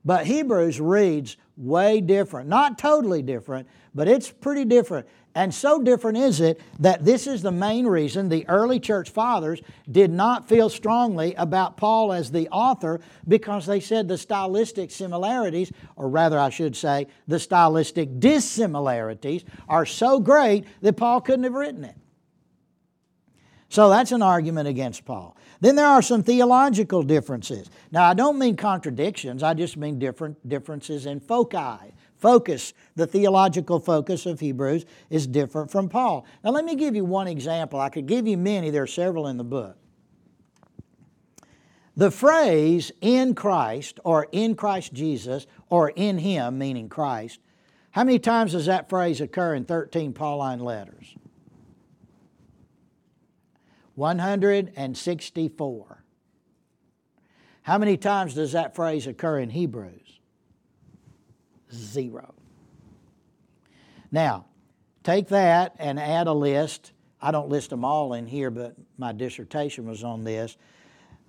But 0.03 0.25
Hebrews 0.25 0.79
reads 0.81 1.37
way 1.55 2.01
different. 2.01 2.49
Not 2.49 2.77
totally 2.77 3.21
different, 3.21 3.67
but 3.95 4.07
it's 4.07 4.29
pretty 4.29 4.65
different. 4.65 5.07
And 5.33 5.53
so 5.53 5.81
different 5.81 6.17
is 6.17 6.41
it 6.41 6.59
that 6.79 7.05
this 7.05 7.25
is 7.25 7.41
the 7.41 7.51
main 7.51 7.87
reason 7.87 8.27
the 8.27 8.47
early 8.49 8.81
church 8.81 9.09
fathers 9.09 9.61
did 9.89 10.11
not 10.11 10.49
feel 10.49 10.69
strongly 10.69 11.33
about 11.35 11.77
Paul 11.77 12.11
as 12.11 12.31
the 12.31 12.49
author 12.49 12.99
because 13.27 13.65
they 13.65 13.79
said 13.79 14.07
the 14.07 14.17
stylistic 14.17 14.91
similarities, 14.91 15.71
or 15.95 16.09
rather, 16.09 16.37
I 16.37 16.49
should 16.49 16.75
say, 16.75 17.07
the 17.27 17.39
stylistic 17.39 18.19
dissimilarities, 18.19 19.45
are 19.69 19.85
so 19.85 20.19
great 20.19 20.65
that 20.81 20.97
Paul 20.97 21.21
couldn't 21.21 21.45
have 21.45 21.53
written 21.53 21.85
it. 21.85 21.95
So 23.69 23.89
that's 23.89 24.11
an 24.11 24.21
argument 24.21 24.67
against 24.67 25.05
Paul. 25.05 25.37
Then 25.61 25.77
there 25.77 25.87
are 25.87 26.01
some 26.01 26.23
theological 26.23 27.03
differences. 27.03 27.69
Now, 27.89 28.03
I 28.03 28.13
don't 28.13 28.37
mean 28.37 28.57
contradictions, 28.57 29.43
I 29.43 29.53
just 29.53 29.77
mean 29.77 29.97
different 29.97 30.49
differences 30.49 31.05
in 31.05 31.21
foci. 31.21 31.93
Focus, 32.21 32.73
the 32.95 33.05
theological 33.07 33.79
focus 33.79 34.27
of 34.27 34.39
Hebrews, 34.39 34.85
is 35.09 35.25
different 35.25 35.71
from 35.71 35.89
Paul. 35.89 36.27
Now, 36.43 36.51
let 36.51 36.63
me 36.63 36.75
give 36.75 36.95
you 36.95 37.03
one 37.03 37.27
example. 37.27 37.79
I 37.79 37.89
could 37.89 38.05
give 38.05 38.27
you 38.27 38.37
many, 38.37 38.69
there 38.69 38.83
are 38.83 38.87
several 38.87 39.25
in 39.25 39.37
the 39.37 39.43
book. 39.43 39.75
The 41.97 42.11
phrase 42.11 42.91
in 43.01 43.33
Christ 43.33 43.99
or 44.03 44.27
in 44.31 44.53
Christ 44.55 44.93
Jesus 44.93 45.47
or 45.69 45.89
in 45.89 46.19
Him, 46.19 46.59
meaning 46.59 46.89
Christ, 46.89 47.39
how 47.89 48.03
many 48.03 48.19
times 48.19 48.51
does 48.51 48.67
that 48.67 48.87
phrase 48.87 49.19
occur 49.19 49.55
in 49.55 49.65
13 49.65 50.13
Pauline 50.13 50.59
letters? 50.59 51.15
164. 53.95 56.03
How 57.63 57.77
many 57.77 57.97
times 57.97 58.33
does 58.35 58.53
that 58.53 58.73
phrase 58.75 59.07
occur 59.07 59.39
in 59.39 59.49
Hebrews? 59.49 60.00
Zero. 61.73 62.33
Now, 64.11 64.45
take 65.03 65.29
that 65.29 65.75
and 65.79 65.99
add 65.99 66.27
a 66.27 66.33
list. 66.33 66.91
I 67.21 67.31
don't 67.31 67.49
list 67.49 67.69
them 67.69 67.85
all 67.85 68.13
in 68.13 68.27
here, 68.27 68.51
but 68.51 68.75
my 68.97 69.11
dissertation 69.11 69.85
was 69.85 70.03
on 70.03 70.23
this. 70.23 70.57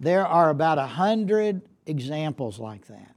There 0.00 0.26
are 0.26 0.50
about 0.50 0.78
a 0.78 0.86
hundred 0.86 1.62
examples 1.86 2.58
like 2.58 2.86
that 2.86 3.14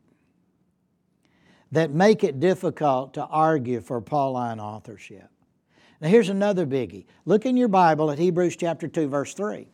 that 1.72 1.92
make 1.92 2.24
it 2.24 2.40
difficult 2.40 3.14
to 3.16 3.26
argue 3.26 3.82
for 3.82 4.00
Pauline 4.02 4.60
authorship. 4.60 5.30
Now, 6.00 6.10
here's 6.10 6.30
another 6.30 6.66
biggie. 6.66 7.06
Look 7.26 7.46
in 7.46 7.58
your 7.58 7.68
Bible 7.68 8.12
at 8.12 8.20
Hebrews 8.20 8.56
chapter 8.56 8.88
2, 8.88 9.08
verse 9.08 9.34
3. 9.34 9.68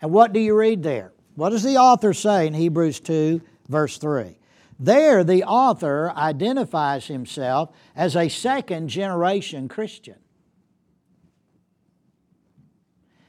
And 0.00 0.12
what 0.12 0.32
do 0.32 0.40
you 0.40 0.54
read 0.54 0.82
there? 0.82 1.12
What 1.34 1.50
does 1.50 1.62
the 1.62 1.76
author 1.76 2.14
say 2.14 2.46
in 2.46 2.54
Hebrews 2.54 3.00
2, 3.00 3.40
verse 3.68 3.98
3? 3.98 4.38
There, 4.78 5.22
the 5.22 5.44
author 5.44 6.12
identifies 6.16 7.06
himself 7.06 7.70
as 7.94 8.16
a 8.16 8.28
second 8.28 8.88
generation 8.88 9.68
Christian. 9.68 10.16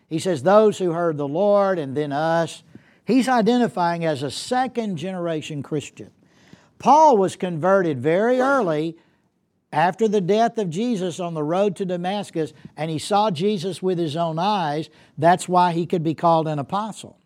He 0.08 0.20
says, 0.20 0.44
Those 0.44 0.78
who 0.78 0.92
heard 0.92 1.18
the 1.18 1.28
Lord 1.28 1.78
and 1.78 1.96
then 1.96 2.12
us. 2.12 2.64
He's 3.06 3.30
identifying 3.30 4.04
as 4.04 4.24
a 4.24 4.32
second 4.32 4.98
generation 4.98 5.62
Christian. 5.62 6.12
Paul 6.80 7.18
was 7.18 7.36
converted 7.36 8.00
very 8.00 8.40
early 8.40 8.98
after 9.72 10.08
the 10.08 10.22
death 10.22 10.58
of 10.58 10.70
Jesus 10.70 11.20
on 11.20 11.34
the 11.34 11.44
road 11.44 11.76
to 11.76 11.86
Damascus, 11.86 12.54
and 12.76 12.90
he 12.90 12.98
saw 12.98 13.30
Jesus 13.30 13.82
with 13.84 14.00
his 14.00 14.16
own 14.16 14.40
eyes. 14.40 14.90
That's 15.18 15.48
why 15.48 15.74
he 15.74 15.86
could 15.86 16.04
be 16.04 16.14
called 16.14 16.48
an 16.48 16.60
apostle. 16.60 17.20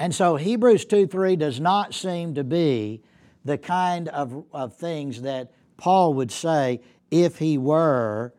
And 0.00 0.14
so 0.14 0.36
Hebrews 0.36 0.86
2 0.86 1.08
3 1.08 1.36
does 1.36 1.60
not 1.60 1.92
seem 1.92 2.34
to 2.34 2.42
be 2.42 3.02
the 3.44 3.58
kind 3.58 4.08
of, 4.08 4.46
of 4.50 4.74
things 4.74 5.20
that 5.20 5.52
Paul 5.76 6.14
would 6.14 6.32
say 6.32 6.80
if 7.10 7.36
he 7.36 7.58
were 7.58 8.32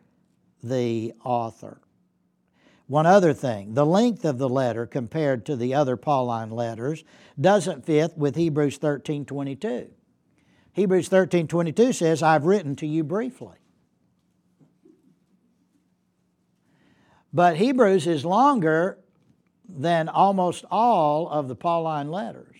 the 0.60 1.12
author. 1.24 1.80
One 2.88 3.06
other 3.06 3.32
thing, 3.32 3.74
the 3.74 3.86
length 3.86 4.24
of 4.24 4.38
the 4.38 4.48
letter 4.48 4.86
compared 4.86 5.46
to 5.46 5.54
the 5.54 5.72
other 5.72 5.96
Pauline 5.96 6.50
letters 6.50 7.04
doesn't 7.40 7.86
fit 7.86 8.18
with 8.18 8.34
Hebrews 8.34 8.78
13 8.78 9.24
22. 9.24 9.88
Hebrews 10.72 11.08
13 11.08 11.46
22 11.46 11.92
says, 11.92 12.24
I've 12.24 12.44
written 12.44 12.74
to 12.76 12.88
you 12.88 13.04
briefly. 13.04 13.58
But 17.32 17.56
Hebrews 17.56 18.08
is 18.08 18.24
longer 18.24 18.98
than 19.80 20.08
almost 20.08 20.64
all 20.70 21.28
of 21.28 21.48
the 21.48 21.54
Pauline 21.54 22.10
letters. 22.10 22.56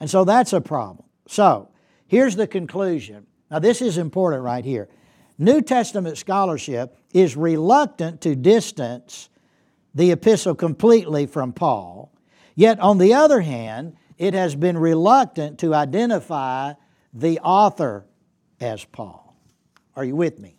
And 0.00 0.10
so 0.10 0.24
that's 0.24 0.52
a 0.52 0.60
problem. 0.60 1.06
So 1.28 1.68
here's 2.06 2.36
the 2.36 2.46
conclusion. 2.46 3.26
Now, 3.50 3.58
this 3.58 3.80
is 3.80 3.98
important 3.98 4.42
right 4.42 4.64
here. 4.64 4.88
New 5.38 5.60
Testament 5.60 6.18
scholarship 6.18 6.98
is 7.12 7.36
reluctant 7.36 8.20
to 8.22 8.34
distance 8.34 9.28
the 9.94 10.10
epistle 10.12 10.54
completely 10.54 11.26
from 11.26 11.52
Paul, 11.52 12.12
yet, 12.54 12.78
on 12.80 12.98
the 12.98 13.14
other 13.14 13.40
hand, 13.40 13.96
it 14.18 14.34
has 14.34 14.54
been 14.54 14.76
reluctant 14.76 15.58
to 15.60 15.74
identify 15.74 16.74
the 17.14 17.38
author 17.40 18.04
as 18.60 18.84
Paul. 18.84 19.34
Are 19.94 20.04
you 20.04 20.14
with 20.14 20.38
me? 20.38 20.56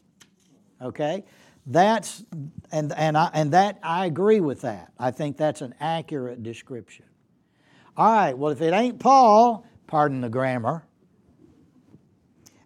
Okay? 0.82 1.24
That's 1.70 2.24
and 2.72 2.94
and 2.94 3.18
I 3.18 3.30
and 3.34 3.52
that 3.52 3.78
I 3.84 4.06
agree 4.06 4.40
with 4.40 4.62
that. 4.62 4.94
I 4.98 5.12
think 5.12 5.36
that's 5.36 5.62
an 5.62 5.76
accurate 5.82 6.42
description. 6.42 7.06
All 7.98 8.12
right, 8.12 8.38
well 8.38 8.52
if 8.52 8.62
it 8.62 8.74
ain't 8.74 9.00
Paul, 9.00 9.66
pardon 9.86 10.22
the 10.22 10.30
grammar, 10.30 10.86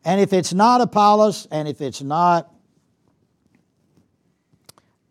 and 0.06 0.22
if 0.22 0.34
it's 0.34 0.54
not 0.54 0.82
Apollos 0.82 1.48
and 1.50 1.68
if 1.68 1.82
it's 1.82 2.04
not 2.04 2.54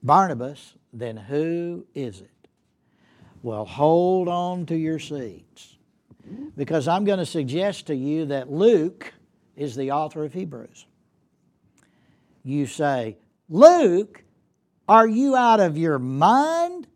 Barnabas, 0.05 0.75
then 0.93 1.17
who 1.17 1.85
is 1.93 2.21
it? 2.21 2.31
Well, 3.43 3.65
hold 3.65 4.29
on 4.29 4.67
to 4.67 4.77
your 4.77 5.01
seats 5.01 5.77
because 6.57 6.87
I'm 6.87 7.05
going 7.05 7.19
to 7.19 7.27
suggest 7.27 7.87
to 7.89 7.95
you 7.95 8.27
that 8.27 8.53
Luke 8.53 9.13
is 9.57 9.75
the 9.75 9.91
author 9.91 10.25
of 10.25 10.33
Hebrews. 10.33 10.87
You 12.45 12.67
say, 12.67 13.17
Luke, 13.53 14.23
are 14.89 15.09
you 15.09 15.35
out 15.35 15.59
of 15.59 15.77
your 15.77 15.99
mind? 15.99 16.87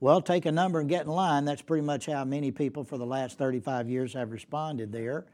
Well, 0.00 0.20
take 0.20 0.44
a 0.44 0.50
number 0.50 0.80
and 0.80 0.88
get 0.88 1.06
in 1.06 1.12
line. 1.12 1.44
That's 1.44 1.62
pretty 1.62 1.86
much 1.86 2.06
how 2.06 2.24
many 2.24 2.50
people 2.50 2.82
for 2.82 2.98
the 2.98 3.06
last 3.06 3.38
35 3.38 3.88
years 3.88 4.14
have 4.14 4.32
responded 4.32 4.90
there. 4.90 5.26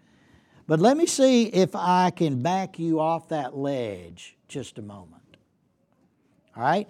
But 0.66 0.78
let 0.78 0.98
me 0.98 1.06
see 1.06 1.44
if 1.44 1.74
I 1.74 2.10
can 2.10 2.42
back 2.42 2.78
you 2.78 3.00
off 3.00 3.28
that 3.28 3.56
ledge 3.56 4.36
just 4.48 4.76
a 4.76 4.82
moment. 4.82 5.22
All 6.54 6.62
right? 6.62 6.86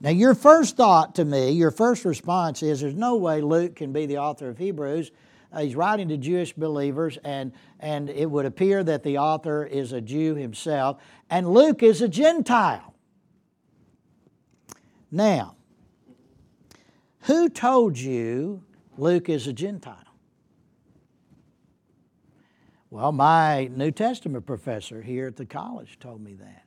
Now, 0.00 0.10
your 0.10 0.34
first 0.34 0.76
thought 0.76 1.14
to 1.14 1.24
me, 1.24 1.52
your 1.52 1.70
first 1.70 2.04
response 2.04 2.62
is 2.62 2.82
there's 2.82 2.94
no 2.94 3.16
way 3.16 3.40
Luke 3.40 3.76
can 3.76 3.90
be 3.90 4.04
the 4.04 4.18
author 4.18 4.50
of 4.50 4.58
Hebrews. 4.58 5.12
Uh, 5.50 5.60
he's 5.60 5.76
writing 5.76 6.08
to 6.08 6.18
Jewish 6.18 6.52
believers, 6.52 7.16
and, 7.24 7.52
and 7.80 8.10
it 8.10 8.30
would 8.30 8.44
appear 8.44 8.84
that 8.84 9.02
the 9.02 9.16
author 9.16 9.64
is 9.64 9.92
a 9.92 10.00
Jew 10.00 10.34
himself, 10.34 11.00
and 11.30 11.48
Luke 11.48 11.82
is 11.82 12.02
a 12.02 12.08
Gentile. 12.08 12.93
Now, 15.14 15.54
who 17.20 17.48
told 17.48 17.96
you 17.96 18.64
Luke 18.98 19.28
is 19.28 19.46
a 19.46 19.52
Gentile? 19.52 19.94
Well, 22.90 23.12
my 23.12 23.68
New 23.68 23.92
Testament 23.92 24.44
professor 24.44 25.00
here 25.02 25.28
at 25.28 25.36
the 25.36 25.46
college 25.46 26.00
told 26.00 26.20
me 26.20 26.34
that. 26.34 26.64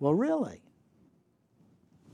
Well, 0.00 0.14
really? 0.14 0.62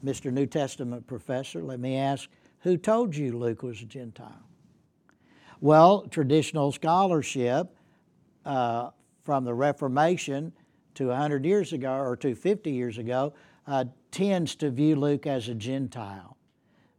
Mr. 0.05 0.31
New 0.31 0.45
Testament 0.45 1.07
professor, 1.07 1.63
let 1.63 1.81
me 1.81 1.97
ask 1.97 2.29
who 2.61 2.77
told 2.77 3.17
you 3.17 3.33
Luke 3.33 3.63
was 3.63 3.81
a 3.81 3.87
Gentile? 3.87 4.47
Well, 5.63 6.03
traditional 6.11 6.71
scholarship 6.71 7.75
uh, 8.45 8.91
from 9.25 9.47
the 9.47 9.55
Reformation 9.55 10.53
to 10.97 11.07
100 11.07 11.47
years 11.47 11.73
ago 11.73 11.95
or 11.95 12.15
to 12.17 12.35
50 12.35 12.71
years 12.71 12.99
ago 12.99 13.33
uh, 13.67 13.87
tends 14.11 14.55
to 14.57 14.71
view 14.71 14.97
Luke 14.97 15.27
as 15.27 15.49
a 15.49 15.55
Gentile. 15.55 16.37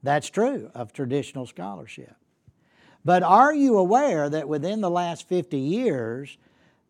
That's 0.03 0.29
true 0.29 0.71
of 0.73 0.93
traditional 0.93 1.45
scholarship. 1.45 2.15
But 3.03 3.23
are 3.23 3.53
you 3.53 3.77
aware 3.77 4.29
that 4.29 4.47
within 4.47 4.81
the 4.81 4.89
last 4.89 5.27
50 5.27 5.57
years, 5.57 6.37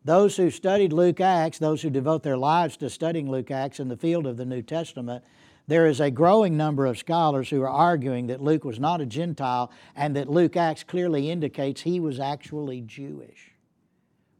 those 0.04 0.36
who 0.36 0.50
studied 0.50 0.92
Luke 0.92 1.20
Acts, 1.20 1.58
those 1.58 1.82
who 1.82 1.90
devote 1.90 2.22
their 2.22 2.36
lives 2.36 2.76
to 2.78 2.90
studying 2.90 3.30
Luke 3.30 3.50
Acts 3.50 3.80
in 3.80 3.88
the 3.88 3.96
field 3.96 4.26
of 4.26 4.36
the 4.36 4.44
New 4.44 4.62
Testament, 4.62 5.24
there 5.66 5.86
is 5.86 6.00
a 6.00 6.10
growing 6.10 6.56
number 6.56 6.86
of 6.86 6.98
scholars 6.98 7.50
who 7.50 7.62
are 7.62 7.68
arguing 7.68 8.26
that 8.26 8.42
Luke 8.42 8.64
was 8.64 8.80
not 8.80 9.00
a 9.00 9.06
Gentile 9.06 9.70
and 9.94 10.16
that 10.16 10.28
Luke 10.28 10.56
Acts 10.56 10.82
clearly 10.82 11.30
indicates 11.30 11.82
he 11.82 12.00
was 12.00 12.18
actually 12.18 12.80
Jewish. 12.80 13.52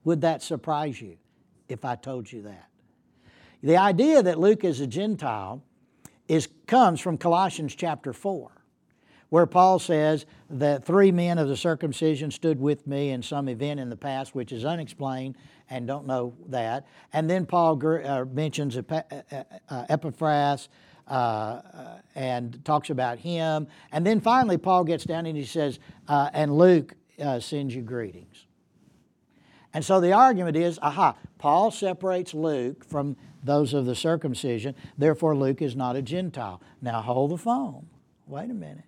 Would 0.05 0.23
that 0.23 0.43
surprise 0.43 1.01
you 1.01 1.19
if 1.69 1.85
I 1.85 1.95
told 1.95 2.33
you 2.33 2.43
that? 2.43 2.69
The 3.63 3.77
idea 3.77 4.23
that 4.23 4.41
Luke 4.41 4.65
is 4.65 4.81
a 4.81 4.87
Gentile 4.87 5.63
is, 6.31 6.49
comes 6.69 7.01
from 7.01 7.19
Colossians 7.19 7.75
chapter 7.75 8.13
4, 8.13 8.53
where 9.31 9.47
Paul 9.47 9.81
says 9.81 10.27
that 10.49 10.85
three 10.85 11.11
men 11.11 11.39
of 11.39 11.49
the 11.49 11.57
circumcision 11.57 12.31
stood 12.31 12.61
with 12.61 12.87
me 12.87 13.11
in 13.11 13.21
some 13.21 13.49
event 13.49 13.81
in 13.81 13.91
the 13.91 13.97
past 13.97 14.33
which 14.33 14.53
is 14.53 14.65
unexplained 14.65 15.37
and 15.71 15.89
don't 15.89 16.07
know 16.07 16.37
that. 16.47 16.87
And 17.13 17.29
then 17.29 17.47
Paul 17.47 17.85
uh, 17.85 18.25
mentions 18.27 18.77
uh, 18.77 18.83
uh, 19.69 19.85
Epaphras. 19.89 20.69
Uh, 21.09 21.99
and 22.15 22.65
talks 22.65 22.91
about 22.91 23.19
him. 23.19 23.67
And 23.91 24.07
then 24.07 24.21
finally, 24.21 24.57
Paul 24.57 24.85
gets 24.85 25.03
down 25.03 25.27
and 25.27 25.37
he 25.37 25.45
says, 25.45 25.81
uh, 26.07 26.31
and 26.33 26.57
Luke 26.57 26.95
uh, 27.21 27.41
sends 27.41 27.75
you 27.75 27.83
greetings. 27.83 28.47
And 29.73 29.85
so 29.85 30.01
the 30.01 30.13
argument 30.13 30.57
is 30.57 30.79
aha, 30.83 31.17
Paul 31.39 31.71
separates 31.71 32.35
Luke 32.35 32.85
from 32.85 33.17
those 33.43 33.73
of 33.73 33.87
the 33.87 33.95
circumcision. 33.95 34.75
Therefore, 34.99 35.37
Luke 35.37 35.63
is 35.63 35.77
not 35.77 35.97
a 35.97 36.03
Gentile. 36.03 36.61
Now, 36.83 37.01
hold 37.01 37.31
the 37.31 37.39
phone. 37.39 37.87
Wait 38.27 38.51
a 38.51 38.55
minute. 38.55 38.85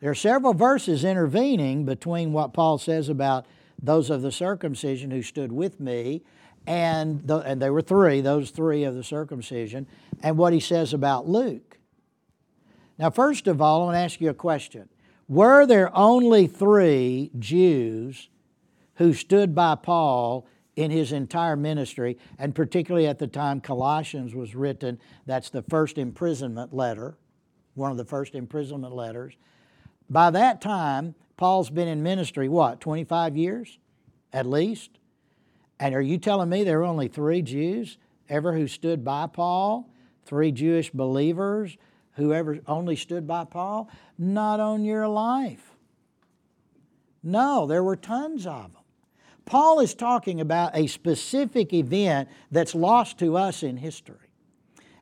There 0.00 0.10
are 0.10 0.14
several 0.14 0.54
verses 0.54 1.04
intervening 1.04 1.84
between 1.84 2.32
what 2.32 2.52
Paul 2.52 2.78
says 2.78 3.08
about 3.08 3.46
those 3.82 4.10
of 4.10 4.22
the 4.22 4.32
circumcision 4.32 5.10
who 5.10 5.22
stood 5.22 5.52
with 5.52 5.80
me, 5.80 6.22
and, 6.66 7.26
the, 7.26 7.38
and 7.38 7.60
there 7.62 7.72
were 7.72 7.82
three, 7.82 8.20
those 8.20 8.50
three 8.50 8.84
of 8.84 8.94
the 8.94 9.04
circumcision, 9.04 9.86
and 10.22 10.36
what 10.36 10.52
he 10.52 10.60
says 10.60 10.92
about 10.92 11.28
Luke. 11.28 11.78
Now, 12.98 13.10
first 13.10 13.46
of 13.46 13.62
all, 13.62 13.82
I 13.82 13.84
want 13.86 13.94
to 13.94 14.00
ask 14.00 14.20
you 14.20 14.30
a 14.30 14.34
question. 14.34 14.88
Were 15.28 15.66
there 15.66 15.96
only 15.96 16.46
three 16.46 17.30
Jews 17.38 18.28
who 18.98 19.14
stood 19.14 19.54
by 19.54 19.74
Paul 19.74 20.46
in 20.76 20.90
his 20.90 21.10
entire 21.10 21.56
ministry, 21.56 22.18
and 22.38 22.54
particularly 22.54 23.06
at 23.06 23.18
the 23.18 23.26
time 23.26 23.60
Colossians 23.60 24.34
was 24.34 24.54
written? 24.54 25.00
That's 25.26 25.50
the 25.50 25.62
first 25.62 25.98
imprisonment 25.98 26.72
letter, 26.72 27.16
one 27.74 27.90
of 27.90 27.96
the 27.96 28.04
first 28.04 28.34
imprisonment 28.34 28.94
letters. 28.94 29.34
By 30.10 30.30
that 30.30 30.60
time, 30.60 31.14
Paul's 31.36 31.70
been 31.70 31.88
in 31.88 32.02
ministry, 32.02 32.48
what, 32.48 32.80
25 32.80 33.36
years 33.36 33.78
at 34.32 34.46
least? 34.46 34.90
And 35.80 35.94
are 35.94 36.02
you 36.02 36.18
telling 36.18 36.48
me 36.48 36.64
there 36.64 36.78
were 36.78 36.84
only 36.84 37.08
three 37.08 37.42
Jews 37.42 37.98
ever 38.28 38.52
who 38.52 38.66
stood 38.66 39.04
by 39.04 39.26
Paul? 39.26 39.88
Three 40.24 40.52
Jewish 40.52 40.90
believers 40.90 41.76
who 42.12 42.32
ever 42.32 42.58
only 42.66 42.96
stood 42.96 43.26
by 43.26 43.44
Paul? 43.44 43.88
Not 44.18 44.60
on 44.60 44.84
your 44.84 45.08
life. 45.08 45.72
No, 47.22 47.66
there 47.66 47.82
were 47.82 47.96
tons 47.96 48.46
of 48.46 48.72
them. 48.72 48.77
Paul 49.48 49.80
is 49.80 49.94
talking 49.94 50.42
about 50.42 50.76
a 50.76 50.86
specific 50.86 51.72
event 51.72 52.28
that's 52.50 52.74
lost 52.74 53.18
to 53.20 53.38
us 53.38 53.62
in 53.62 53.78
history. 53.78 54.28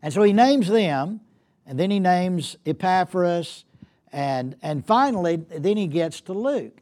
And 0.00 0.14
so 0.14 0.22
he 0.22 0.32
names 0.32 0.68
them, 0.68 1.20
and 1.66 1.80
then 1.80 1.90
he 1.90 1.98
names 1.98 2.56
Epaphras, 2.64 3.64
and, 4.12 4.54
and 4.62 4.86
finally, 4.86 5.36
then 5.36 5.76
he 5.76 5.88
gets 5.88 6.20
to 6.22 6.32
Luke. 6.32 6.80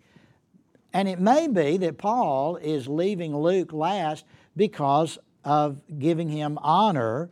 And 0.93 1.09
it 1.09 1.19
may 1.19 1.49
be 1.49 1.79
that 1.79 1.97
Paul 1.97 2.57
is 2.57 2.87
leaving 2.87 3.35
Luke 3.35 3.73
last 3.73 4.27
because 4.55 5.19
of 5.43 5.81
giving 5.99 6.29
him 6.29 6.59
honor 6.61 7.31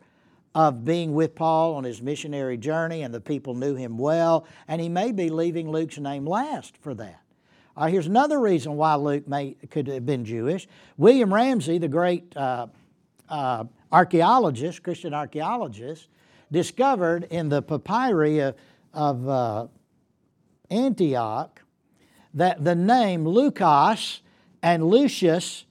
of 0.54 0.82
being 0.82 1.14
with 1.14 1.34
Paul 1.34 1.74
on 1.74 1.84
his 1.84 2.00
missionary 2.00 2.56
journey, 2.56 3.02
and 3.02 3.12
the 3.12 3.20
people 3.20 3.54
knew 3.54 3.74
him 3.74 3.98
well, 3.98 4.46
and 4.66 4.80
he 4.80 4.88
may 4.88 5.12
be 5.12 5.28
leaving 5.28 5.70
Luke's 5.70 5.98
name 5.98 6.26
last 6.26 6.78
for 6.78 6.94
that. 6.94 7.20
Uh, 7.76 7.86
here's 7.86 8.06
another 8.06 8.38
reason 8.38 8.76
why 8.76 8.94
Luke 8.94 9.26
may, 9.26 9.56
could 9.70 9.86
have 9.88 10.04
been 10.04 10.24
Jewish. 10.24 10.68
William 10.98 11.32
Ramsay, 11.32 11.78
the 11.78 11.88
great 11.88 12.36
uh, 12.36 12.66
uh, 13.28 13.64
archaeologist, 13.90 14.82
Christian 14.82 15.14
archaeologist, 15.14 16.08
discovered 16.50 17.24
in 17.24 17.48
the 17.48 17.62
papyri 17.62 18.40
of, 18.40 18.56
of 18.92 19.28
uh, 19.28 19.66
Antioch 20.70 21.62
that 22.34 22.62
the 22.62 22.74
name 22.74 23.26
Lucas 23.26 24.20
and 24.62 24.84
Lucius 24.84 25.64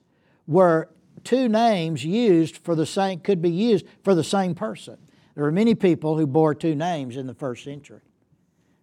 were 0.48 0.90
two 1.24 1.48
names 1.48 2.04
used 2.04 2.58
for 2.58 2.76
the 2.76 2.86
same 2.86 3.20
could 3.20 3.42
be 3.42 3.50
used 3.50 3.86
for 4.04 4.16
the 4.16 4.24
same 4.24 4.56
person. 4.56 4.98
There 5.36 5.44
were 5.44 5.52
many 5.52 5.76
people 5.76 6.18
who 6.18 6.28
bore 6.28 6.56
two 6.56 6.76
names 6.76 7.16
in 7.16 7.28
the 7.28 7.34
first 7.34 7.64
century. 7.64 8.02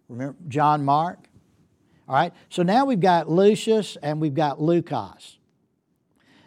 Remember 0.07 0.37
John 0.47 0.83
Mark? 0.83 1.28
All 2.09 2.15
right. 2.15 2.33
So 2.49 2.63
now 2.63 2.83
we've 2.83 2.99
got 2.99 3.29
Lucius 3.29 3.95
and 4.01 4.19
we've 4.19 4.33
got 4.33 4.59
Lucas. 4.59 5.37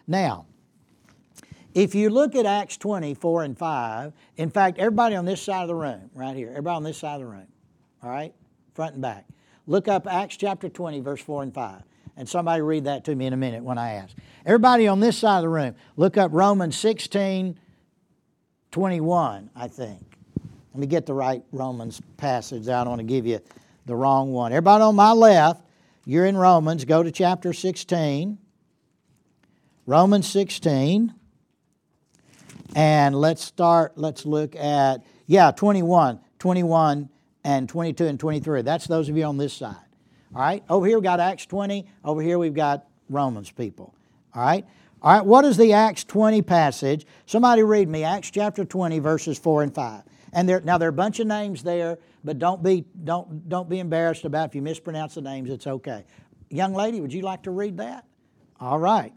Now, 0.06 0.44
if 1.72 1.94
you 1.94 2.10
look 2.10 2.34
at 2.34 2.44
Acts 2.44 2.76
20, 2.76 3.14
4 3.14 3.44
and 3.44 3.56
5, 3.56 4.12
in 4.36 4.50
fact, 4.50 4.78
everybody 4.78 5.16
on 5.16 5.24
this 5.24 5.40
side 5.40 5.62
of 5.62 5.68
the 5.68 5.74
room, 5.74 6.10
right 6.14 6.36
here, 6.36 6.50
everybody 6.50 6.76
on 6.76 6.82
this 6.82 6.98
side 6.98 7.14
of 7.14 7.20
the 7.20 7.26
room, 7.26 7.46
all 8.02 8.10
right, 8.10 8.34
front 8.74 8.94
and 8.94 9.02
back, 9.02 9.26
Look 9.66 9.88
up 9.88 10.06
Acts 10.06 10.36
chapter 10.36 10.68
20, 10.68 11.00
verse 11.00 11.20
4 11.22 11.44
and 11.44 11.54
5. 11.54 11.82
And 12.16 12.28
somebody 12.28 12.60
read 12.62 12.84
that 12.84 13.04
to 13.04 13.14
me 13.14 13.26
in 13.26 13.32
a 13.32 13.36
minute 13.36 13.62
when 13.62 13.78
I 13.78 13.92
ask. 13.92 14.16
Everybody 14.44 14.86
on 14.86 15.00
this 15.00 15.16
side 15.16 15.38
of 15.38 15.42
the 15.42 15.48
room, 15.48 15.74
look 15.96 16.16
up 16.16 16.30
Romans 16.32 16.76
16, 16.76 17.58
21, 18.70 19.50
I 19.54 19.68
think. 19.68 20.18
Let 20.74 20.80
me 20.80 20.86
get 20.86 21.06
the 21.06 21.14
right 21.14 21.42
Romans 21.52 22.00
passage. 22.16 22.68
I 22.68 22.82
don't 22.84 22.90
want 22.90 23.00
to 23.00 23.06
give 23.06 23.26
you 23.26 23.40
the 23.86 23.96
wrong 23.96 24.32
one. 24.32 24.52
Everybody 24.52 24.82
on 24.82 24.96
my 24.96 25.12
left, 25.12 25.64
you're 26.04 26.26
in 26.26 26.36
Romans. 26.36 26.84
Go 26.84 27.02
to 27.02 27.10
chapter 27.10 27.52
16. 27.52 28.38
Romans 29.86 30.28
16. 30.28 31.14
And 32.74 33.14
let's 33.14 33.44
start, 33.44 33.92
let's 33.96 34.24
look 34.24 34.56
at, 34.56 35.04
yeah, 35.26 35.50
21. 35.50 36.20
21 36.38 37.08
and 37.44 37.68
22 37.68 38.06
and 38.06 38.18
23. 38.18 38.62
That's 38.62 38.86
those 38.86 39.08
of 39.08 39.16
you 39.16 39.24
on 39.24 39.36
this 39.36 39.52
side. 39.52 39.76
All 40.34 40.40
right? 40.40 40.64
Over 40.68 40.86
here 40.86 40.96
we've 40.96 41.04
got 41.04 41.20
Acts 41.20 41.46
20. 41.46 41.86
Over 42.04 42.22
here 42.22 42.38
we've 42.38 42.54
got 42.54 42.86
Romans 43.08 43.50
people. 43.50 43.94
All 44.34 44.42
right? 44.42 44.64
All 45.02 45.12
right, 45.12 45.26
what 45.26 45.44
is 45.44 45.56
the 45.56 45.72
Acts 45.72 46.04
20 46.04 46.42
passage? 46.42 47.06
Somebody 47.26 47.64
read 47.64 47.88
me 47.88 48.04
Acts 48.04 48.30
chapter 48.30 48.64
20, 48.64 49.00
verses 49.00 49.36
4 49.36 49.64
and 49.64 49.74
5. 49.74 50.02
And 50.32 50.48
there, 50.48 50.60
now 50.60 50.78
there 50.78 50.88
are 50.88 50.90
a 50.90 50.92
bunch 50.92 51.18
of 51.18 51.26
names 51.26 51.64
there, 51.64 51.98
but 52.24 52.38
don't 52.38 52.62
be, 52.62 52.84
don't, 53.04 53.48
don't 53.48 53.68
be 53.68 53.78
embarrassed 53.78 54.24
about 54.24 54.50
if 54.50 54.54
you 54.54 54.62
mispronounce 54.62 55.14
the 55.14 55.22
names, 55.22 55.50
it's 55.50 55.66
okay. 55.66 56.04
Young 56.50 56.74
lady, 56.74 57.00
would 57.00 57.12
you 57.12 57.22
like 57.22 57.42
to 57.44 57.50
read 57.50 57.78
that? 57.78 58.06
All 58.60 58.78
right. 58.78 59.12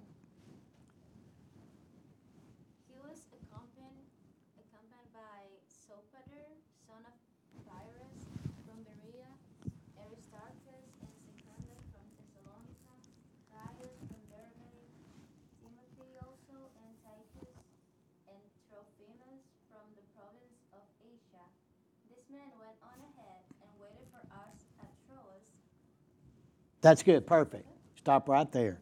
That's 26.85 27.01
good. 27.01 27.25
Perfect. 27.25 27.65
Stop 27.97 28.29
right 28.29 28.51
there. 28.51 28.79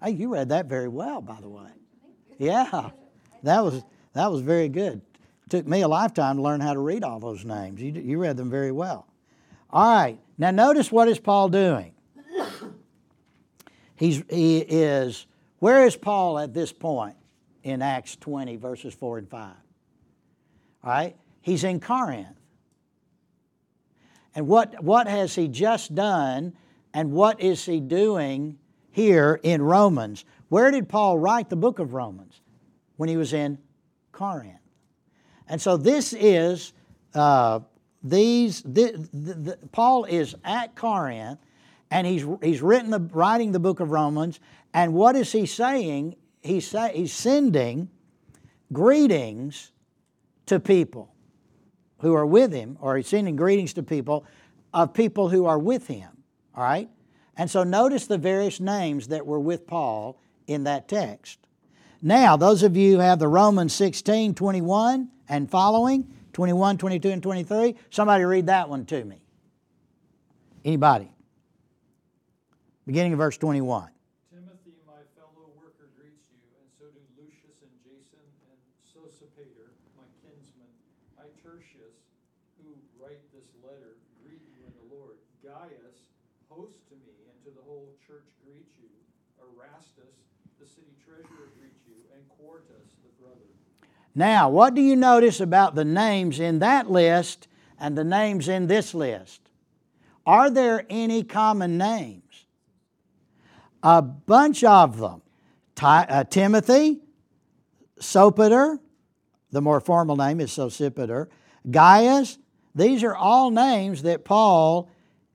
Hey, 0.00 0.12
you 0.12 0.32
read 0.32 0.50
that 0.50 0.66
very 0.66 0.86
well, 0.86 1.20
by 1.20 1.40
the 1.40 1.48
way. 1.48 1.68
Yeah, 2.38 2.90
that 3.42 3.64
was 3.64 3.82
that 4.12 4.30
was 4.30 4.40
very 4.40 4.68
good. 4.68 5.00
Took 5.48 5.66
me 5.66 5.80
a 5.80 5.88
lifetime 5.88 6.36
to 6.36 6.42
learn 6.42 6.60
how 6.60 6.74
to 6.74 6.78
read 6.78 7.02
all 7.02 7.18
those 7.18 7.44
names. 7.44 7.82
You, 7.82 7.90
you 7.90 8.18
read 8.18 8.36
them 8.36 8.50
very 8.50 8.70
well. 8.70 9.08
All 9.68 9.96
right. 9.96 10.16
Now 10.38 10.52
notice 10.52 10.92
what 10.92 11.08
is 11.08 11.18
Paul 11.18 11.48
doing? 11.48 11.92
He's 13.96 14.22
he 14.30 14.58
is 14.60 15.26
where 15.58 15.84
is 15.84 15.96
Paul 15.96 16.38
at 16.38 16.54
this 16.54 16.72
point 16.72 17.16
in 17.64 17.82
Acts 17.82 18.14
20 18.14 18.58
verses 18.58 18.94
4 18.94 19.18
and 19.18 19.28
5? 19.28 19.50
All 19.50 19.54
right? 20.84 21.16
He's 21.40 21.64
in 21.64 21.80
Corinth. 21.80 22.28
And 24.36 24.46
what 24.46 24.84
what 24.84 25.08
has 25.08 25.34
he 25.34 25.48
just 25.48 25.96
done? 25.96 26.52
And 26.92 27.12
what 27.12 27.40
is 27.40 27.64
he 27.64 27.80
doing 27.80 28.58
here 28.90 29.40
in 29.42 29.62
Romans? 29.62 30.24
Where 30.48 30.70
did 30.70 30.88
Paul 30.88 31.18
write 31.18 31.48
the 31.48 31.56
book 31.56 31.78
of 31.78 31.94
Romans? 31.94 32.40
When 32.96 33.08
he 33.08 33.16
was 33.16 33.32
in 33.32 33.58
Corinth. 34.12 34.60
And 35.48 35.60
so 35.60 35.76
this 35.76 36.12
is, 36.12 36.72
uh, 37.14 37.60
these, 38.02 38.62
the, 38.62 39.08
the, 39.12 39.34
the, 39.34 39.58
Paul 39.72 40.04
is 40.04 40.34
at 40.44 40.74
Corinth 40.74 41.38
and 41.90 42.06
he's, 42.06 42.24
he's 42.42 42.62
written 42.62 42.90
the, 42.90 43.00
writing 43.00 43.52
the 43.52 43.58
book 43.58 43.80
of 43.80 43.90
Romans. 43.90 44.38
And 44.74 44.94
what 44.94 45.16
is 45.16 45.32
he 45.32 45.46
saying? 45.46 46.16
He's, 46.42 46.68
say, 46.68 46.92
he's 46.94 47.12
sending 47.12 47.88
greetings 48.72 49.72
to 50.46 50.60
people 50.60 51.14
who 51.98 52.14
are 52.14 52.26
with 52.26 52.52
him, 52.52 52.78
or 52.80 52.96
he's 52.96 53.08
sending 53.08 53.36
greetings 53.36 53.72
to 53.74 53.82
people 53.82 54.24
of 54.72 54.94
people 54.94 55.28
who 55.28 55.46
are 55.46 55.58
with 55.58 55.86
him. 55.86 56.10
All 56.56 56.62
right? 56.62 56.88
And 57.36 57.50
so 57.50 57.62
notice 57.62 58.06
the 58.06 58.18
various 58.18 58.60
names 58.60 59.08
that 59.08 59.26
were 59.26 59.40
with 59.40 59.66
Paul 59.66 60.18
in 60.46 60.64
that 60.64 60.88
text. 60.88 61.38
Now, 62.02 62.36
those 62.36 62.62
of 62.62 62.76
you 62.76 62.94
who 62.94 62.98
have 62.98 63.18
the 63.18 63.28
Romans 63.28 63.72
16, 63.74 64.34
21 64.34 65.08
and 65.28 65.50
following, 65.50 66.12
21, 66.32 66.78
22, 66.78 67.10
and 67.10 67.22
23, 67.22 67.76
somebody 67.90 68.24
read 68.24 68.46
that 68.46 68.68
one 68.68 68.84
to 68.86 69.04
me. 69.04 69.22
Anybody? 70.64 71.10
Beginning 72.86 73.12
of 73.12 73.18
verse 73.18 73.36
21. 73.36 73.90
Now, 94.14 94.48
what 94.48 94.74
do 94.74 94.80
you 94.80 94.96
notice 94.96 95.40
about 95.40 95.74
the 95.74 95.84
names 95.84 96.40
in 96.40 96.58
that 96.58 96.90
list 96.90 97.48
and 97.78 97.96
the 97.96 98.04
names 98.04 98.48
in 98.48 98.66
this 98.66 98.94
list? 98.94 99.40
Are 100.26 100.50
there 100.50 100.84
any 100.90 101.22
common 101.22 101.78
names? 101.78 102.46
A 103.82 104.02
bunch 104.02 104.62
of 104.64 104.98
them. 104.98 105.22
uh, 105.82 106.24
Timothy, 106.24 107.00
Sopater, 108.00 108.78
the 109.50 109.62
more 109.62 109.80
formal 109.80 110.16
name 110.16 110.40
is 110.40 110.50
Sosipater, 110.50 111.28
Gaius, 111.70 112.38
These 112.74 113.02
are 113.02 113.14
all 113.14 113.50
names 113.50 114.02
that 114.02 114.24
Paul 114.24 114.90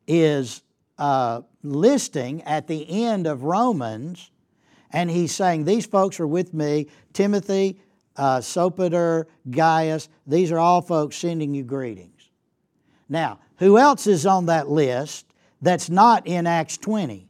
is 0.08 0.62
uh, 0.98 1.42
listing 1.64 2.44
at 2.44 2.68
the 2.68 3.06
end 3.06 3.28
of 3.28 3.44
Romans, 3.44 4.32
and 4.92 5.10
he's 5.10 5.34
saying, 5.34 5.66
These 5.66 5.86
folks 5.86 6.20
are 6.20 6.28
with 6.28 6.54
me 6.54 6.88
Timothy, 7.14 7.80
uh, 8.18 8.40
Sopater, 8.40 9.26
Gaius. 9.50 10.10
These 10.28 10.52
are 10.52 10.60
all 10.60 10.82
folks 10.82 11.18
sending 11.18 11.54
you 11.54 11.64
greetings. 11.64 12.30
Now, 13.10 13.40
who 13.58 13.78
else 13.78 14.08
is 14.08 14.26
on 14.26 14.48
that 14.48 14.70
list 14.70 15.26
that's 15.62 15.90
not 15.90 16.28
in 16.28 16.48
Acts 16.48 16.78
20? 16.78 17.28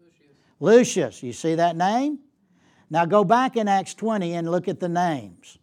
Lucius. 0.00 0.36
Lucius. 0.60 1.22
You 1.22 1.32
see 1.32 1.54
that 1.56 1.76
name? 1.76 2.18
Now 2.90 3.04
go 3.04 3.24
back 3.24 3.56
in 3.56 3.68
Acts 3.68 3.94
20 3.94 4.34
and 4.34 4.50
look 4.50 4.68
at 4.68 4.80
the 4.80 4.88
names. 4.88 5.58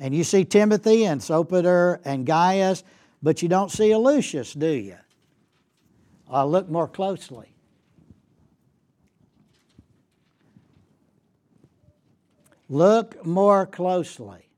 And 0.00 0.14
you 0.14 0.24
see 0.24 0.44
Timothy 0.44 1.04
and 1.04 1.20
Sopater 1.20 2.00
and 2.04 2.24
Gaius, 2.24 2.84
but 3.22 3.42
you 3.42 3.48
don't 3.48 3.70
see 3.70 3.90
a 3.90 3.98
Lucius, 3.98 4.52
do 4.52 4.68
you? 4.68 4.96
Uh, 6.30 6.44
look 6.44 6.68
more 6.68 6.86
closely. 6.86 7.52
Look 12.68 13.24
more 13.24 13.66
closely. 13.66 14.48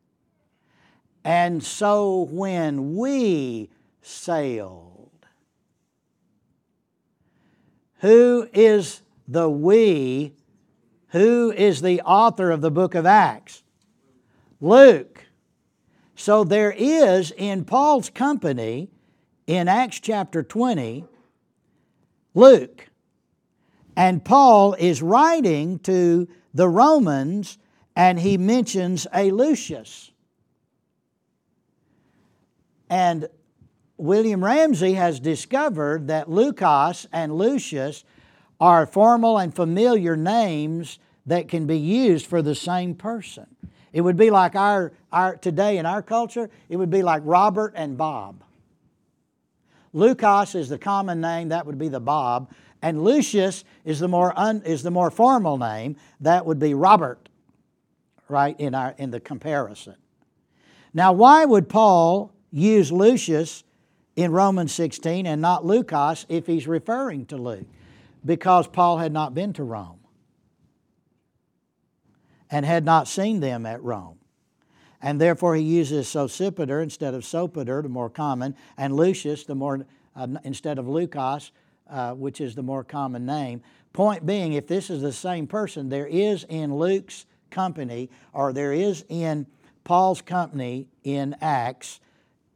And 1.25 1.63
so 1.63 2.29
when 2.31 2.97
we 2.97 3.71
sailed, 4.03 5.11
who 7.99 8.49
is 8.53 9.03
the 9.29 9.49
we? 9.49 10.35
Who 11.09 11.53
is 11.53 11.83
the 11.83 12.01
author 12.03 12.51
of 12.51 12.63
the 12.63 12.71
book 12.71 12.95
of 12.95 13.07
Acts? 13.07 13.63
Luke. 14.61 15.27
So 16.15 16.45
there 16.45 16.73
is 16.77 17.33
in 17.37 17.65
Paul's 17.65 18.11
company 18.11 18.91
in 19.47 19.69
Acts 19.69 20.01
chapter 20.01 20.43
20 20.43 21.05
Luke. 22.35 22.89
And 23.97 24.25
Paul 24.25 24.75
is 24.75 25.03
writing 25.03 25.79
to 25.81 26.29
the 26.55 26.69
Romans 26.69 27.59
and 28.01 28.18
he 28.18 28.38
mentions 28.38 29.07
a 29.12 29.30
Lucius. 29.30 30.11
And 32.88 33.28
William 33.98 34.42
Ramsay 34.42 34.94
has 34.94 35.20
discovered 35.20 36.09
that 36.09 36.30
Lucas 36.30 37.07
and 37.12 37.36
Lucius 37.36 38.05
are 38.59 38.86
formal 38.86 39.36
and 39.36 39.55
familiar 39.55 40.16
names 40.16 40.98
that 41.26 41.48
can 41.48 41.66
be 41.66 41.76
used 41.76 42.24
for 42.24 42.40
the 42.40 42.55
same 42.55 42.94
person. 42.94 43.44
It 43.92 44.01
would 44.01 44.16
be 44.16 44.30
like 44.30 44.57
our, 44.57 44.94
our 45.12 45.36
today 45.36 45.76
in 45.76 45.84
our 45.84 46.01
culture, 46.01 46.48
it 46.70 46.76
would 46.76 46.88
be 46.88 47.03
like 47.03 47.20
Robert 47.26 47.74
and 47.76 47.98
Bob. 47.98 48.42
Lucas 49.92 50.55
is 50.55 50.70
the 50.70 50.78
common 50.78 51.20
name, 51.20 51.51
that 51.51 51.66
would 51.66 51.78
be 51.78 51.88
the 51.88 52.01
Bob, 52.01 52.51
and 52.80 53.05
Lucius 53.05 53.62
is 53.84 54.01
the 54.01 54.09
more 54.09 54.32
un, 54.38 54.62
is 54.64 54.82
the 54.82 54.90
more 54.90 55.11
formal 55.11 55.59
name, 55.59 55.96
that 56.20 56.46
would 56.46 56.59
be 56.59 56.72
Robert, 56.72 57.28
right 58.31 58.59
in 58.59 58.74
our 58.74 58.95
in 58.99 59.11
the 59.11 59.20
comparison. 59.20 59.97
Now, 60.93 61.12
why 61.12 61.45
would 61.45 61.68
Paul 61.68 62.33
use 62.51 62.91
Lucius 62.91 63.64
in 64.16 64.33
Romans 64.33 64.72
16 64.72 65.26
and 65.26 65.41
not 65.41 65.64
Lucas 65.64 66.26
if 66.28 66.47
he's 66.47 66.66
referring 66.66 67.26
to 67.26 67.37
Luke? 67.37 67.66
Because 68.24 68.66
Paul 68.66 68.99
had 68.99 69.12
not 69.12 69.35
been 69.35 69.53
to 69.55 69.64
Rome 69.64 70.01
and 72.51 72.66
had 72.66 72.85
not 72.85 73.09
seen 73.09 73.41
them 73.41 73.64
at 73.64 73.83
Rome. 73.83 74.18
And 75.01 75.20
therefore 75.20 75.55
he 75.55 75.62
uses 75.62 76.09
Sosipater 76.09 76.83
instead 76.83 77.14
of 77.14 77.22
Sopater, 77.22 77.83
the 77.83 77.89
more 77.89 78.11
common, 78.11 78.55
and 78.76 78.95
Lucius, 78.95 79.45
the 79.45 79.55
more, 79.55 79.87
uh, 80.14 80.26
instead 80.45 80.78
of 80.78 80.87
Lucas, 80.87 81.53
uh, 81.89 82.12
which 82.12 82.41
is 82.41 82.55
the 82.55 82.62
more 82.62 82.85
common 82.85 83.24
name. 83.24 83.62
Point 83.93 84.26
being, 84.26 84.53
if 84.53 84.66
this 84.66 84.91
is 84.91 85.01
the 85.01 85.12
same 85.12 85.47
person, 85.47 85.89
there 85.89 86.07
is 86.07 86.45
in 86.49 86.74
Luke's 86.74 87.24
company, 87.51 88.11
or 88.32 88.53
there 88.53 88.72
is 88.72 89.05
in 89.09 89.46
Paul's 89.84 90.22
company 90.22 90.88
in 91.05 91.36
Acts, 91.40 92.01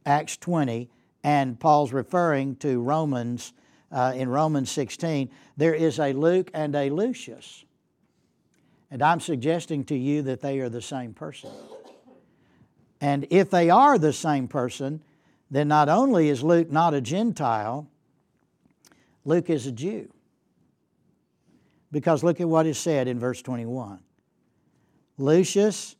Acts 0.05 0.37
20, 0.37 0.89
and 1.23 1.59
Paul's 1.59 1.91
referring 1.91 2.55
to 2.57 2.81
Romans, 2.81 3.53
uh, 3.91 4.13
in 4.15 4.29
Romans 4.29 4.69
16, 4.71 5.29
there 5.57 5.73
is 5.73 5.99
a 5.99 6.13
Luke 6.13 6.51
and 6.53 6.75
a 6.75 6.89
Lucius. 6.89 7.65
And 8.91 9.01
I'm 9.01 9.19
suggesting 9.19 9.83
to 9.85 9.95
you 9.95 10.21
that 10.23 10.41
they 10.41 10.59
are 10.59 10.69
the 10.69 10.81
same 10.81 11.13
person. 11.13 11.49
And 13.01 13.27
if 13.29 13.49
they 13.49 13.69
are 13.69 13.97
the 13.97 14.13
same 14.13 14.47
person, 14.47 15.01
then 15.51 15.67
not 15.67 15.89
only 15.89 16.29
is 16.29 16.43
Luke 16.43 16.71
not 16.71 16.93
a 16.93 17.01
Gentile, 17.01 17.87
Luke 19.23 19.49
is 19.49 19.67
a 19.67 19.71
Jew. 19.71 20.11
Because 21.91 22.23
look 22.23 22.39
at 22.39 22.47
what 22.47 22.65
is 22.65 22.77
said 22.77 23.07
in 23.07 23.19
verse 23.19 23.41
21 23.41 23.99
Lucius, 25.17 25.95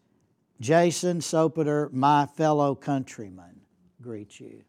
Jason, 0.59 1.19
Sopater, 1.19 1.91
my 1.91 2.25
fellow 2.25 2.75
countrymen, 2.75 3.61
greet 4.01 4.39
you. 4.39 4.63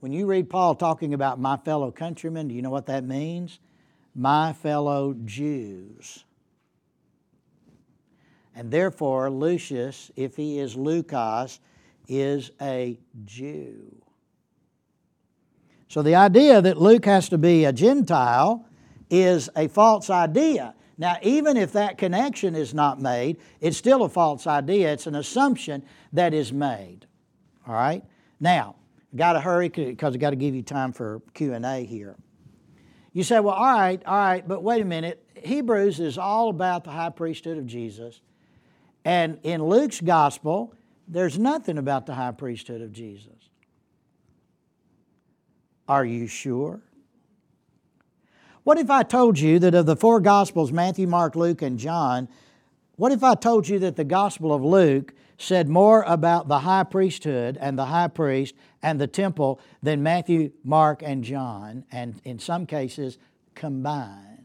When 0.00 0.12
you 0.12 0.26
read 0.26 0.50
Paul 0.50 0.74
talking 0.74 1.14
about 1.14 1.38
my 1.38 1.56
fellow 1.56 1.92
countrymen, 1.92 2.48
do 2.48 2.54
you 2.54 2.62
know 2.62 2.70
what 2.70 2.86
that 2.86 3.04
means? 3.04 3.60
My 4.14 4.52
fellow 4.52 5.14
Jews. 5.24 6.24
And 8.54 8.70
therefore, 8.70 9.30
Lucius, 9.30 10.10
if 10.16 10.36
he 10.36 10.58
is 10.58 10.76
Lucas, 10.76 11.60
is 12.08 12.50
a 12.60 12.98
Jew. 13.24 14.02
So 15.88 16.02
the 16.02 16.16
idea 16.16 16.60
that 16.60 16.78
Luke 16.80 17.04
has 17.04 17.28
to 17.28 17.38
be 17.38 17.64
a 17.64 17.72
Gentile 17.72 18.66
is 19.08 19.48
a 19.54 19.68
false 19.68 20.10
idea. 20.10 20.74
Now, 21.02 21.16
even 21.20 21.56
if 21.56 21.72
that 21.72 21.98
connection 21.98 22.54
is 22.54 22.74
not 22.74 23.00
made, 23.00 23.38
it's 23.60 23.76
still 23.76 24.04
a 24.04 24.08
false 24.08 24.46
idea. 24.46 24.92
It's 24.92 25.08
an 25.08 25.16
assumption 25.16 25.82
that 26.12 26.32
is 26.32 26.52
made. 26.52 27.08
All 27.66 27.74
right? 27.74 28.04
Now, 28.38 28.76
got 29.16 29.32
to 29.32 29.40
hurry 29.40 29.68
because 29.68 30.14
I've 30.14 30.20
got 30.20 30.30
to 30.30 30.36
give 30.36 30.54
you 30.54 30.62
time 30.62 30.92
for 30.92 31.20
Q&A 31.34 31.84
here. 31.84 32.14
You 33.12 33.24
say, 33.24 33.40
well, 33.40 33.56
all 33.56 33.72
right, 33.72 34.00
all 34.06 34.16
right, 34.16 34.46
but 34.46 34.62
wait 34.62 34.80
a 34.80 34.84
minute. 34.84 35.26
Hebrews 35.42 35.98
is 35.98 36.18
all 36.18 36.50
about 36.50 36.84
the 36.84 36.92
high 36.92 37.10
priesthood 37.10 37.58
of 37.58 37.66
Jesus. 37.66 38.20
And 39.04 39.40
in 39.42 39.60
Luke's 39.60 40.00
gospel, 40.00 40.72
there's 41.08 41.36
nothing 41.36 41.78
about 41.78 42.06
the 42.06 42.14
high 42.14 42.30
priesthood 42.30 42.80
of 42.80 42.92
Jesus. 42.92 43.50
Are 45.88 46.04
you 46.04 46.28
sure? 46.28 46.80
What 48.64 48.78
if 48.78 48.90
I 48.90 49.02
told 49.02 49.38
you 49.38 49.58
that 49.58 49.74
of 49.74 49.86
the 49.86 49.96
four 49.96 50.20
gospels, 50.20 50.70
Matthew, 50.70 51.06
Mark, 51.06 51.34
Luke, 51.34 51.62
and 51.62 51.78
John, 51.78 52.28
what 52.96 53.10
if 53.10 53.24
I 53.24 53.34
told 53.34 53.68
you 53.68 53.78
that 53.80 53.96
the 53.96 54.04
gospel 54.04 54.52
of 54.52 54.62
Luke 54.62 55.14
said 55.36 55.68
more 55.68 56.02
about 56.02 56.46
the 56.46 56.60
high 56.60 56.84
priesthood 56.84 57.58
and 57.60 57.76
the 57.76 57.86
high 57.86 58.06
priest 58.06 58.54
and 58.80 59.00
the 59.00 59.08
temple 59.08 59.58
than 59.82 60.02
Matthew, 60.02 60.52
Mark, 60.62 61.02
and 61.02 61.24
John, 61.24 61.84
and 61.90 62.20
in 62.24 62.38
some 62.38 62.66
cases 62.66 63.18
combined? 63.56 64.38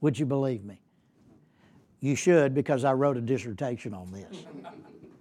Would 0.00 0.18
you 0.18 0.24
believe 0.24 0.64
me? 0.64 0.80
You 2.00 2.14
should, 2.14 2.54
because 2.54 2.84
I 2.84 2.92
wrote 2.92 3.16
a 3.16 3.20
dissertation 3.20 3.92
on 3.92 4.12
this. 4.12 4.46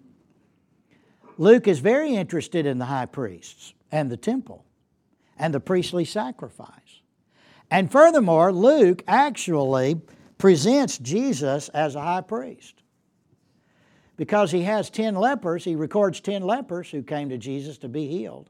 Luke 1.38 1.68
is 1.68 1.80
very 1.80 2.16
interested 2.16 2.66
in 2.66 2.78
the 2.78 2.86
high 2.86 3.06
priests 3.08 3.74
and 3.92 4.10
the 4.10 4.18
temple 4.18 4.64
and 5.38 5.54
the 5.54 5.60
priestly 5.60 6.06
sacrifice. 6.06 6.87
And 7.70 7.92
furthermore, 7.92 8.54
Luke 8.54 9.04
actually 9.08 10.02
presents 10.38 10.98
Jesus 10.98 11.70
as 11.70 11.96
a 11.96 12.02
high 12.02 12.22
priest. 12.22 12.76
Because 14.16 14.52
he 14.52 14.64
has 14.64 14.90
10 14.90 15.16
lepers, 15.16 15.64
he 15.64 15.76
records 15.76 16.20
10 16.22 16.42
lepers 16.42 16.90
who 16.90 17.04
came 17.04 17.30
to 17.30 17.38
Jesus 17.38 17.78
to 17.80 17.90
be 17.90 18.08
healed. 18.08 18.50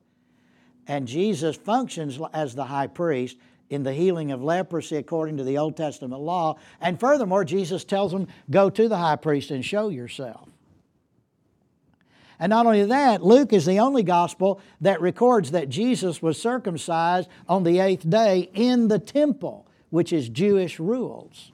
And 0.88 1.08
Jesus 1.08 1.58
functions 1.58 2.20
as 2.34 2.56
the 2.56 2.66
high 2.66 2.88
priest 2.88 3.38
in 3.70 3.84
the 3.84 3.94
healing 3.94 4.32
of 4.32 4.42
leprosy 4.42 4.96
according 4.96 5.38
to 5.38 5.44
the 5.44 5.58
Old 5.58 5.76
Testament 5.76 6.22
law. 6.22 6.58
And 6.80 6.98
furthermore, 7.00 7.44
Jesus 7.44 7.84
tells 7.84 8.14
them, 8.14 8.28
go 8.50 8.70
to 8.70 8.88
the 8.88 8.98
high 8.98 9.18
priest 9.18 9.52
and 9.52 9.66
show 9.66 9.90
yourself. 9.90 10.48
And 12.40 12.52
not 12.52 12.66
only 12.66 12.86
that, 12.86 13.24
Luke 13.24 13.52
is 13.52 13.66
the 13.66 13.80
only 13.80 14.04
gospel 14.04 14.62
that 14.82 15.02
records 15.02 15.52
that 15.52 15.70
Jesus 15.70 16.22
was 16.22 16.40
circumcised 16.40 17.30
on 17.48 17.64
the 17.64 17.80
eighth 17.80 18.08
day 18.08 18.50
in 18.54 18.88
the 18.88 19.00
temple, 19.00 19.68
which 19.90 20.14
is 20.14 20.30
Jewish 20.30 20.80
rules. 20.80 21.52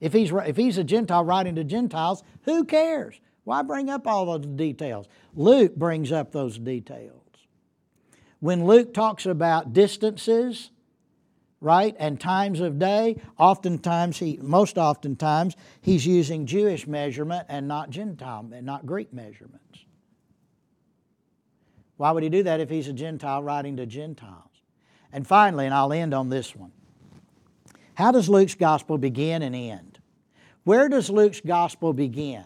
If 0.00 0.12
he's, 0.12 0.30
if 0.32 0.56
he's 0.56 0.78
a 0.78 0.84
Gentile 0.84 1.24
writing 1.24 1.56
to 1.56 1.64
Gentiles, 1.64 2.22
who 2.42 2.64
cares? 2.64 3.20
Why 3.44 3.62
bring 3.62 3.90
up 3.90 4.06
all 4.06 4.26
those 4.26 4.46
details? 4.46 5.06
Luke 5.34 5.74
brings 5.74 6.12
up 6.12 6.32
those 6.32 6.58
details. 6.58 7.16
When 8.38 8.64
Luke 8.64 8.94
talks 8.94 9.26
about 9.26 9.72
distances, 9.72 10.70
right? 11.60 11.94
And 11.98 12.18
times 12.20 12.60
of 12.60 12.78
day, 12.78 13.20
oftentimes 13.38 14.18
he 14.18 14.38
most 14.40 14.78
oftentimes 14.78 15.56
he's 15.80 16.06
using 16.06 16.46
Jewish 16.46 16.86
measurement 16.86 17.46
and 17.48 17.68
not 17.68 17.90
Gentile 17.90 18.48
and 18.52 18.64
not 18.64 18.86
Greek 18.86 19.12
measurements. 19.12 19.84
Why 21.96 22.12
would 22.12 22.22
he 22.22 22.30
do 22.30 22.42
that 22.44 22.60
if 22.60 22.70
he's 22.70 22.88
a 22.88 22.94
Gentile 22.94 23.42
writing 23.42 23.76
to 23.76 23.84
Gentiles? 23.84 24.48
And 25.12 25.26
finally, 25.26 25.66
and 25.66 25.74
I'll 25.74 25.92
end 25.92 26.14
on 26.14 26.30
this 26.30 26.56
one. 26.56 26.72
How 27.94 28.12
does 28.12 28.28
Luke's 28.28 28.54
gospel 28.54 28.96
begin 28.96 29.42
and 29.42 29.54
end? 29.54 29.98
Where 30.64 30.88
does 30.88 31.10
Luke's 31.10 31.40
gospel 31.40 31.92
begin? 31.92 32.44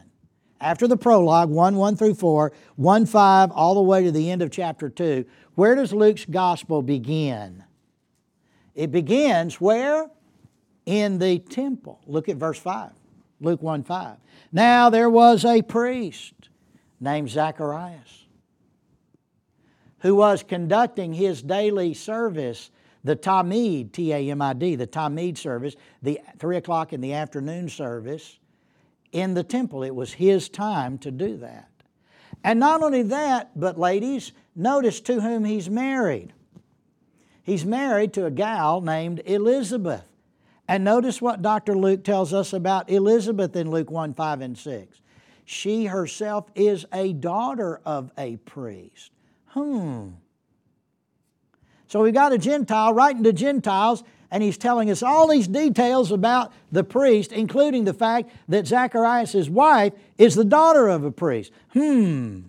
After 0.60 0.88
the 0.88 0.96
prologue, 0.96 1.50
1 1.50 1.76
1 1.76 1.96
through 1.96 2.14
4, 2.14 2.52
1 2.76 3.06
5, 3.06 3.50
all 3.52 3.74
the 3.74 3.82
way 3.82 4.02
to 4.02 4.10
the 4.10 4.30
end 4.30 4.42
of 4.42 4.50
chapter 4.50 4.88
2, 4.88 5.24
where 5.54 5.74
does 5.76 5.92
Luke's 5.92 6.24
gospel 6.24 6.82
begin? 6.82 7.62
It 8.74 8.90
begins 8.90 9.60
where? 9.60 10.10
In 10.86 11.18
the 11.18 11.38
temple. 11.38 12.00
Look 12.06 12.28
at 12.28 12.36
verse 12.36 12.58
5. 12.58 12.90
Luke 13.40 13.62
1 13.62 13.82
5. 13.84 14.16
Now 14.52 14.90
there 14.90 15.10
was 15.10 15.44
a 15.44 15.62
priest 15.62 16.34
named 17.00 17.30
Zacharias 17.30 18.24
who 20.00 20.14
was 20.14 20.42
conducting 20.42 21.14
his 21.14 21.42
daily 21.42 21.94
service, 21.94 22.70
the 23.04 23.16
Tamid, 23.16 23.92
T 23.92 24.12
A 24.12 24.30
M 24.30 24.42
I 24.42 24.52
D, 24.52 24.76
the 24.76 24.86
Tamid 24.86 25.38
service, 25.38 25.76
the 26.02 26.20
3 26.38 26.58
o'clock 26.58 26.92
in 26.92 27.00
the 27.00 27.14
afternoon 27.14 27.68
service 27.68 28.38
in 29.12 29.34
the 29.34 29.42
temple. 29.42 29.82
It 29.82 29.94
was 29.94 30.12
his 30.12 30.48
time 30.48 30.98
to 30.98 31.10
do 31.10 31.36
that. 31.38 31.70
And 32.42 32.60
not 32.60 32.82
only 32.82 33.02
that, 33.04 33.58
but 33.58 33.78
ladies, 33.78 34.32
notice 34.54 35.00
to 35.02 35.20
whom 35.20 35.44
he's 35.44 35.70
married. 35.70 36.34
He's 37.44 37.64
married 37.64 38.14
to 38.14 38.24
a 38.24 38.30
gal 38.30 38.80
named 38.80 39.20
Elizabeth. 39.26 40.04
And 40.66 40.82
notice 40.82 41.20
what 41.20 41.42
Dr. 41.42 41.76
Luke 41.76 42.02
tells 42.02 42.32
us 42.32 42.54
about 42.54 42.90
Elizabeth 42.90 43.54
in 43.54 43.70
Luke 43.70 43.90
1 43.90 44.14
5 44.14 44.40
and 44.40 44.56
6. 44.56 45.00
She 45.44 45.84
herself 45.84 46.46
is 46.54 46.86
a 46.90 47.12
daughter 47.12 47.80
of 47.84 48.10
a 48.16 48.36
priest. 48.36 49.10
Hmm. 49.48 50.08
So 51.86 52.02
we 52.02 52.12
got 52.12 52.32
a 52.32 52.38
Gentile 52.38 52.94
writing 52.94 53.22
to 53.24 53.32
Gentiles, 53.32 54.02
and 54.30 54.42
he's 54.42 54.56
telling 54.56 54.90
us 54.90 55.02
all 55.02 55.28
these 55.28 55.46
details 55.46 56.10
about 56.10 56.50
the 56.72 56.82
priest, 56.82 57.30
including 57.30 57.84
the 57.84 57.92
fact 57.92 58.30
that 58.48 58.66
Zacharias' 58.66 59.50
wife 59.50 59.92
is 60.16 60.34
the 60.34 60.46
daughter 60.46 60.88
of 60.88 61.04
a 61.04 61.12
priest. 61.12 61.52
Hmm. 61.74 62.40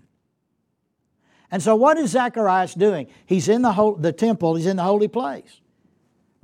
And 1.51 1.61
so, 1.61 1.75
what 1.75 1.97
is 1.97 2.11
Zacharias 2.11 2.73
doing? 2.73 3.07
He's 3.25 3.47
in 3.47 3.61
the, 3.61 3.73
whole, 3.73 3.95
the 3.95 4.11
temple, 4.11 4.55
he's 4.55 4.65
in 4.65 4.77
the 4.77 4.83
holy 4.83 5.07
place 5.07 5.61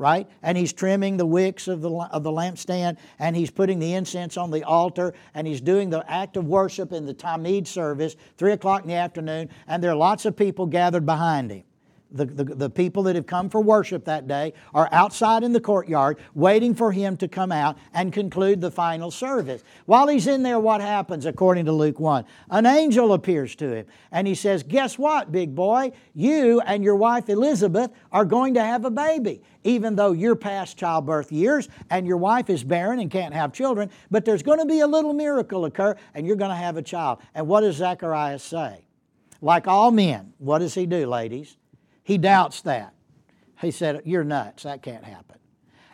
right? 0.01 0.27
And 0.41 0.57
he's 0.57 0.73
trimming 0.73 1.17
the 1.17 1.27
wicks 1.27 1.67
of 1.67 1.81
the, 1.81 1.91
of 1.91 2.23
the 2.23 2.31
lampstand, 2.31 2.97
and 3.19 3.35
he's 3.35 3.51
putting 3.51 3.77
the 3.77 3.93
incense 3.93 4.35
on 4.35 4.49
the 4.49 4.63
altar, 4.63 5.13
and 5.35 5.45
he's 5.45 5.61
doing 5.61 5.91
the 5.91 6.03
act 6.11 6.37
of 6.37 6.47
worship 6.47 6.91
in 6.91 7.05
the 7.05 7.13
Tamid 7.13 7.67
service, 7.67 8.15
3 8.37 8.53
o'clock 8.53 8.81
in 8.81 8.87
the 8.87 8.95
afternoon, 8.95 9.47
and 9.67 9.83
there 9.83 9.91
are 9.91 9.95
lots 9.95 10.25
of 10.25 10.35
people 10.35 10.65
gathered 10.65 11.05
behind 11.05 11.51
him 11.51 11.63
the, 12.11 12.25
the, 12.25 12.43
the, 12.43 12.69
people 12.69 13.03
that 13.03 13.15
have 13.15 13.25
come 13.25 13.49
for 13.49 13.61
worship 13.61 14.05
that 14.05 14.27
day 14.27 14.53
are 14.73 14.89
outside 14.91 15.43
in 15.43 15.53
the 15.53 15.59
courtyard 15.59 16.17
waiting 16.33 16.75
for 16.75 16.91
him 16.91 17.15
to 17.17 17.27
come 17.27 17.51
out 17.51 17.77
and 17.93 18.11
conclude 18.11 18.61
the 18.61 18.71
final 18.71 19.11
service. 19.11 19.63
While 19.85 20.07
he's 20.07 20.27
in 20.27 20.43
there, 20.43 20.59
what 20.59 20.81
happens 20.81 21.25
according 21.25 21.65
to 21.65 21.71
Luke 21.71 21.99
1? 21.99 22.25
An 22.49 22.65
angel 22.65 23.13
appears 23.13 23.55
to 23.55 23.73
him 23.73 23.85
and 24.11 24.27
he 24.27 24.35
says, 24.35 24.63
Guess 24.63 24.97
what, 24.97 25.31
big 25.31 25.55
boy? 25.55 25.91
You 26.13 26.59
and 26.61 26.83
your 26.83 26.95
wife 26.95 27.29
Elizabeth 27.29 27.91
are 28.11 28.25
going 28.25 28.53
to 28.55 28.63
have 28.63 28.85
a 28.85 28.91
baby, 28.91 29.41
even 29.63 29.95
though 29.95 30.11
you're 30.11 30.35
past 30.35 30.77
childbirth 30.77 31.31
years 31.31 31.69
and 31.89 32.05
your 32.05 32.17
wife 32.17 32.49
is 32.49 32.63
barren 32.63 32.99
and 32.99 33.09
can't 33.09 33.33
have 33.33 33.53
children. 33.53 33.89
But 34.09 34.25
there's 34.25 34.43
going 34.43 34.59
to 34.59 34.65
be 34.65 34.81
a 34.81 34.87
little 34.87 35.13
miracle 35.13 35.65
occur 35.65 35.95
and 36.13 36.27
you're 36.27 36.35
going 36.35 36.51
to 36.51 36.55
have 36.55 36.77
a 36.77 36.81
child. 36.81 37.19
And 37.33 37.47
what 37.47 37.61
does 37.61 37.77
Zacharias 37.77 38.43
say? 38.43 38.83
Like 39.41 39.67
all 39.67 39.91
men, 39.91 40.33
what 40.37 40.59
does 40.59 40.75
he 40.75 40.85
do, 40.85 41.07
ladies? 41.07 41.57
He 42.03 42.17
doubts 42.17 42.61
that. 42.61 42.93
He 43.59 43.71
said, 43.71 44.01
You're 44.05 44.23
nuts. 44.23 44.63
That 44.63 44.81
can't 44.81 45.03
happen. 45.03 45.37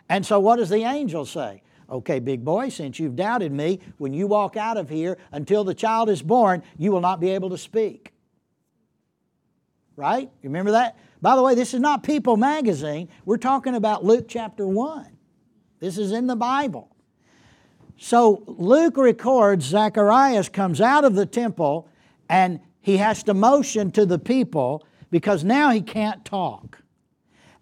And 0.08 0.24
so, 0.24 0.40
what 0.40 0.56
does 0.56 0.70
the 0.70 0.84
angel 0.84 1.26
say? 1.26 1.62
Okay, 1.90 2.18
big 2.18 2.44
boy, 2.44 2.68
since 2.68 2.98
you've 2.98 3.16
doubted 3.16 3.50
me, 3.50 3.80
when 3.96 4.12
you 4.12 4.26
walk 4.26 4.56
out 4.56 4.76
of 4.76 4.90
here 4.90 5.16
until 5.32 5.64
the 5.64 5.74
child 5.74 6.10
is 6.10 6.20
born, 6.20 6.62
you 6.76 6.92
will 6.92 7.00
not 7.00 7.18
be 7.18 7.30
able 7.30 7.50
to 7.50 7.58
speak. 7.58 8.12
Right? 9.96 10.30
You 10.42 10.50
remember 10.50 10.72
that? 10.72 10.98
By 11.22 11.34
the 11.34 11.42
way, 11.42 11.54
this 11.54 11.74
is 11.74 11.80
not 11.80 12.02
People 12.02 12.36
magazine. 12.36 13.08
We're 13.24 13.38
talking 13.38 13.74
about 13.74 14.04
Luke 14.04 14.26
chapter 14.28 14.66
1. 14.68 15.16
This 15.80 15.98
is 15.98 16.12
in 16.12 16.26
the 16.26 16.36
Bible. 16.36 16.94
So 17.96 18.44
Luke 18.46 18.96
records 18.96 19.64
Zacharias 19.64 20.48
comes 20.48 20.80
out 20.80 21.04
of 21.04 21.14
the 21.14 21.26
temple 21.26 21.88
and 22.28 22.60
he 22.80 22.98
has 22.98 23.24
to 23.24 23.34
motion 23.34 23.90
to 23.92 24.06
the 24.06 24.18
people 24.18 24.86
because 25.10 25.44
now 25.44 25.70
he 25.70 25.80
can't 25.80 26.24
talk. 26.24 26.82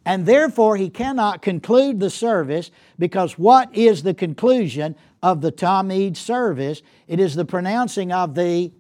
And 0.05 0.25
therefore, 0.25 0.77
he 0.77 0.89
cannot 0.89 1.43
conclude 1.43 1.99
the 1.99 2.11
service 2.11 2.71
because 2.97 3.33
what 3.37 3.75
is 3.75 4.05
the 4.05 4.15
conclusion 4.15 4.95
of 5.21 5.41
the 5.41 5.51
Tamid 5.51 6.17
service? 6.17 6.81
It 7.09 7.19
is 7.19 7.35
the 7.35 7.45
pronouncing 7.45 8.13
of 8.13 8.37
the 8.37 8.73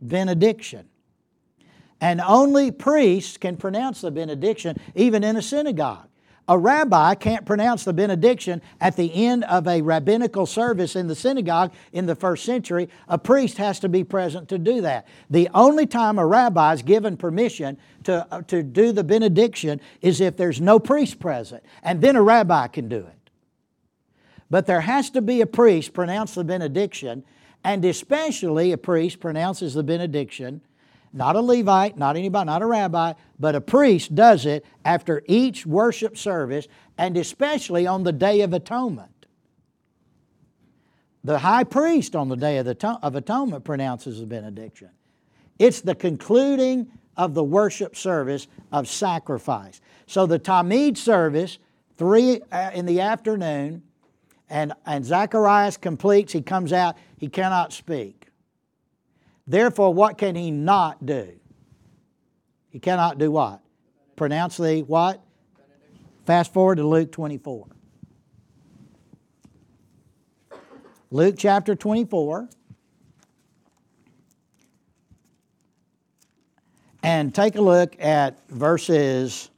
benediction. 0.00 0.88
And 2.00 2.20
only 2.20 2.70
priests 2.70 3.36
can 3.36 3.56
pronounce 3.56 4.00
the 4.00 4.10
benediction, 4.10 4.78
even 4.94 5.22
in 5.22 5.36
a 5.36 5.42
synagogue. 5.42 6.08
A 6.46 6.58
rabbi 6.58 7.14
can't 7.14 7.46
pronounce 7.46 7.84
the 7.84 7.94
benediction 7.94 8.60
at 8.78 8.96
the 8.96 9.14
end 9.14 9.44
of 9.44 9.66
a 9.66 9.80
rabbinical 9.80 10.44
service 10.44 10.94
in 10.94 11.06
the 11.06 11.14
synagogue 11.14 11.72
in 11.92 12.04
the 12.04 12.14
first 12.14 12.44
century. 12.44 12.90
A 13.08 13.16
priest 13.16 13.56
has 13.56 13.80
to 13.80 13.88
be 13.88 14.04
present 14.04 14.50
to 14.50 14.58
do 14.58 14.82
that. 14.82 15.06
The 15.30 15.48
only 15.54 15.86
time 15.86 16.18
a 16.18 16.26
rabbi 16.26 16.74
is 16.74 16.82
given 16.82 17.16
permission 17.16 17.78
to, 18.04 18.26
uh, 18.30 18.42
to 18.42 18.62
do 18.62 18.92
the 18.92 19.04
benediction 19.04 19.80
is 20.02 20.20
if 20.20 20.36
there's 20.36 20.60
no 20.60 20.78
priest 20.78 21.18
present, 21.18 21.64
and 21.82 22.02
then 22.02 22.14
a 22.14 22.22
rabbi 22.22 22.66
can 22.66 22.88
do 22.88 22.98
it. 22.98 23.30
But 24.50 24.66
there 24.66 24.82
has 24.82 25.08
to 25.10 25.22
be 25.22 25.40
a 25.40 25.46
priest 25.46 25.94
pronounce 25.94 26.34
the 26.34 26.44
benediction, 26.44 27.24
and 27.64 27.82
especially 27.86 28.72
a 28.72 28.78
priest 28.78 29.18
pronounces 29.18 29.72
the 29.72 29.82
benediction 29.82 30.60
not 31.14 31.36
a 31.36 31.40
Levite, 31.40 31.96
not 31.96 32.16
anybody, 32.16 32.46
not 32.46 32.60
a 32.60 32.66
rabbi, 32.66 33.12
but 33.38 33.54
a 33.54 33.60
priest 33.60 34.14
does 34.14 34.46
it 34.46 34.66
after 34.84 35.22
each 35.26 35.64
worship 35.64 36.18
service 36.18 36.66
and 36.98 37.16
especially 37.16 37.86
on 37.86 38.02
the 38.02 38.12
Day 38.12 38.40
of 38.40 38.52
Atonement. 38.52 39.26
The 41.22 41.38
high 41.38 41.64
priest 41.64 42.16
on 42.16 42.28
the 42.28 42.36
Day 42.36 42.58
of, 42.58 42.66
the, 42.66 42.98
of 43.00 43.14
Atonement 43.14 43.64
pronounces 43.64 44.20
the 44.20 44.26
benediction. 44.26 44.90
It's 45.58 45.80
the 45.80 45.94
concluding 45.94 46.88
of 47.16 47.34
the 47.34 47.44
worship 47.44 47.94
service 47.94 48.48
of 48.72 48.88
sacrifice. 48.88 49.80
So 50.06 50.26
the 50.26 50.40
Tamid 50.40 50.96
service, 50.96 51.58
three 51.96 52.40
uh, 52.50 52.72
in 52.74 52.86
the 52.86 53.00
afternoon, 53.00 53.82
and, 54.50 54.72
and 54.84 55.04
Zacharias 55.04 55.76
completes, 55.76 56.32
he 56.32 56.42
comes 56.42 56.72
out, 56.72 56.96
he 57.18 57.28
cannot 57.28 57.72
speak. 57.72 58.23
Therefore, 59.46 59.92
what 59.92 60.16
can 60.16 60.34
he 60.34 60.50
not 60.50 61.04
do? 61.04 61.32
He 62.70 62.78
cannot 62.78 63.18
do 63.18 63.30
what? 63.30 63.60
Pronounce 64.16 64.56
the 64.56 64.82
what? 64.82 65.22
Fast 66.24 66.52
forward 66.52 66.76
to 66.76 66.86
Luke 66.86 67.12
24. 67.12 67.66
Luke 71.10 71.34
chapter 71.38 71.74
24. 71.74 72.48
And 77.02 77.34
take 77.34 77.56
a 77.56 77.60
look 77.60 77.94
at 78.00 78.48
verses, 78.48 79.50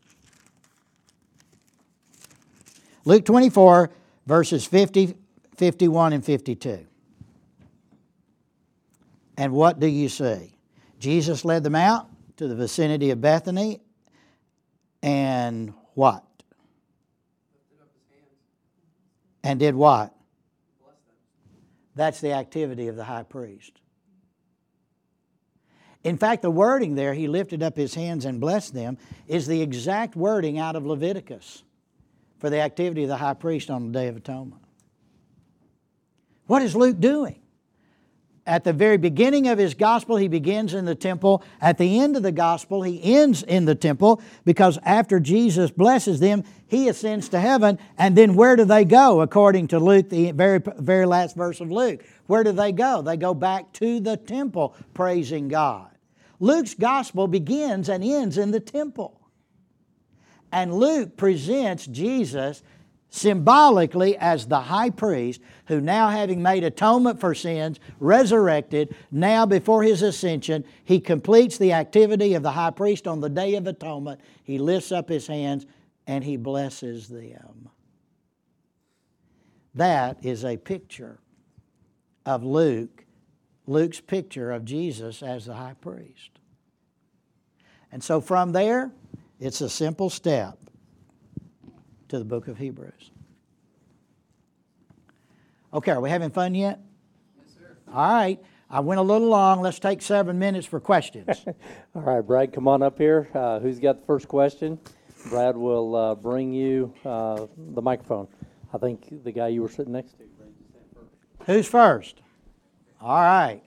Luke 3.05 3.25
24, 3.25 3.91
verses 4.27 4.67
50, 4.67 5.15
51, 5.57 6.13
and 6.13 6.25
52. 6.25 6.87
And 9.37 9.53
what 9.53 9.79
do 9.79 9.87
you 9.87 10.09
see? 10.09 10.57
Jesus 10.99 11.45
led 11.45 11.63
them 11.63 11.75
out 11.75 12.09
to 12.37 12.49
the 12.49 12.55
vicinity 12.55 13.11
of 13.11 13.21
Bethany 13.21 13.81
and 15.03 15.73
what? 15.95 16.25
And 19.43 19.61
did 19.61 19.75
what? 19.75 20.13
That's 21.95 22.21
the 22.21 22.33
activity 22.33 22.89
of 22.89 22.97
the 22.97 23.05
high 23.05 23.23
priest. 23.23 23.81
In 26.03 26.19
fact, 26.19 26.43
the 26.43 26.51
wording 26.51 26.95
there, 26.95 27.15
he 27.15 27.27
lifted 27.27 27.63
up 27.63 27.77
his 27.77 27.95
hands 27.95 28.25
and 28.25 28.41
blessed 28.41 28.75
them, 28.75 28.99
is 29.27 29.47
the 29.47 29.63
exact 29.63 30.15
wording 30.15 30.59
out 30.59 30.77
of 30.77 30.87
Leviticus 30.87 31.63
for 32.39 32.51
the 32.51 32.61
activity 32.61 33.03
of 33.03 33.09
the 33.09 33.17
high 33.17 33.35
priest 33.35 33.71
on 33.71 33.87
the 33.87 33.99
Day 33.99 34.09
of 34.09 34.17
Atonement. 34.17 34.63
What 36.47 36.63
is 36.63 36.77
Luke 36.77 37.01
doing? 37.01 37.41
At 38.47 38.63
the 38.63 38.73
very 38.73 38.97
beginning 38.97 39.49
of 39.49 39.59
his 39.59 39.75
gospel, 39.75 40.17
he 40.17 40.29
begins 40.29 40.73
in 40.73 40.85
the 40.85 40.95
temple. 40.95 41.43
At 41.61 41.79
the 41.79 41.99
end 41.99 42.17
of 42.17 42.23
the 42.23 42.33
gospel, 42.33 42.83
he 42.83 43.03
ends 43.03 43.43
in 43.43 43.65
the 43.65 43.75
temple 43.75 44.23
because 44.45 44.79
after 44.85 45.19
Jesus 45.19 45.73
blesses 45.73 46.21
them, 46.21 46.45
he 46.69 46.89
ascends 46.89 47.29
to 47.31 47.41
heaven. 47.41 47.79
And 47.99 48.17
then 48.17 48.37
where 48.37 48.55
do 48.55 48.65
they 48.65 48.85
go, 48.85 49.21
according 49.21 49.69
to 49.69 49.81
Luke, 49.81 50.11
the 50.11 50.31
very, 50.31 50.63
very 50.79 51.07
last 51.07 51.35
verse 51.35 51.61
of 51.61 51.73
Luke? 51.73 52.05
Where 52.27 52.45
do 52.45 52.53
they 52.53 52.71
go? 52.71 53.03
They 53.03 53.17
go 53.17 53.35
back 53.35 53.73
to 53.75 53.99
the 53.99 54.17
temple, 54.17 54.77
praising 54.95 55.49
God. 55.49 55.91
Luke's 56.39 56.75
gospel 56.75 57.27
begins 57.27 57.89
and 57.89 58.05
ends 58.05 58.39
in 58.39 58.53
the 58.53 58.61
temple. 58.61 59.21
And 60.53 60.73
Luke 60.73 61.17
presents 61.17 61.87
Jesus 61.87 62.63
symbolically 63.09 64.17
as 64.17 64.47
the 64.47 64.61
high 64.61 64.91
priest 64.91 65.41
who, 65.67 65.81
now 65.81 66.09
having 66.09 66.43
made 66.43 66.65
atonement 66.65 67.21
for 67.21 67.35
sins, 67.35 67.81
resurrected, 67.99 68.95
now 69.11 69.47
before 69.47 69.83
his 69.83 70.03
ascension, 70.03 70.65
he 70.85 71.01
completes 71.01 71.59
the 71.59 71.73
activity 71.73 72.35
of 72.35 72.43
the 72.43 72.53
high 72.53 72.71
priest 72.71 73.07
on 73.07 73.21
the 73.21 73.29
day 73.29 73.55
of 73.55 73.67
atonement. 73.67 74.21
He 74.43 74.59
lifts 74.59 74.93
up 74.93 75.09
his 75.09 75.27
hands 75.27 75.67
and 76.07 76.25
he 76.25 76.37
blesses 76.37 77.09
them. 77.09 77.69
That 79.75 80.25
is 80.25 80.45
a 80.45 80.57
picture 80.57 81.19
of 82.25 82.45
Luke, 82.45 83.05
Luke's 83.67 84.01
picture 84.01 84.51
of 84.51 84.65
Jesus 84.65 85.23
as 85.23 85.47
the 85.47 85.55
high 85.55 85.77
priest. 85.81 86.31
And 87.93 88.03
so 88.03 88.21
from 88.21 88.53
there, 88.53 88.91
it's 89.39 89.61
a 89.61 89.69
simple 89.69 90.11
step 90.11 90.59
to 92.09 92.19
the 92.19 92.25
book 92.25 92.49
of 92.49 92.59
Hebrews. 92.59 93.11
Okay, 95.73 95.91
are 95.91 96.01
we 96.01 96.11
having 96.11 96.31
fun 96.31 96.55
yet? 96.55 96.81
Yes, 97.39 97.55
sir. 97.59 97.77
All 97.93 98.15
right. 98.15 98.43
I 98.69 98.81
went 98.81 98.99
a 98.99 99.03
little 99.03 99.29
long. 99.29 99.61
Let's 99.61 99.79
take 99.79 100.03
seven 100.03 100.39
minutes 100.39 100.67
for 100.67 100.81
questions. 100.81 101.45
All 101.95 102.03
right, 102.03 102.21
Brad, 102.21 102.53
come 102.53 102.67
on 102.67 102.83
up 102.83 102.99
here. 102.99 103.29
Uh, 103.33 103.61
who's 103.61 103.79
got 103.79 104.01
the 104.01 104.07
first 104.07 104.27
question? 104.27 104.79
Brad 105.31 105.57
will 105.57 105.95
uh, 105.95 106.15
bring 106.15 106.53
you 106.53 106.93
uh, 107.05 107.47
the 107.75 107.83
microphone. 107.83 108.27
I 108.73 108.79
think 108.79 109.23
the 109.25 109.33
guy 109.33 109.49
you 109.49 109.63
were 109.63 109.69
sitting 109.69 109.93
next 109.93 110.19
to. 110.19 110.25
Who's 111.47 111.69
first? 111.69 112.23
All 113.01 113.21
right. 113.21 113.63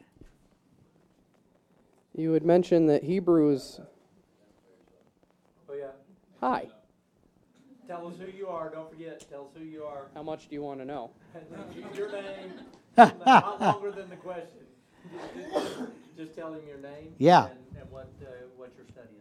You 2.13 2.33
had 2.33 2.43
mentioned 2.43 2.89
that 2.89 3.03
Hebrews. 3.03 3.79
Oh, 5.69 5.73
yeah. 5.73 5.85
Hi. 6.41 6.67
Tell 7.89 8.05
us 8.05 8.13
who 8.19 8.37
you 8.37 8.45
are. 8.45 8.69
Don't 8.69 8.87
forget. 8.87 9.27
Tell 9.31 9.45
us 9.45 9.47
who 9.57 9.65
you 9.65 9.83
are. 9.83 10.09
How 10.13 10.21
much 10.21 10.47
do 10.47 10.53
you 10.53 10.61
want 10.61 10.79
to 10.79 10.85
know? 10.85 11.09
Use 11.75 11.85
your 11.97 12.11
name. 12.11 12.53
Not 12.97 13.59
longer 13.61 13.91
than 13.91 14.07
the 14.11 14.15
question. 14.15 14.59
Just, 15.11 15.51
just, 15.51 15.77
just 16.15 16.35
tell 16.35 16.53
him 16.53 16.61
your 16.67 16.77
name. 16.77 17.15
Yeah. 17.17 17.47
And, 17.47 17.57
and 17.81 17.89
what, 17.89 18.11
uh, 18.21 18.25
what 18.57 18.69
you're 18.77 18.85
studying. 18.85 19.15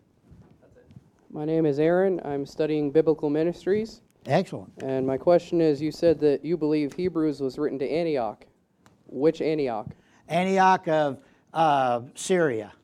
That's 0.61 0.77
it. 0.77 0.85
My 1.31 1.47
name 1.47 1.65
is 1.65 1.79
Aaron. 1.79 2.21
I'm 2.27 2.45
studying 2.45 2.91
biblical 2.91 3.31
ministries. 3.31 4.03
Excellent. 4.27 4.71
And 4.83 5.07
my 5.07 5.17
question 5.17 5.63
is 5.63 5.81
you 5.81 5.91
said 5.91 6.21
that 6.21 6.45
you 6.45 6.59
believe 6.59 6.93
Hebrews 6.93 7.41
was 7.41 7.57
written 7.57 7.79
to 7.79 7.91
Antioch. 7.91 8.45
Which 9.07 9.41
Antioch? 9.41 9.87
Antioch 10.29 10.87
of 10.89 11.21
uh, 11.55 12.03
Syria. 12.15 12.75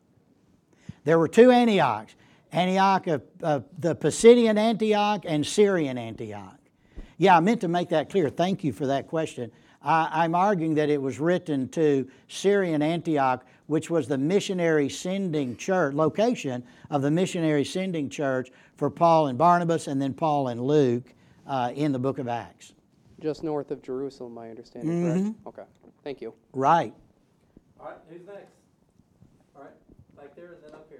There 1.04 1.18
were 1.18 1.28
two 1.28 1.50
Antiochs 1.50 2.16
Antioch 2.54 3.06
of 3.08 3.22
uh, 3.42 3.60
the 3.78 3.96
Pisidian 3.96 4.56
Antioch 4.56 5.24
and 5.26 5.44
Syrian 5.44 5.98
Antioch. 5.98 6.58
Yeah, 7.18 7.36
I 7.36 7.40
meant 7.40 7.60
to 7.62 7.68
make 7.68 7.88
that 7.88 8.10
clear. 8.10 8.28
Thank 8.30 8.62
you 8.62 8.72
for 8.72 8.86
that 8.86 9.08
question. 9.08 9.50
I, 9.82 10.08
I'm 10.12 10.34
arguing 10.34 10.74
that 10.76 10.88
it 10.88 11.02
was 11.02 11.18
written 11.18 11.68
to 11.70 12.08
Syrian 12.28 12.80
Antioch, 12.80 13.44
which 13.66 13.90
was 13.90 14.06
the 14.06 14.18
missionary 14.18 14.88
sending 14.88 15.56
church, 15.56 15.94
location 15.94 16.62
of 16.90 17.02
the 17.02 17.10
missionary 17.10 17.64
sending 17.64 18.08
church 18.08 18.50
for 18.76 18.88
Paul 18.88 19.26
and 19.26 19.36
Barnabas 19.36 19.88
and 19.88 20.00
then 20.00 20.14
Paul 20.14 20.48
and 20.48 20.60
Luke 20.60 21.12
uh, 21.46 21.72
in 21.74 21.92
the 21.92 21.98
book 21.98 22.18
of 22.18 22.28
Acts. 22.28 22.72
Just 23.20 23.42
north 23.42 23.70
of 23.70 23.82
Jerusalem, 23.82 24.38
I 24.38 24.50
understand. 24.50 24.84
Correct? 24.84 25.36
Okay. 25.46 25.68
Thank 26.04 26.20
you. 26.20 26.34
Right. 26.52 26.94
All 27.80 27.86
right, 27.86 27.96
who's 28.08 28.26
next? 28.26 28.52
All 29.56 29.62
right, 29.62 29.72
back 30.16 30.36
there 30.36 30.52
and 30.54 30.62
then 30.64 30.72
up 30.72 30.86
here. 30.88 30.93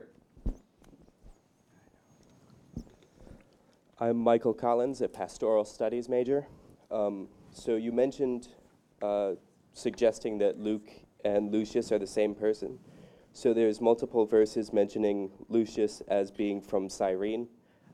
I'm 4.00 4.16
Michael 4.16 4.54
Collins, 4.54 5.00
a 5.02 5.08
pastoral 5.08 5.64
studies 5.64 6.08
major. 6.08 6.46
Um, 6.90 7.28
so 7.52 7.76
you 7.76 7.92
mentioned 7.92 8.48
uh, 9.00 9.32
suggesting 9.72 10.38
that 10.38 10.58
Luke 10.58 10.90
and 11.24 11.52
Lucius 11.52 11.92
are 11.92 11.98
the 11.98 12.06
same 12.06 12.34
person. 12.34 12.78
So 13.32 13.54
there's 13.54 13.80
multiple 13.80 14.26
verses 14.26 14.72
mentioning 14.72 15.30
Lucius 15.48 16.02
as 16.08 16.30
being 16.32 16.60
from 16.60 16.88
Cyrene, 16.88 17.48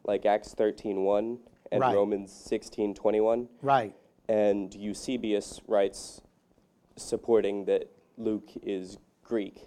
like 0.05 0.25
Acts 0.25 0.55
13:1 0.55 1.39
and 1.71 1.81
Right. 1.81 1.95
Romans 1.95 2.33
16:21, 2.33 3.49
Right. 3.63 3.95
and 4.29 4.75
Eusebius 4.75 5.61
writes 5.67 6.23
supporting 6.97 7.67
that 7.67 7.91
Luke 8.17 8.51
is 8.63 8.99
Greek. 9.23 9.67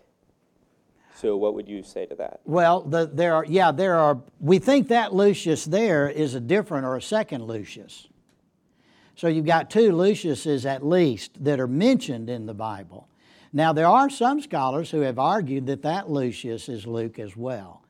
So 1.16 1.38
what 1.38 1.54
would 1.54 1.70
you 1.70 1.84
say 1.84 2.06
to 2.08 2.16
that? 2.16 2.40
Well, 2.46 2.82
the, 2.82 3.06
there 3.06 3.36
are, 3.36 3.46
yeah, 3.46 3.72
there 3.72 3.96
are, 3.96 4.20
we 4.40 4.60
think 4.60 4.88
that 4.88 5.14
Lucius 5.14 5.66
there 5.66 6.10
is 6.10 6.34
a 6.34 6.40
different 6.40 6.86
or 6.86 6.96
a 6.96 7.02
second 7.02 7.46
Lucius. 7.46 8.08
So 9.16 9.28
you've 9.28 9.46
got 9.46 9.70
two 9.70 9.92
Luciuses 9.92 10.66
at 10.66 10.86
least 10.86 11.44
that 11.44 11.60
are 11.60 11.68
mentioned 11.68 12.30
in 12.30 12.46
the 12.46 12.54
Bible. 12.54 13.08
Now, 13.56 13.72
there 13.72 13.88
are 13.88 14.10
some 14.10 14.42
scholars 14.42 14.90
who 14.90 15.02
have 15.02 15.20
argued 15.20 15.68
that 15.68 15.84
that 15.84 16.10
Lucius 16.10 16.68
is 16.68 16.88
Luke 16.88 17.20
as 17.20 17.38
well. 17.38 17.84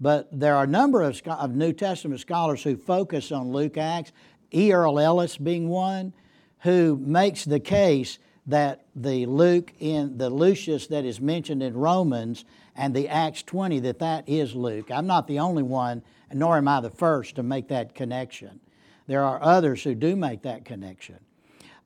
But 0.00 0.28
there 0.30 0.54
are 0.54 0.62
a 0.62 0.68
number 0.68 1.02
of, 1.02 1.20
of 1.26 1.56
New 1.56 1.72
Testament 1.72 2.20
scholars 2.20 2.62
who 2.62 2.76
focus 2.76 3.32
on 3.32 3.50
Luke 3.50 3.76
Acts, 3.76 4.12
E. 4.54 4.72
Earl 4.72 5.00
Ellis 5.00 5.36
being 5.36 5.68
one, 5.68 6.12
who 6.60 6.96
makes 7.04 7.44
the 7.44 7.58
case 7.58 8.18
that 8.46 8.84
the 8.94 9.26
Luke 9.26 9.72
in 9.78 10.16
the 10.16 10.30
Lucius 10.30 10.86
that 10.86 11.04
is 11.04 11.20
mentioned 11.20 11.62
in 11.62 11.76
Romans 11.76 12.44
and 12.78 12.94
the 12.94 13.08
Acts 13.08 13.42
20 13.42 13.80
that 13.80 13.98
that 13.98 14.26
is 14.28 14.54
Luke. 14.54 14.90
I'm 14.90 15.06
not 15.06 15.26
the 15.26 15.40
only 15.40 15.64
one, 15.64 16.02
nor 16.32 16.56
am 16.56 16.68
I 16.68 16.80
the 16.80 16.90
first 16.90 17.34
to 17.34 17.42
make 17.42 17.68
that 17.68 17.94
connection. 17.94 18.60
There 19.08 19.24
are 19.24 19.42
others 19.42 19.82
who 19.82 19.94
do 19.94 20.14
make 20.14 20.42
that 20.42 20.64
connection. 20.64 21.18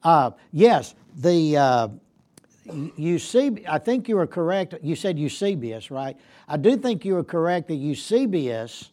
Uh, 0.03 0.32
yes, 0.53 0.95
the 1.16 1.57
uh, 1.57 1.88
Eusebius, 2.97 3.66
I 3.68 3.78
think 3.78 4.09
you 4.09 4.16
were 4.16 4.26
correct. 4.26 4.74
You 4.82 4.95
said 4.95 5.18
Eusebius, 5.18 5.90
right? 5.90 6.16
I 6.47 6.59
do 6.59 6.76
think 6.76 7.05
you 7.05 7.14
were 7.14 7.24
correct 7.24 7.68
that 7.68 7.76
Eusebius 7.76 8.90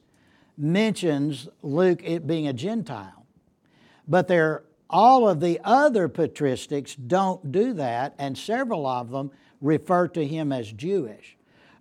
mentions 0.58 1.50
Luke 1.62 2.02
being 2.26 2.47
a 2.47 2.54
Gentile. 2.54 3.26
But 4.08 4.28
there, 4.28 4.64
all 4.89 5.28
of 5.28 5.41
the 5.41 5.60
other 5.64 6.08
patristics 6.08 6.95
don't 7.08 7.52
do 7.52 7.74
that, 7.74 8.16
and 8.18 8.38
several 8.38 8.88
of 8.88 9.12
them 9.12 9.32
refer 9.60 10.08
to 10.10 10.26
him 10.26 10.52
as 10.52 10.72
Jewish. 10.72 11.36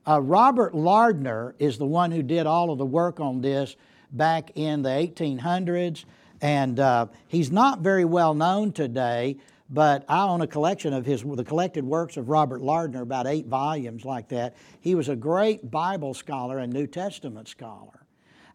Uh, 0.08 0.20
Robert 0.22 0.74
Lardner 0.74 1.54
is 1.58 1.76
the 1.76 1.84
one 1.84 2.10
who 2.10 2.22
did 2.22 2.46
all 2.46 2.70
of 2.70 2.78
the 2.78 2.86
work 2.86 3.20
on 3.20 3.42
this 3.42 3.76
back 4.10 4.52
in 4.54 4.80
the 4.80 4.88
1800s, 4.88 6.06
and 6.40 6.80
uh, 6.80 7.06
he's 7.26 7.50
not 7.50 7.80
very 7.80 8.06
well 8.06 8.32
known 8.32 8.72
today. 8.72 9.36
But 9.68 10.06
I 10.08 10.22
own 10.22 10.40
a 10.40 10.46
collection 10.46 10.94
of 10.94 11.04
his, 11.04 11.22
the 11.22 11.44
collected 11.44 11.84
works 11.84 12.16
of 12.16 12.30
Robert 12.30 12.62
Lardner, 12.62 13.02
about 13.02 13.26
eight 13.26 13.48
volumes 13.48 14.02
like 14.02 14.30
that. 14.30 14.56
He 14.80 14.94
was 14.94 15.10
a 15.10 15.16
great 15.16 15.70
Bible 15.70 16.14
scholar 16.14 16.56
and 16.56 16.72
New 16.72 16.86
Testament 16.86 17.46
scholar. 17.46 18.06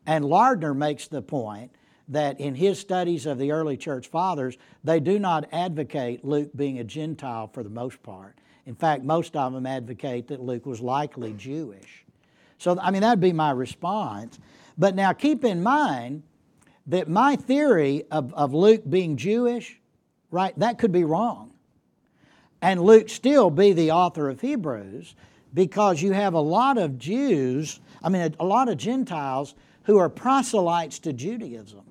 And 0.08 0.26
Lardner 0.26 0.74
makes 0.74 1.08
the 1.08 1.22
point 1.22 1.70
that 2.08 2.40
in 2.40 2.56
his 2.56 2.80
studies 2.80 3.28
of 3.28 3.38
the 3.38 3.52
early 3.52 3.78
church 3.78 4.08
fathers, 4.08 4.58
they 4.84 5.00
do 5.00 5.20
not 5.20 5.48
advocate 5.52 6.26
Luke 6.26 6.50
being 6.56 6.80
a 6.80 6.84
Gentile 6.84 7.48
for 7.48 7.62
the 7.62 7.70
most 7.70 8.02
part. 8.02 8.36
In 8.66 8.76
fact, 8.76 9.04
most 9.04 9.36
of 9.36 9.54
them 9.54 9.66
advocate 9.66 10.28
that 10.30 10.42
Luke 10.42 10.66
was 10.66 10.80
likely 10.80 11.34
Jewish. 11.34 12.06
So, 12.58 12.78
I 12.80 12.92
mean, 12.92 13.02
that'd 13.02 13.20
be 13.20 13.34
my 13.34 13.52
response. 13.52 14.40
But 14.78 14.96
now 14.96 15.14
keep 15.14 15.44
in 15.44 15.62
mind 15.62 16.24
that 16.88 17.10
my 17.10 17.36
theory 17.36 18.04
of, 18.10 18.34
of 18.34 18.54
Luke 18.54 18.84
being 18.90 19.18
Jewish, 19.18 19.80
right, 20.32 20.58
that 20.60 20.78
could 20.78 20.92
be 20.92 21.04
wrong. 21.04 21.52
And 22.62 22.82
Luke 22.82 23.10
still 23.10 23.50
be 23.50 23.74
the 23.74 23.92
author 23.92 24.30
of 24.30 24.40
Hebrews 24.40 25.16
because 25.54 26.02
you 26.02 26.14
have 26.14 26.34
a 26.34 26.40
lot 26.40 26.78
of 26.78 26.98
Jews, 26.98 27.80
I 28.02 28.10
mean, 28.10 28.22
a, 28.22 28.44
a 28.44 28.46
lot 28.46 28.70
of 28.70 28.78
Gentiles 28.78 29.56
who 29.84 29.98
are 29.98 30.10
proselytes 30.10 31.00
to 31.00 31.14
Judaism. 31.14 31.84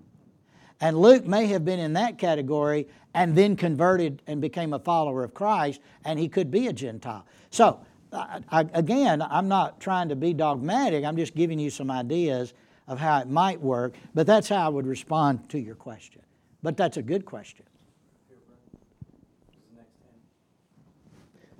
And 0.81 0.99
Luke 0.99 1.27
may 1.27 1.47
have 1.47 1.64
been 1.64 1.79
in 1.79 1.93
that 1.93 2.18
category 2.18 2.89
and 3.15 3.37
then 3.37 3.57
converted 3.57 4.23
and 4.27 4.41
became 4.41 4.73
a 4.73 4.79
follower 4.79 5.25
of 5.25 5.35
Christ, 5.35 5.81
and 6.05 6.19
he 6.19 6.29
could 6.29 6.51
be 6.51 6.67
a 6.67 6.73
Gentile. 6.73 7.27
So, 7.51 7.81
I, 8.13 8.41
I, 8.51 8.61
again, 8.75 9.23
I'm 9.23 9.49
not 9.49 9.81
trying 9.81 10.09
to 10.11 10.17
be 10.17 10.35
dogmatic, 10.35 11.05
I'm 11.05 11.17
just 11.17 11.35
giving 11.35 11.59
you 11.59 11.71
some 11.71 11.91
ideas 11.91 12.55
of 12.89 12.99
how 12.99 13.21
it 13.21 13.29
might 13.29 13.61
work, 13.61 13.95
but 14.15 14.27
that's 14.27 14.49
how 14.49 14.67
I 14.67 14.69
would 14.69 14.87
respond 14.87 15.49
to 15.51 15.59
your 15.59 15.75
question. 15.75 16.23
But 16.63 16.77
that's 16.77 16.97
a 16.97 17.03
good 17.03 17.25
question. 17.25 17.65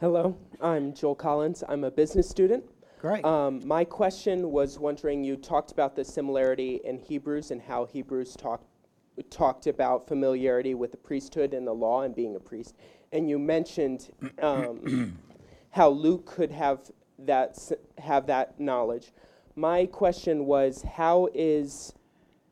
Hello, 0.01 0.37
I'm 0.61 0.93
Joel 0.95 1.15
Collins. 1.15 1.63
I'm 1.69 1.85
a 1.85 1.91
business 1.91 2.29
student. 2.29 2.65
Great. 2.99 3.25
Um, 3.25 3.61
my 3.65 3.85
question 3.85 4.51
was 4.51 4.79
wondering 4.79 5.23
you 5.23 5.37
talked 5.37 5.71
about 5.71 5.95
the 5.95 6.05
similarity 6.05 6.81
in 6.85 6.99
Hebrews 6.99 7.53
and 7.53 7.63
how 7.63 7.85
Hebrews 7.85 8.35
talk, 8.37 8.65
talked 9.31 9.67
about 9.67 10.09
familiarity 10.09 10.75
with 10.75 10.91
the 10.91 10.97
priesthood 10.97 11.55
and 11.55 11.67
the 11.67 11.73
law 11.73 12.03
and 12.03 12.15
being 12.15 12.37
a 12.37 12.41
priest. 12.41 12.77
And 13.13 13.29
you 13.29 13.39
mentioned 13.39 14.11
um, 14.41 15.19
how 15.71 15.91
Luke 15.91 16.27
could 16.27 16.51
have 16.51 16.81
that 17.19 17.59
have 17.99 18.27
that 18.27 18.59
knowledge. 18.59 19.13
My 19.55 19.87
question 19.87 20.47
was, 20.47 20.83
how 20.83 21.29
is 21.35 21.93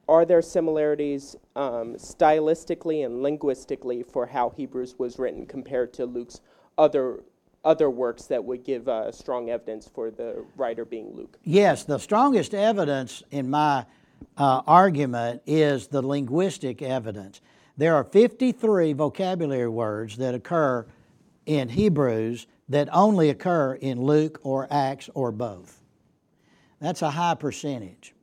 are 0.08 0.24
there 0.24 0.42
similarities 0.42 1.36
um, 1.54 1.94
stylistically 1.94 3.06
and 3.06 3.22
linguistically 3.22 4.02
for 4.02 4.26
how 4.26 4.50
Hebrews 4.50 4.96
was 4.98 5.18
written 5.18 5.46
compared 5.46 5.92
to 5.94 6.04
Luke's 6.04 6.40
other 6.76 7.20
other 7.64 7.90
works 7.90 8.24
that 8.24 8.42
would 8.42 8.64
give 8.64 8.88
uh, 8.88 9.12
strong 9.12 9.50
evidence 9.50 9.86
for 9.86 10.10
the 10.10 10.44
writer 10.56 10.84
being 10.84 11.14
Luke? 11.14 11.38
Yes, 11.44 11.84
the 11.84 11.98
strongest 11.98 12.54
evidence 12.54 13.22
in 13.30 13.50
my 13.50 13.84
uh, 14.36 14.62
argument 14.66 15.42
is 15.46 15.88
the 15.88 16.02
linguistic 16.02 16.82
evidence. 16.82 17.40
There 17.76 17.94
are 17.94 18.04
53 18.04 18.92
vocabulary 18.92 19.68
words 19.68 20.16
that 20.18 20.34
occur 20.34 20.86
in 21.46 21.68
Hebrews 21.68 22.46
that 22.68 22.88
only 22.92 23.30
occur 23.30 23.74
in 23.74 24.00
Luke 24.00 24.40
or 24.42 24.68
Acts 24.70 25.10
or 25.14 25.32
both. 25.32 25.82
That's 26.80 27.02
a 27.02 27.10
high 27.10 27.34
percentage. 27.34 28.14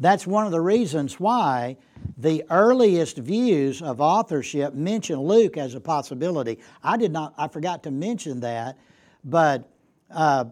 That's 0.00 0.26
one 0.26 0.46
of 0.46 0.52
the 0.52 0.60
reasons 0.60 1.18
why 1.18 1.76
the 2.16 2.44
earliest 2.50 3.18
views 3.18 3.82
of 3.82 4.00
authorship 4.00 4.74
mention 4.74 5.20
Luke 5.20 5.56
as 5.56 5.74
a 5.74 5.80
possibility. 5.80 6.58
I 6.82 6.96
did 6.96 7.12
not, 7.12 7.34
I 7.36 7.48
forgot 7.48 7.82
to 7.84 7.90
mention 7.90 8.40
that, 8.40 8.78
but 9.24 9.68
uh, 10.10 10.46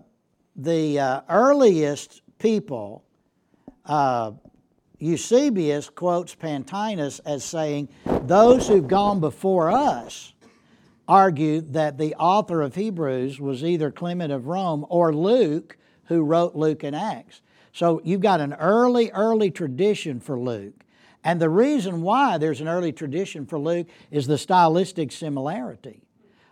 the 0.57 0.99
uh, 0.99 1.21
earliest 1.29 2.23
people, 2.39 3.05
uh, 3.85 4.33
Eusebius 4.99 5.91
quotes 5.91 6.35
Pantaenus 6.35 7.21
as 7.25 7.45
saying, 7.45 7.89
Those 8.23 8.69
who've 8.69 8.89
gone 8.89 9.21
before 9.21 9.71
us 9.71 10.33
argue 11.09 11.61
that 11.61 11.99
the 11.99 12.15
author 12.15 12.63
of 12.63 12.75
Hebrews 12.75 13.39
was 13.39 13.63
either 13.63 13.91
Clement 13.91 14.33
of 14.33 14.47
Rome 14.47 14.87
or 14.89 15.15
Luke, 15.15 15.77
who 16.07 16.23
wrote 16.23 16.55
Luke 16.55 16.83
and 16.83 16.97
Acts. 16.97 17.43
So 17.73 18.01
you've 18.05 18.23
got 18.23 18.41
an 18.41 18.55
early, 18.55 19.11
early 19.11 19.51
tradition 19.51 20.19
for 20.19 20.39
Luke. 20.39 20.75
And 21.23 21.41
the 21.41 21.51
reason 21.51 22.03
why 22.03 22.39
there's 22.39 22.61
an 22.61 22.69
early 22.69 22.93
tradition 22.93 23.47
for 23.47 23.59
Luke 23.59 23.89
is 24.11 24.27
the 24.27 24.39
stylistic 24.39 25.13
similarity. 25.13 26.03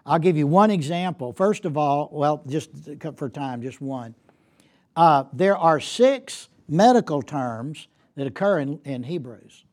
I'll 0.04 0.18
give 0.18 0.36
you 0.36 0.46
one 0.46 0.70
example. 0.70 1.32
First 1.32 1.64
of 1.64 1.78
all, 1.78 2.10
well, 2.12 2.42
just 2.46 2.70
for 3.16 3.30
time, 3.30 3.62
just 3.62 3.80
one. 3.80 4.14
Uh, 4.96 5.24
there 5.32 5.56
are 5.56 5.80
six 5.80 6.48
medical 6.68 7.22
terms 7.22 7.88
that 8.16 8.26
occur 8.26 8.58
in, 8.60 8.80
in 8.84 9.02
Hebrews. 9.02 9.64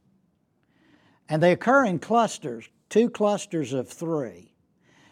And 1.30 1.42
they 1.42 1.52
occur 1.52 1.86
in 1.86 2.00
clusters, 2.00 2.70
two 2.89 3.10
clusters 3.10 3.74
of 3.74 3.88
three. 3.88 4.54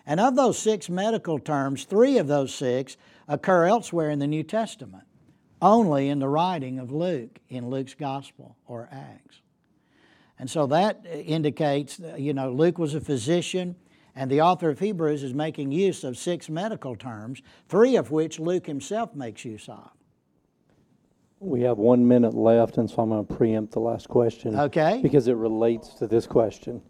And 0.05 0.19
of 0.19 0.35
those 0.35 0.57
six 0.57 0.89
medical 0.89 1.39
terms, 1.39 1.85
three 1.85 2.17
of 2.17 2.27
those 2.27 2.53
six 2.53 2.97
occur 3.27 3.65
elsewhere 3.65 4.09
in 4.09 4.19
the 4.19 4.27
New 4.27 4.43
Testament, 4.43 5.03
only 5.61 6.09
in 6.09 6.19
the 6.19 6.27
writing 6.27 6.79
of 6.79 6.91
Luke, 6.91 7.39
in 7.47 7.69
Luke's 7.69 7.93
Gospel 7.93 8.57
or 8.65 8.89
Acts. 8.91 9.41
And 10.39 10.49
so 10.49 10.67
that 10.67 11.05
indicates, 11.05 11.99
you 12.17 12.33
know, 12.33 12.51
Luke 12.51 12.77
was 12.77 12.95
a 12.95 13.01
physician, 13.01 13.75
and 14.15 14.31
the 14.31 14.41
author 14.41 14.69
of 14.69 14.79
Hebrews 14.79 15.21
is 15.21 15.33
making 15.33 15.71
use 15.71 16.03
of 16.03 16.17
six 16.17 16.49
medical 16.49 16.95
terms, 16.95 17.41
three 17.67 17.95
of 17.95 18.09
which 18.09 18.39
Luke 18.39 18.65
himself 18.65 19.13
makes 19.13 19.45
use 19.45 19.69
of. 19.69 19.91
We 21.39 21.61
have 21.61 21.77
one 21.77 22.05
minute 22.07 22.33
left, 22.33 22.77
and 22.77 22.89
so 22.89 23.01
I'm 23.01 23.09
going 23.09 23.25
to 23.25 23.33
preempt 23.33 23.71
the 23.71 23.79
last 23.79 24.09
question. 24.09 24.59
Okay. 24.59 24.99
Because 25.01 25.27
it 25.27 25.35
relates 25.35 25.93
to 25.95 26.07
this 26.07 26.27
question. 26.27 26.81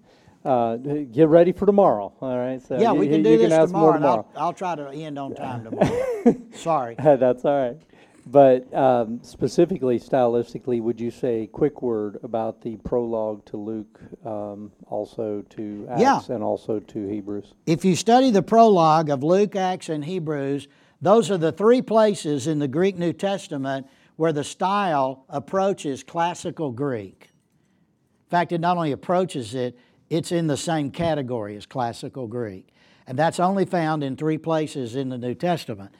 Uh, 0.44 0.78
get 0.78 1.28
ready 1.28 1.52
for 1.52 1.66
tomorrow, 1.66 2.14
all 2.22 2.38
right? 2.38 2.62
So 2.66 2.80
Yeah, 2.80 2.94
you- 2.94 3.00
we 3.00 3.08
can 3.08 3.18
you 3.18 3.24
do 3.24 3.38
this 3.38 3.52
ask 3.52 3.72
more 3.74 3.94
tomorrow, 3.94 4.26
and 4.28 4.38
I'll, 4.38 4.46
I'll 4.48 4.54
try 4.54 4.74
to 4.76 4.90
end 4.90 5.20
on 5.20 5.36
time 5.36 5.66
tomorrow. 5.66 6.36
Sorry. 6.54 6.96
That's 7.04 7.46
all 7.46 7.58
right. 7.70 7.78
But 8.26 8.72
um, 8.76 9.20
specifically, 9.24 10.00
stylistically, 10.00 10.82
would 10.82 11.00
you 11.00 11.10
say 11.12 11.42
a 11.44 11.48
quick 11.48 11.82
word 11.82 12.20
about 12.24 12.62
the 12.62 12.78
prologue 12.78 13.44
to 13.46 13.58
Luke, 13.58 14.00
um, 14.26 14.72
also 14.88 15.44
to 15.50 15.88
Acts, 15.90 16.02
Yeah. 16.02 16.22
and 16.30 16.44
also 16.44 16.80
to 16.80 17.08
Hebrews? 17.08 17.54
If 17.66 17.84
you 17.84 17.96
study 17.96 18.30
the 18.32 18.44
prologue 18.44 19.10
of 19.10 19.24
Luke, 19.24 19.56
Acts, 19.56 19.90
and 19.90 20.06
Hebrews, 20.06 20.68
those 21.02 21.30
are 21.32 21.38
the 21.38 21.52
three 21.52 21.82
places 21.82 22.46
in 22.48 22.60
the 22.60 22.68
Greek 22.68 22.98
New 22.98 23.14
Testament 23.14 23.88
where 24.20 24.34
the 24.34 24.44
style 24.44 25.24
approaches 25.30 26.04
classical 26.04 26.74
Greek. 26.74 27.30
In 27.32 28.30
fact, 28.30 28.52
it 28.52 28.60
not 28.60 28.76
only 28.76 28.92
approaches 28.92 29.56
it, 29.56 29.80
it's 30.10 30.34
in 30.34 30.48
the 30.48 30.58
same 30.58 30.92
category 30.92 31.56
as 31.56 31.66
classical 31.66 32.28
Greek. 32.28 32.68
And 33.08 33.18
that's 33.18 33.40
only 33.40 33.64
found 33.64 34.04
in 34.04 34.18
three 34.18 34.38
places 34.38 34.98
in 34.98 35.08
the 35.08 35.18
New 35.18 35.36
Testament 35.36 35.96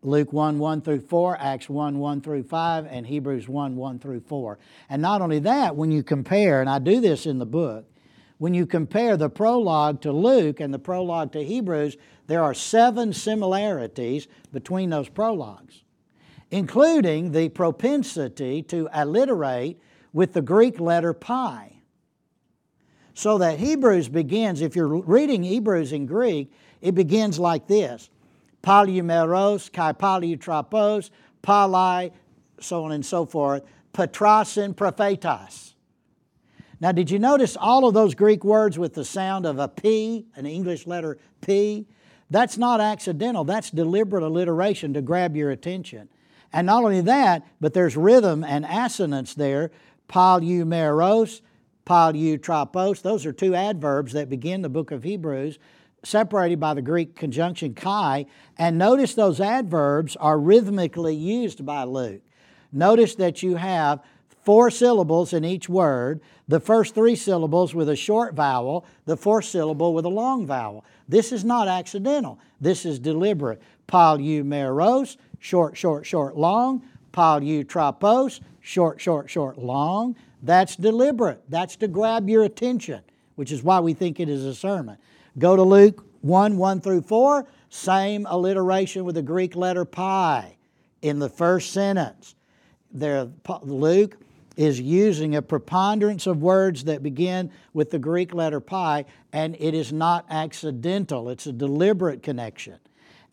Luke 0.00 0.32
1 0.32 0.58
1 0.58 0.80
through 0.80 1.02
4, 1.02 1.36
Acts 1.38 1.68
1 1.68 1.98
1 1.98 2.20
through 2.22 2.44
5, 2.44 2.86
and 2.86 3.06
Hebrews 3.06 3.46
1 3.46 3.76
1 3.76 3.98
through 3.98 4.20
4. 4.20 4.58
And 4.88 5.02
not 5.02 5.20
only 5.20 5.40
that, 5.40 5.76
when 5.76 5.92
you 5.92 6.02
compare, 6.02 6.62
and 6.62 6.70
I 6.70 6.78
do 6.78 6.98
this 6.98 7.26
in 7.26 7.38
the 7.38 7.44
book, 7.44 7.84
when 8.38 8.54
you 8.54 8.64
compare 8.64 9.18
the 9.18 9.28
prologue 9.28 10.00
to 10.00 10.12
Luke 10.12 10.60
and 10.60 10.72
the 10.72 10.78
prologue 10.78 11.32
to 11.32 11.44
Hebrews, 11.44 11.98
there 12.26 12.42
are 12.42 12.54
seven 12.54 13.12
similarities 13.12 14.28
between 14.50 14.88
those 14.88 15.10
prologues, 15.10 15.82
including 16.50 17.32
the 17.32 17.48
propensity 17.48 18.62
to 18.62 18.88
alliterate 18.90 19.80
with 20.12 20.32
the 20.32 20.42
Greek 20.42 20.80
letter 20.80 21.12
pi. 21.12 21.76
So 23.14 23.38
that 23.38 23.58
Hebrews 23.58 24.08
begins, 24.08 24.60
if 24.60 24.74
you're 24.74 24.88
reading 24.88 25.42
Hebrews 25.42 25.92
in 25.92 26.06
Greek, 26.06 26.52
it 26.80 26.94
begins 26.94 27.38
like 27.38 27.66
this 27.66 28.10
Palumeros, 28.62 29.72
kai 29.72 29.92
palutrapos, 29.92 31.10
palai, 31.42 32.12
so 32.60 32.84
on 32.84 32.92
and 32.92 33.04
so 33.04 33.26
forth, 33.26 33.62
patrasin 33.92 34.74
prophetas. 34.74 35.74
Now, 36.80 36.92
did 36.92 37.10
you 37.10 37.18
notice 37.18 37.56
all 37.58 37.86
of 37.86 37.92
those 37.94 38.14
Greek 38.14 38.42
words 38.42 38.78
with 38.78 38.94
the 38.94 39.04
sound 39.04 39.44
of 39.44 39.58
a 39.58 39.68
P, 39.68 40.26
an 40.34 40.46
English 40.46 40.86
letter 40.86 41.18
P? 41.42 41.86
That's 42.30 42.56
not 42.56 42.80
accidental, 42.80 43.44
that's 43.44 43.70
deliberate 43.70 44.22
alliteration 44.22 44.94
to 44.94 45.02
grab 45.02 45.36
your 45.36 45.50
attention. 45.50 46.08
And 46.52 46.66
not 46.66 46.84
only 46.84 47.00
that, 47.02 47.46
but 47.60 47.74
there's 47.74 47.96
rhythm 47.96 48.44
and 48.44 48.64
assonance 48.64 49.34
there. 49.34 49.70
Palumeros, 50.08 51.40
palutrapos, 51.86 53.02
those 53.02 53.24
are 53.24 53.32
two 53.32 53.54
adverbs 53.54 54.12
that 54.12 54.28
begin 54.28 54.62
the 54.62 54.68
book 54.68 54.90
of 54.90 55.04
Hebrews, 55.04 55.58
separated 56.02 56.58
by 56.58 56.74
the 56.74 56.82
Greek 56.82 57.14
conjunction 57.14 57.74
kai. 57.74 58.26
And 58.58 58.78
notice 58.78 59.14
those 59.14 59.40
adverbs 59.40 60.16
are 60.16 60.38
rhythmically 60.38 61.14
used 61.14 61.64
by 61.64 61.84
Luke. 61.84 62.22
Notice 62.72 63.14
that 63.16 63.42
you 63.42 63.56
have 63.56 64.00
four 64.42 64.70
syllables 64.70 65.32
in 65.32 65.44
each 65.44 65.68
word, 65.68 66.20
the 66.48 66.60
first 66.60 66.94
three 66.94 67.14
syllables 67.16 67.74
with 67.74 67.88
a 67.88 67.96
short 67.96 68.34
vowel, 68.34 68.84
the 69.04 69.16
fourth 69.16 69.44
syllable 69.44 69.94
with 69.94 70.04
a 70.04 70.08
long 70.08 70.46
vowel. 70.46 70.84
This 71.08 71.30
is 71.32 71.44
not 71.44 71.68
accidental. 71.68 72.38
This 72.60 72.84
is 72.86 72.98
deliberate. 72.98 73.60
Palumeros, 73.86 75.16
short, 75.40 75.76
short, 75.76 76.06
short, 76.06 76.36
long. 76.36 76.82
Palutrapos, 77.12 78.40
short, 78.60 79.00
short, 79.00 79.28
short, 79.28 79.58
long. 79.58 80.14
That's 80.42 80.76
deliberate. 80.76 81.42
That's 81.48 81.74
to 81.76 81.88
grab 81.88 82.28
your 82.28 82.44
attention, 82.44 83.02
which 83.34 83.50
is 83.50 83.62
why 83.62 83.80
we 83.80 83.94
think 83.94 84.20
it 84.20 84.28
is 84.28 84.44
a 84.44 84.54
sermon. 84.54 84.96
Go 85.38 85.56
to 85.56 85.62
Luke 85.62 86.04
1 86.20 86.56
1 86.56 86.80
through 86.80 87.02
4, 87.02 87.46
same 87.68 88.26
alliteration 88.28 89.04
with 89.04 89.16
the 89.16 89.22
Greek 89.22 89.56
letter 89.56 89.84
pi 89.84 90.56
in 91.02 91.18
the 91.18 91.28
first 91.28 91.72
sentence. 91.72 92.34
There, 92.92 93.28
Luke 93.62 94.16
is 94.56 94.80
using 94.80 95.36
a 95.36 95.42
preponderance 95.42 96.26
of 96.26 96.42
words 96.42 96.84
that 96.84 97.02
begin 97.02 97.50
with 97.72 97.90
the 97.90 97.98
Greek 97.98 98.34
letter 98.34 98.60
pi, 98.60 99.04
and 99.32 99.56
it 99.58 99.74
is 99.74 99.92
not 99.92 100.26
accidental, 100.28 101.30
it's 101.30 101.46
a 101.46 101.52
deliberate 101.52 102.22
connection. 102.22 102.78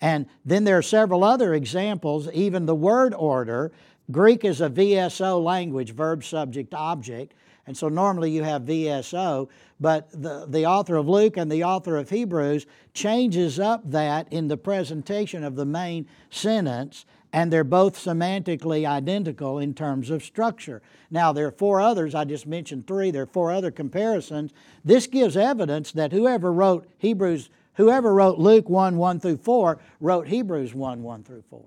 And 0.01 0.27
then 0.45 0.63
there 0.63 0.77
are 0.77 0.83
several 0.83 1.23
other 1.23 1.53
examples, 1.53 2.29
even 2.31 2.65
the 2.65 2.75
word 2.75 3.13
order. 3.13 3.71
Greek 4.11 4.45
is 4.45 4.61
a 4.61 4.69
VSO 4.69 5.43
language, 5.43 5.93
verb, 5.93 6.23
subject, 6.23 6.73
object. 6.73 7.33
And 7.65 7.75
so 7.75 7.89
normally 7.89 8.31
you 8.31 8.43
have 8.43 8.61
VSO, 8.61 9.49
but 9.79 10.09
the, 10.11 10.45
the 10.47 10.65
author 10.65 10.95
of 10.95 11.09
Luke 11.09 11.35
and 11.35 11.51
the 11.51 11.65
author 11.65 11.97
of 11.97 12.09
Hebrews 12.09 12.65
changes 12.93 13.59
up 13.59 13.91
that 13.91 14.31
in 14.31 14.47
the 14.47 14.55
presentation 14.55 15.43
of 15.43 15.55
the 15.55 15.65
main 15.65 16.07
sentence, 16.29 17.05
and 17.33 17.51
they're 17.51 17.65
both 17.65 17.97
semantically 17.97 18.87
identical 18.87 19.59
in 19.59 19.73
terms 19.73 20.09
of 20.09 20.23
structure. 20.23 20.81
Now, 21.11 21.33
there 21.33 21.47
are 21.47 21.51
four 21.51 21.81
others, 21.81 22.15
I 22.15 22.23
just 22.23 22.47
mentioned 22.47 22.87
three, 22.87 23.11
there 23.11 23.23
are 23.23 23.27
four 23.27 23.51
other 23.51 23.69
comparisons. 23.69 24.53
This 24.85 25.05
gives 25.05 25.35
evidence 25.35 25.91
that 25.91 26.13
whoever 26.13 26.53
wrote 26.53 26.87
Hebrews, 26.99 27.49
whoever 27.77 28.13
wrote 28.13 28.37
Luke 28.37 28.69
1 28.69 28.97
1 28.97 29.19
through 29.19 29.37
4, 29.37 29.79
wrote 30.01 30.27
Hebrews 30.27 30.73
1 30.75 31.01
1 31.01 31.23
through 31.23 31.43
4. 31.49 31.63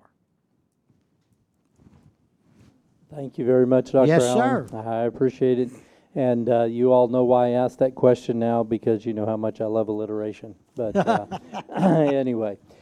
Thank 3.13 3.39
you 3.39 3.45
very 3.45 3.67
much, 3.67 3.91
Dr. 3.91 4.07
Yes, 4.07 4.23
Allen. 4.23 4.69
sir. 4.69 4.77
I 4.79 5.05
appreciate 5.05 5.59
it. 5.59 5.71
And 6.15 6.49
uh, 6.49 6.65
you 6.65 6.93
all 6.93 7.09
know 7.09 7.25
why 7.25 7.49
I 7.49 7.51
asked 7.51 7.79
that 7.79 7.95
question 7.95 8.39
now 8.39 8.63
because 8.63 9.07
you 9.07 9.13
know 9.13 9.27
how 9.27 9.37
much 9.37 9.61
I 9.61 9.67
love 9.67 9.89
alliteration. 9.89 10.55
But 10.75 10.97
uh, 10.97 11.27
anyway, 11.77 12.59